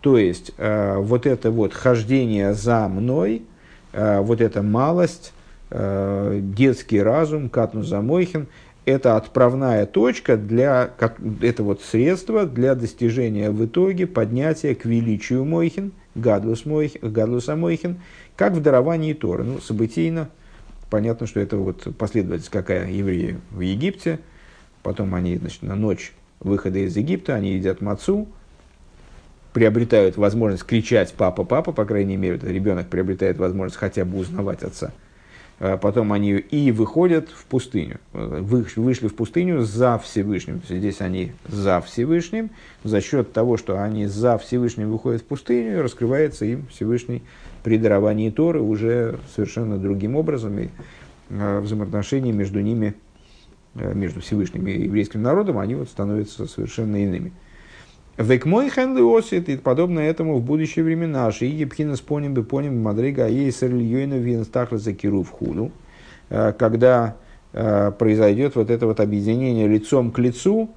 То 0.00 0.18
есть, 0.18 0.50
а, 0.58 0.98
вот 0.98 1.24
это 1.24 1.52
вот 1.52 1.72
хождение 1.72 2.52
за 2.52 2.88
мной, 2.88 3.44
а, 3.92 4.20
вот 4.20 4.40
эта 4.40 4.62
малость, 4.62 5.32
детский 5.70 7.00
разум, 7.00 7.48
катнус 7.48 7.86
за 7.86 8.02
Мойхин, 8.02 8.48
это 8.84 9.16
отправная 9.16 9.86
точка 9.86 10.36
для, 10.36 10.90
это 11.40 11.62
вот 11.62 11.80
средство 11.80 12.44
для 12.44 12.74
достижения 12.74 13.50
в 13.50 13.64
итоге 13.64 14.08
поднятия 14.08 14.74
к 14.74 14.84
величию 14.84 15.44
Мойхин– 15.44 15.92
Гадлус, 16.14 16.64
Мойх, 16.66 16.92
Амойхин, 17.48 18.00
как 18.36 18.52
в 18.52 18.60
даровании 18.60 19.12
Торы. 19.12 19.44
Ну, 19.44 19.60
событийно, 19.60 20.28
понятно, 20.90 21.26
что 21.26 21.40
это 21.40 21.56
вот 21.56 21.96
последовательность 21.96 22.50
какая 22.50 22.90
евреи 22.90 23.38
в 23.50 23.60
Египте, 23.60 24.20
потом 24.82 25.14
они, 25.14 25.36
значит, 25.36 25.62
на 25.62 25.74
ночь 25.74 26.12
выхода 26.40 26.78
из 26.78 26.96
Египта, 26.96 27.34
они 27.34 27.54
едят 27.54 27.80
мацу, 27.80 28.28
приобретают 29.52 30.16
возможность 30.16 30.64
кричать 30.64 31.12
«папа, 31.14 31.44
папа», 31.44 31.72
по 31.72 31.84
крайней 31.84 32.16
мере, 32.16 32.38
ребенок 32.42 32.88
приобретает 32.88 33.38
возможность 33.38 33.78
хотя 33.78 34.04
бы 34.04 34.18
узнавать 34.18 34.62
отца– 34.62 34.92
потом 35.80 36.12
они 36.12 36.32
и 36.32 36.72
выходят 36.72 37.28
в 37.28 37.44
пустыню. 37.44 38.00
Вышли 38.12 39.06
в 39.06 39.14
пустыню 39.14 39.62
за 39.62 39.98
Всевышним. 39.98 40.60
Здесь 40.68 41.00
они 41.00 41.32
за 41.46 41.80
Всевышним. 41.80 42.50
За 42.82 43.00
счет 43.00 43.32
того, 43.32 43.56
что 43.56 43.80
они 43.80 44.06
за 44.06 44.38
Всевышним 44.38 44.90
выходят 44.90 45.22
в 45.22 45.24
пустыню, 45.24 45.82
раскрывается 45.82 46.44
им 46.44 46.66
Всевышний 46.66 47.22
при 47.62 47.78
даровании 47.78 48.30
Торы 48.30 48.60
уже 48.60 49.20
совершенно 49.34 49.78
другим 49.78 50.16
образом. 50.16 50.58
И 50.58 50.68
а, 51.30 51.60
взаимоотношения 51.60 52.32
между 52.32 52.60
ними, 52.60 52.94
а, 53.74 53.94
между 53.94 54.20
Всевышним 54.20 54.66
и 54.66 54.82
еврейским 54.82 55.22
народом, 55.22 55.58
они 55.58 55.74
вот 55.74 55.88
становятся 55.88 56.46
совершенно 56.46 57.02
иными. 57.02 57.32
Век 58.18 58.44
мой 58.44 58.68
хенли 58.68 59.52
и 59.52 59.56
подобно 59.56 60.00
этому 60.00 60.36
в 60.36 60.42
будущие 60.42 60.84
времена. 60.84 61.30
Ши 61.32 61.46
епхина 61.46 61.96
споним 61.96 62.34
бы 62.34 62.44
поним 62.44 62.82
мадрига 62.82 63.26
ейсер 63.26 63.74
льюина 63.74 64.14
винстахла 64.14 64.76
за 64.76 64.92
киру 64.92 65.22
в 65.22 65.30
худу. 65.30 65.72
Э, 66.28 66.52
когда 66.52 67.16
э, 67.54 67.90
произойдет 67.98 68.54
вот 68.54 68.70
это 68.70 68.86
вот 68.86 69.00
объединение 69.00 69.66
лицом 69.66 70.10
к 70.10 70.18
лицу, 70.18 70.68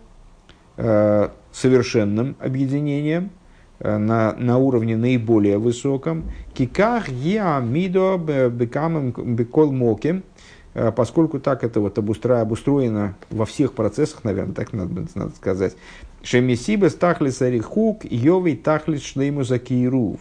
э, 0.77 1.27
совершенным 1.51 2.37
объединением, 2.39 3.31
на, 3.77 4.33
на 4.37 4.57
уровне 4.57 4.95
наиболее 4.95 5.57
высоком. 5.57 6.31
Киках 6.53 7.09
я 7.09 7.59
мидо 7.59 8.17
бекамем 8.17 9.11
бекол 9.11 9.73
моким, 9.73 10.23
поскольку 10.95 11.39
так 11.39 11.63
это 11.63 11.79
вот 11.79 11.97
обустроено 11.97 13.15
во 13.29 13.45
всех 13.45 13.73
процессах, 13.73 14.23
наверное, 14.23 14.53
так 14.53 14.73
надо, 14.73 15.05
надо 15.15 15.35
сказать, 15.35 15.75
Шемисибес 16.25 16.95
тахлис 16.95 17.41
арихук, 17.41 18.03
йовей 18.03 18.55
тахлис 18.55 19.03
шлейму 19.03 19.43
закирув. 19.43 20.19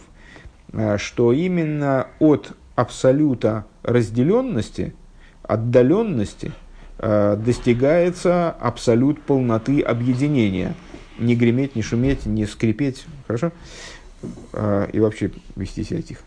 Э, 0.71 0.97
что 0.97 1.31
именно 1.31 2.07
от 2.19 2.51
абсолюта 2.75 3.65
разделенности, 3.83 4.93
отдаленности, 5.41 6.51
э, 6.99 7.37
достигается 7.37 8.51
абсолют 8.51 9.21
полноты 9.21 9.81
объединения. 9.81 10.75
Не 11.17 11.35
греметь, 11.35 11.75
не 11.75 11.81
шуметь, 11.81 12.25
не 12.25 12.45
скрипеть. 12.45 13.05
Хорошо? 13.25 13.51
Э, 14.53 14.87
и 14.91 14.99
вообще 14.99 15.31
вести 15.55 15.83
себя 15.83 16.01
тихо. 16.01 16.21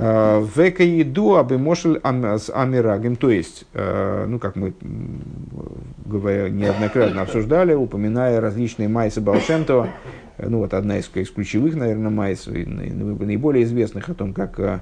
Века 0.00 0.82
еду 0.82 1.36
абы 1.36 1.58
мошель 1.58 2.00
с 2.02 2.50
амирагем, 2.50 3.16
то 3.16 3.30
есть, 3.30 3.66
э, 3.74 4.24
ну, 4.26 4.38
как 4.38 4.56
мы 4.56 4.72
говоря, 6.06 6.48
неоднократно 6.48 7.20
обсуждали, 7.20 7.74
упоминая 7.74 8.40
различные 8.40 8.88
майсы 8.88 9.20
Балшемтова, 9.20 9.90
ну, 10.38 10.58
вот 10.58 10.72
одна 10.72 10.98
из, 10.98 11.10
из 11.14 11.30
ключевых, 11.30 11.74
наверное, 11.74 12.10
майс, 12.10 12.46
наиболее 12.46 13.64
известных 13.64 14.08
о 14.08 14.14
том, 14.14 14.32
как 14.32 14.58
э, 14.58 14.80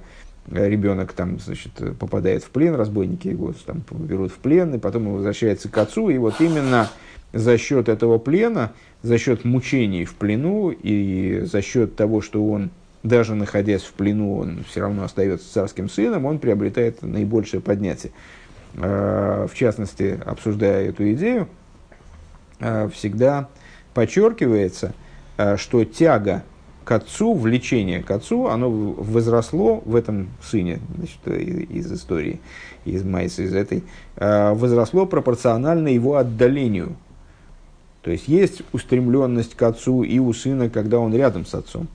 ребенок 0.52 1.12
там, 1.12 1.40
значит, 1.40 1.72
попадает 1.98 2.44
в 2.44 2.50
плен, 2.50 2.76
разбойники 2.76 3.26
его 3.26 3.52
там 3.66 3.82
берут 3.90 4.30
в 4.30 4.36
плен, 4.36 4.74
и 4.74 4.78
потом 4.78 5.08
он 5.08 5.14
возвращается 5.14 5.68
к 5.68 5.76
отцу, 5.78 6.10
и 6.10 6.18
вот 6.18 6.40
именно 6.40 6.88
за 7.32 7.58
счет 7.58 7.88
этого 7.88 8.18
плена, 8.18 8.72
за 9.02 9.18
счет 9.18 9.44
мучений 9.44 10.04
в 10.04 10.14
плену 10.14 10.70
и 10.70 11.40
за 11.42 11.60
счет 11.60 11.96
того, 11.96 12.20
что 12.20 12.46
он 12.46 12.70
даже 13.03 13.34
находясь 13.34 13.82
в 13.82 13.92
плену, 13.92 14.38
он 14.38 14.64
все 14.68 14.80
равно 14.80 15.05
остается 15.05 15.53
царским 15.53 15.88
сыном, 15.88 16.26
он 16.26 16.38
приобретает 16.38 17.03
наибольшее 17.03 17.61
поднятие. 17.61 18.12
А, 18.76 19.46
в 19.46 19.55
частности, 19.55 20.20
обсуждая 20.24 20.88
эту 20.88 21.11
идею, 21.12 21.49
а, 22.61 22.88
всегда 22.88 23.49
подчеркивается, 23.94 24.94
а, 25.36 25.57
что 25.57 25.84
тяга 25.84 26.42
к 26.84 26.92
отцу, 26.92 27.34
влечение 27.34 28.03
к 28.03 28.11
отцу, 28.11 28.46
оно 28.46 28.70
возросло 28.70 29.82
в 29.84 29.94
этом 29.94 30.30
сыне, 30.42 30.80
значит, 30.96 31.26
из 31.70 31.92
истории, 31.92 32.40
из 32.86 33.05
Майса, 33.05 33.42
из 33.42 33.53
этой, 33.53 33.84
возросло 34.16 35.05
пропорционально 35.05 35.88
его 35.88 36.16
отдалению. 36.16 36.96
То 38.01 38.11
есть 38.11 38.26
есть 38.26 38.62
устремленность 38.72 39.55
к 39.55 39.62
отцу 39.64 40.03
и 40.03 40.18
у 40.18 40.32
сына, 40.32 40.70
когда 40.70 40.99
он 40.99 41.14
рядом 41.14 41.44
с 41.44 41.55
отцом. 41.55 41.88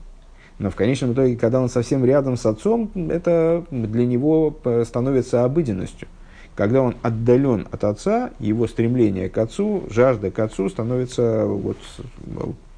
Но 0.58 0.70
в 0.70 0.76
конечном 0.76 1.12
итоге, 1.12 1.36
когда 1.36 1.60
он 1.60 1.68
совсем 1.68 2.04
рядом 2.04 2.36
с 2.36 2.46
отцом, 2.46 2.90
это 2.94 3.64
для 3.70 4.06
него 4.06 4.56
становится 4.84 5.44
обыденностью. 5.44 6.08
Когда 6.54 6.82
он 6.82 6.94
отдален 7.02 7.66
от 7.72 7.82
отца, 7.82 8.30
его 8.38 8.68
стремление 8.68 9.28
к 9.28 9.36
отцу, 9.38 9.84
жажда 9.90 10.30
к 10.30 10.38
отцу 10.38 10.68
становится, 10.68 11.46
вот, 11.46 11.76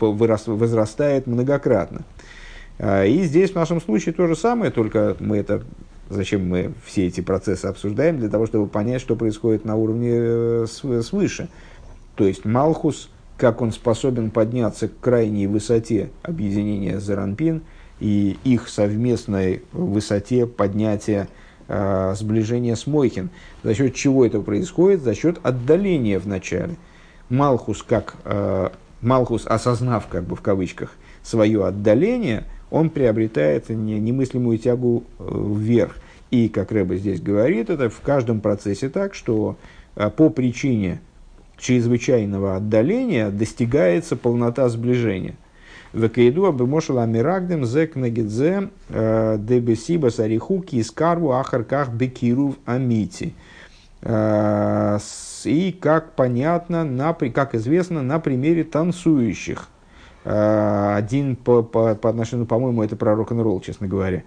возрастает 0.01 1.27
многократно. 1.27 2.01
А, 2.79 3.05
и 3.05 3.23
здесь 3.25 3.51
в 3.51 3.55
нашем 3.55 3.83
случае 3.83 4.15
то 4.15 4.27
же 4.27 4.35
самое, 4.35 4.71
только 4.71 5.17
мы 5.21 5.37
это, 5.37 5.63
зачем 6.09 6.49
мы 6.49 6.73
все 6.87 7.07
эти 7.07 7.21
процессы 7.21 7.67
обсуждаем, 7.67 8.19
для 8.19 8.31
того, 8.31 8.47
чтобы 8.47 8.67
понять, 8.67 9.03
что 9.03 9.15
происходит 9.15 9.67
на 9.67 9.77
уровне 9.77 10.11
э, 10.13 10.67
свыше. 11.03 11.49
То 12.15 12.25
есть 12.25 12.47
Малхус– 12.47 13.11
как 13.37 13.61
он 13.61 13.73
способен 13.73 14.31
подняться 14.31 14.89
к 14.89 14.99
крайней 15.01 15.47
высоте 15.47 16.11
объединения 16.23 17.01
Заранпин 17.01 17.63
и 18.01 18.37
их 18.45 18.69
совместной 18.69 19.63
высоте 19.73 20.47
поднятия 20.47 21.29
э, 21.69 22.15
сближения 22.17 22.77
с 22.77 22.87
Мойхин. 22.87 23.31
За 23.63 23.75
счет 23.75 23.95
чего 23.95 24.25
это 24.25 24.41
происходит? 24.41 25.03
За 25.03 25.15
счет 25.15 25.39
отдаления 25.43 26.19
в 26.19 26.27
начале. 26.27 26.77
Малхус, 27.29 27.83
как, 27.83 28.17
э, 28.25 28.71
Малхус, 29.01 29.47
осознав, 29.47 30.07
как 30.09 30.25
бы 30.25 30.37
в 30.37 30.41
кавычках, 30.41 30.93
свое 31.23 31.67
отдаление, 31.67 32.45
он 32.71 32.91
приобретает 32.91 33.69
немыслимую 33.69 34.59
тягу 34.59 35.05
э, 35.19 35.55
вверх. 35.57 35.97
И, 36.31 36.49
как 36.49 36.73
Рэба 36.73 36.97
здесь 36.97 37.21
говорит, 37.21 37.71
это 37.71 37.89
в 37.89 38.01
каждом 38.01 38.41
процессе 38.41 38.89
так, 38.89 39.15
что 39.15 39.57
э, 39.95 40.11
по 40.11 40.31
причине 40.31 41.01
чрезвычайного 41.59 42.57
отдаления 42.57 43.31
достигается 43.31 44.17
полнота 44.17 44.69
сближения. 44.69 45.35
Векейду 45.93 46.47
абимошел 46.47 46.99
амирагдем 46.99 47.65
зек 47.65 47.97
нагидзе 47.97 48.69
э, 48.91 49.37
дебесиба 49.39 50.09
сариху 50.11 50.61
кискарву 50.61 51.33
ахарках 51.33 51.91
бекирув 51.91 52.57
амити. 52.67 53.35
Э, 54.03 54.99
и, 55.45 55.73
как 55.73 56.13
понятно, 56.13 56.85
на, 56.85 57.15
как 57.15 57.55
известно, 57.55 58.03
на 58.03 58.19
примере 58.19 58.65
танцующих. 58.65 59.69
Э, 60.25 60.97
один 60.97 61.37
по, 61.37 61.63
по, 61.63 61.95
по 61.95 62.11
отношению, 62.11 62.47
по-моему, 62.47 62.83
это 62.83 62.97
про 62.97 63.15
рок-н-ролл, 63.15 63.61
честно 63.61 63.87
говоря. 63.89 64.23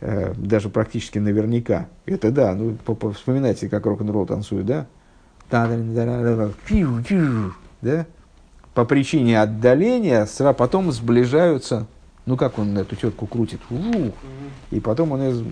Даже 0.00 0.68
практически 0.68 1.20
наверняка. 1.20 1.86
Это 2.06 2.32
да, 2.32 2.56
ну, 2.56 2.76
вспоминайте, 3.12 3.68
как 3.68 3.86
рок-н-ролл 3.86 4.26
танцует, 4.26 4.66
да? 4.66 4.88
Да? 7.80 8.06
по 8.74 8.84
причине 8.84 9.40
отдаления 9.40 10.24
сразу 10.26 10.54
потом 10.54 10.92
сближаются. 10.92 11.86
Ну, 12.24 12.36
как 12.36 12.58
он 12.58 12.76
эту 12.78 12.96
тетку 12.96 13.26
крутит? 13.26 13.60
Ух, 13.70 14.14
и 14.70 14.80
потом 14.80 15.12
он... 15.12 15.22
Из... 15.22 15.44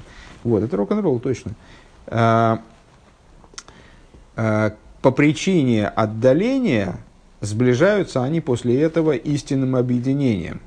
Вот, 0.45 0.63
это 0.63 0.77
рок-н-ролл 0.77 1.19
точно. 1.19 1.53
А, 2.07 2.63
а, 4.37 4.75
по 5.03 5.11
причине 5.11 5.89
отдаления 5.89 6.97
сближаются 7.41 8.23
они 8.23 8.41
после 8.41 8.81
этого 8.81 9.13
истинным 9.13 9.77
объединением. 9.77 10.61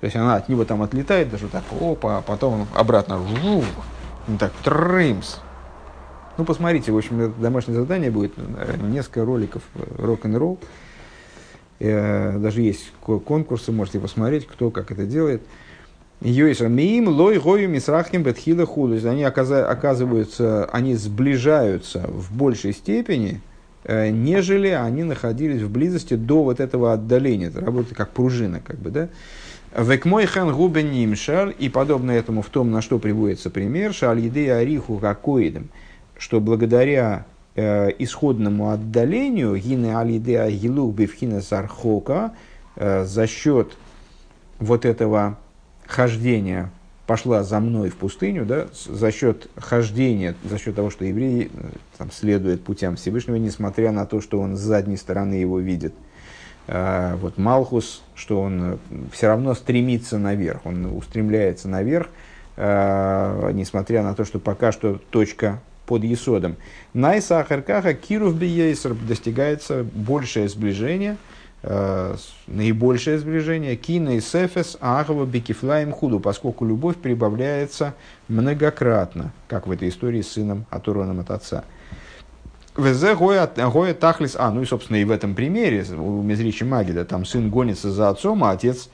То 0.00 0.06
есть 0.06 0.16
она 0.16 0.36
от 0.36 0.48
него 0.48 0.64
там 0.64 0.82
отлетает, 0.82 1.30
даже 1.30 1.48
так, 1.48 1.64
опа, 1.80 2.18
а 2.18 2.22
потом 2.22 2.66
обратно, 2.74 3.18
вух, 3.18 3.64
так, 4.38 4.52
трымс. 4.64 5.38
Ну, 6.38 6.44
посмотрите, 6.44 6.92
в 6.92 6.96
общем, 6.96 7.20
это 7.20 7.40
домашнее 7.40 7.76
задание 7.76 8.10
будет, 8.10 8.32
несколько 8.82 9.24
роликов 9.24 9.62
э, 9.74 9.82
рок-н-ролл. 9.98 10.58
Э, 11.78 12.38
даже 12.38 12.62
есть 12.62 12.92
конкурсы, 13.02 13.72
можете 13.72 14.00
посмотреть, 14.00 14.46
кто 14.46 14.70
как 14.70 14.90
это 14.90 15.04
делает. 15.04 15.42
Йойшамиим 16.22 17.08
лой 17.08 17.38
гою 17.38 17.68
мисрахим 17.68 18.22
бетхила 18.22 18.64
худу. 18.64 18.96
Они 19.08 19.24
оказываются, 19.24 20.66
они 20.66 20.94
сближаются 20.94 22.06
в 22.06 22.34
большей 22.34 22.72
степени, 22.72 23.40
э, 23.84 24.10
нежели 24.10 24.68
они 24.68 25.02
находились 25.02 25.60
в 25.62 25.70
близости 25.70 26.14
до 26.14 26.44
вот 26.44 26.60
этого 26.60 26.92
отдаления. 26.92 27.48
Это 27.48 27.60
работает 27.60 27.96
как 27.96 28.10
пружина, 28.10 28.60
как 28.64 28.78
бы, 28.78 28.90
да? 28.90 29.08
Векмой 29.76 30.26
хан 30.26 30.52
губен 30.54 30.92
и 31.58 31.68
подобно 31.68 32.10
этому 32.10 32.42
в 32.42 32.48
том, 32.48 32.70
на 32.70 32.82
что 32.82 32.98
приводится 32.98 33.50
пример, 33.50 33.92
шаль 33.94 34.20
еды 34.20 34.50
ариху 34.50 34.98
какоидом, 34.98 35.70
что 36.22 36.38
благодаря 36.38 37.26
э, 37.56 37.90
исходному 37.98 38.70
отдалению, 38.70 39.56
гины 39.56 39.96
алидеа 39.96 40.48
гилу 40.52 40.92
бифхина 40.92 41.40
сархока, 41.40 42.30
э, 42.76 43.04
за 43.04 43.26
счет 43.26 43.76
вот 44.60 44.84
этого 44.84 45.36
хождения 45.84 46.70
пошла 47.08 47.42
за 47.42 47.58
мной 47.58 47.90
в 47.90 47.96
пустыню, 47.96 48.46
да, 48.46 48.68
за 48.72 49.10
счет 49.10 49.48
хождения, 49.56 50.36
за 50.48 50.58
счет 50.58 50.76
того, 50.76 50.90
что 50.90 51.04
евреи 51.04 51.50
э, 51.52 51.70
там, 51.98 52.12
следуют 52.12 52.62
путям 52.62 52.94
Всевышнего, 52.94 53.34
несмотря 53.34 53.90
на 53.90 54.06
то, 54.06 54.20
что 54.20 54.38
он 54.38 54.56
с 54.56 54.60
задней 54.60 54.98
стороны 54.98 55.34
его 55.34 55.58
видит. 55.58 55.92
Э, 56.68 57.16
вот 57.16 57.36
Малхус, 57.36 58.00
что 58.14 58.40
он 58.40 58.62
э, 58.62 58.76
все 59.10 59.26
равно 59.26 59.54
стремится 59.54 60.18
наверх, 60.18 60.64
он 60.66 60.86
устремляется 60.86 61.68
наверх, 61.68 62.06
несмотря 62.54 64.02
на 64.02 64.14
то, 64.14 64.26
что 64.26 64.38
пока 64.38 64.72
что 64.72 65.00
точка 65.10 65.62
под 65.92 66.04
Есодом. 66.04 66.56
Найса 66.94 67.40
Ахаркаха 67.40 67.92
Киров 67.92 68.34
Биейсер 68.34 68.94
достигается 68.94 69.84
большее 69.84 70.48
сближение, 70.48 71.18
э, 71.62 72.16
наибольшее 72.46 73.18
сближение, 73.18 73.76
Кина 73.76 74.16
и 74.16 74.20
Сефес 74.22 74.78
Ахава 74.80 75.26
Бекифлаем 75.26 75.92
Худу, 75.92 76.18
поскольку 76.18 76.64
любовь 76.64 76.96
прибавляется 76.96 77.92
многократно, 78.28 79.34
как 79.48 79.66
в 79.66 79.70
этой 79.70 79.90
истории 79.90 80.22
с 80.22 80.30
сыном, 80.30 80.64
оторванным 80.70 81.20
от 81.20 81.30
отца. 81.30 81.64
Везе 82.74 83.14
Гоя 83.14 83.46
Тахлис, 83.92 84.34
а, 84.38 84.50
ну 84.50 84.62
и, 84.62 84.64
собственно, 84.64 84.96
и 84.96 85.04
в 85.04 85.10
этом 85.10 85.34
примере 85.34 85.84
у 85.94 86.22
Мезричи 86.22 86.64
Магида, 86.64 87.04
там 87.04 87.26
сын 87.26 87.50
гонится 87.50 87.90
за 87.90 88.08
отцом, 88.08 88.44
а 88.44 88.52
отец 88.52 88.88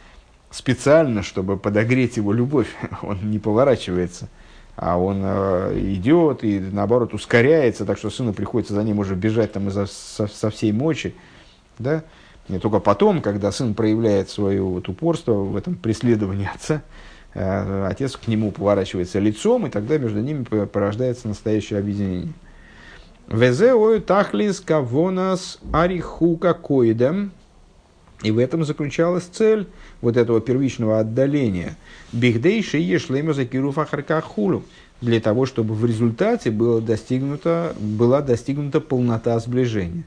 специально, 0.50 1.22
чтобы 1.22 1.58
подогреть 1.58 2.16
его 2.16 2.32
любовь, 2.32 2.74
он 3.02 3.30
не 3.30 3.38
поворачивается– 3.38 4.28
а 4.80 4.96
он 4.96 5.22
э, 5.24 5.78
идет 5.80 6.44
и 6.44 6.60
наоборот 6.60 7.12
ускоряется, 7.12 7.84
так 7.84 7.98
что 7.98 8.10
сыну 8.10 8.32
приходится 8.32 8.74
за 8.74 8.84
ним 8.84 9.00
уже 9.00 9.16
бежать 9.16 9.52
там 9.52 9.66
изо, 9.68 9.86
со, 9.86 10.28
со 10.28 10.50
всей 10.50 10.70
мочи, 10.70 11.16
да, 11.80 12.04
не 12.48 12.60
только 12.60 12.78
потом, 12.78 13.20
когда 13.20 13.50
сын 13.50 13.74
проявляет 13.74 14.30
свое 14.30 14.62
вот 14.62 14.88
упорство 14.88 15.32
в 15.32 15.56
этом 15.56 15.74
преследовании 15.74 16.48
отца, 16.54 16.82
э, 17.34 17.86
отец 17.90 18.16
к 18.16 18.28
нему 18.28 18.52
поворачивается 18.52 19.18
лицом, 19.18 19.66
и 19.66 19.70
тогда 19.70 19.98
между 19.98 20.20
ними 20.20 20.44
порождается 20.44 21.26
настоящее 21.26 21.80
объединение. 21.80 22.32
Везеою 23.26 24.00
тахлис 24.00 24.60
кавонас 24.60 25.58
арихука 25.72 26.54
коидем. 26.54 27.32
И 28.22 28.30
в 28.30 28.38
этом 28.38 28.64
заключалась 28.64 29.24
цель 29.24 29.68
вот 30.00 30.16
этого 30.16 30.40
первичного 30.40 31.00
отдаления. 31.00 31.76
Бихдейши 32.12 32.78
ешлема 32.78 33.32
закиру 33.32 33.72
хулу. 33.72 34.64
Для 35.00 35.20
того, 35.20 35.46
чтобы 35.46 35.74
в 35.74 35.84
результате 35.86 36.50
было 36.50 36.80
достигнуто, 36.80 37.74
была 37.78 38.20
достигнута 38.20 38.80
полнота 38.80 39.38
сближения. 39.38 40.02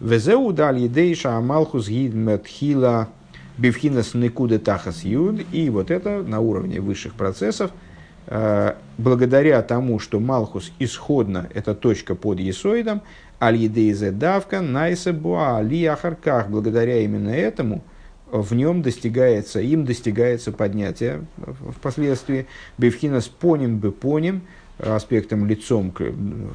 Везеу 0.00 0.52
дали 0.52 0.88
дейша 0.88 1.36
амалхус 1.36 1.88
гидмет 1.88 2.46
хила 2.46 3.08
бифхинас 3.58 4.14
никуда 4.14 4.58
тахас 4.58 5.04
юд. 5.04 5.40
И 5.52 5.68
вот 5.68 5.90
это 5.90 6.22
на 6.22 6.40
уровне 6.40 6.80
высших 6.80 7.14
процессов, 7.14 7.72
э, 8.26 8.74
благодаря 8.96 9.60
тому, 9.62 9.98
что 9.98 10.20
Малхус 10.20 10.72
исходно 10.78 11.48
это 11.52 11.74
точка 11.74 12.14
под 12.14 12.40
Есоидом, 12.40 13.02
аль-едейзе 13.40 14.10
давка 14.10 14.60
найсе 14.60 15.12
буа 15.12 15.60
ли 15.62 15.84
ахарках, 15.84 16.48
благодаря 16.48 17.00
именно 17.00 17.30
этому– 17.30 17.82
в 18.30 18.54
нем 18.54 18.82
достигается, 18.82 19.60
им 19.60 19.84
достигается 19.84 20.52
поднятие 20.52 21.24
впоследствии. 21.76 22.46
Бевхина 22.76 23.20
с 23.20 23.28
поним 23.28 23.78
бы 23.78 23.90
поним, 23.90 24.42
аспектом 24.78 25.46
лицом, 25.46 25.90
к, 25.90 26.04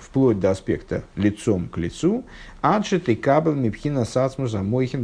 вплоть 0.02 0.40
до 0.40 0.52
аспекта 0.52 1.04
лицом 1.16 1.68
к 1.68 1.78
лицу, 1.78 2.24
адши 2.62 3.00
ты 3.00 3.16
кабел 3.18 3.54
мипхина 3.54 4.06
сацмуза 4.06 4.62
мойхин 4.62 5.04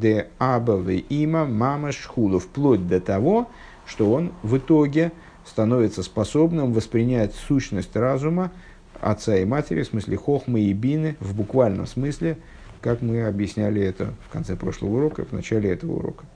де 0.00 0.26
абавы 0.38 1.04
има 1.08 1.44
мама 1.44 1.92
шхулу, 1.92 2.40
вплоть 2.40 2.88
до 2.88 3.00
того, 3.00 3.48
что 3.86 4.10
он 4.10 4.32
в 4.42 4.56
итоге 4.56 5.12
становится 5.44 6.02
способным 6.02 6.72
воспринять 6.72 7.34
сущность 7.34 7.94
разума 7.94 8.50
отца 9.10 9.36
и 9.36 9.44
матери, 9.44 9.82
в 9.82 9.86
смысле 9.86 10.16
хохмы 10.16 10.60
и 10.60 10.72
бины, 10.72 11.16
в 11.20 11.34
буквальном 11.34 11.86
смысле– 11.86 12.38
как 12.84 13.00
мы 13.00 13.26
объясняли 13.26 13.80
это 13.80 14.12
в 14.28 14.30
конце 14.30 14.56
прошлого 14.56 14.98
урока, 14.98 15.24
в 15.24 15.32
начале 15.32 15.70
этого 15.70 15.92
урока. 15.92 16.26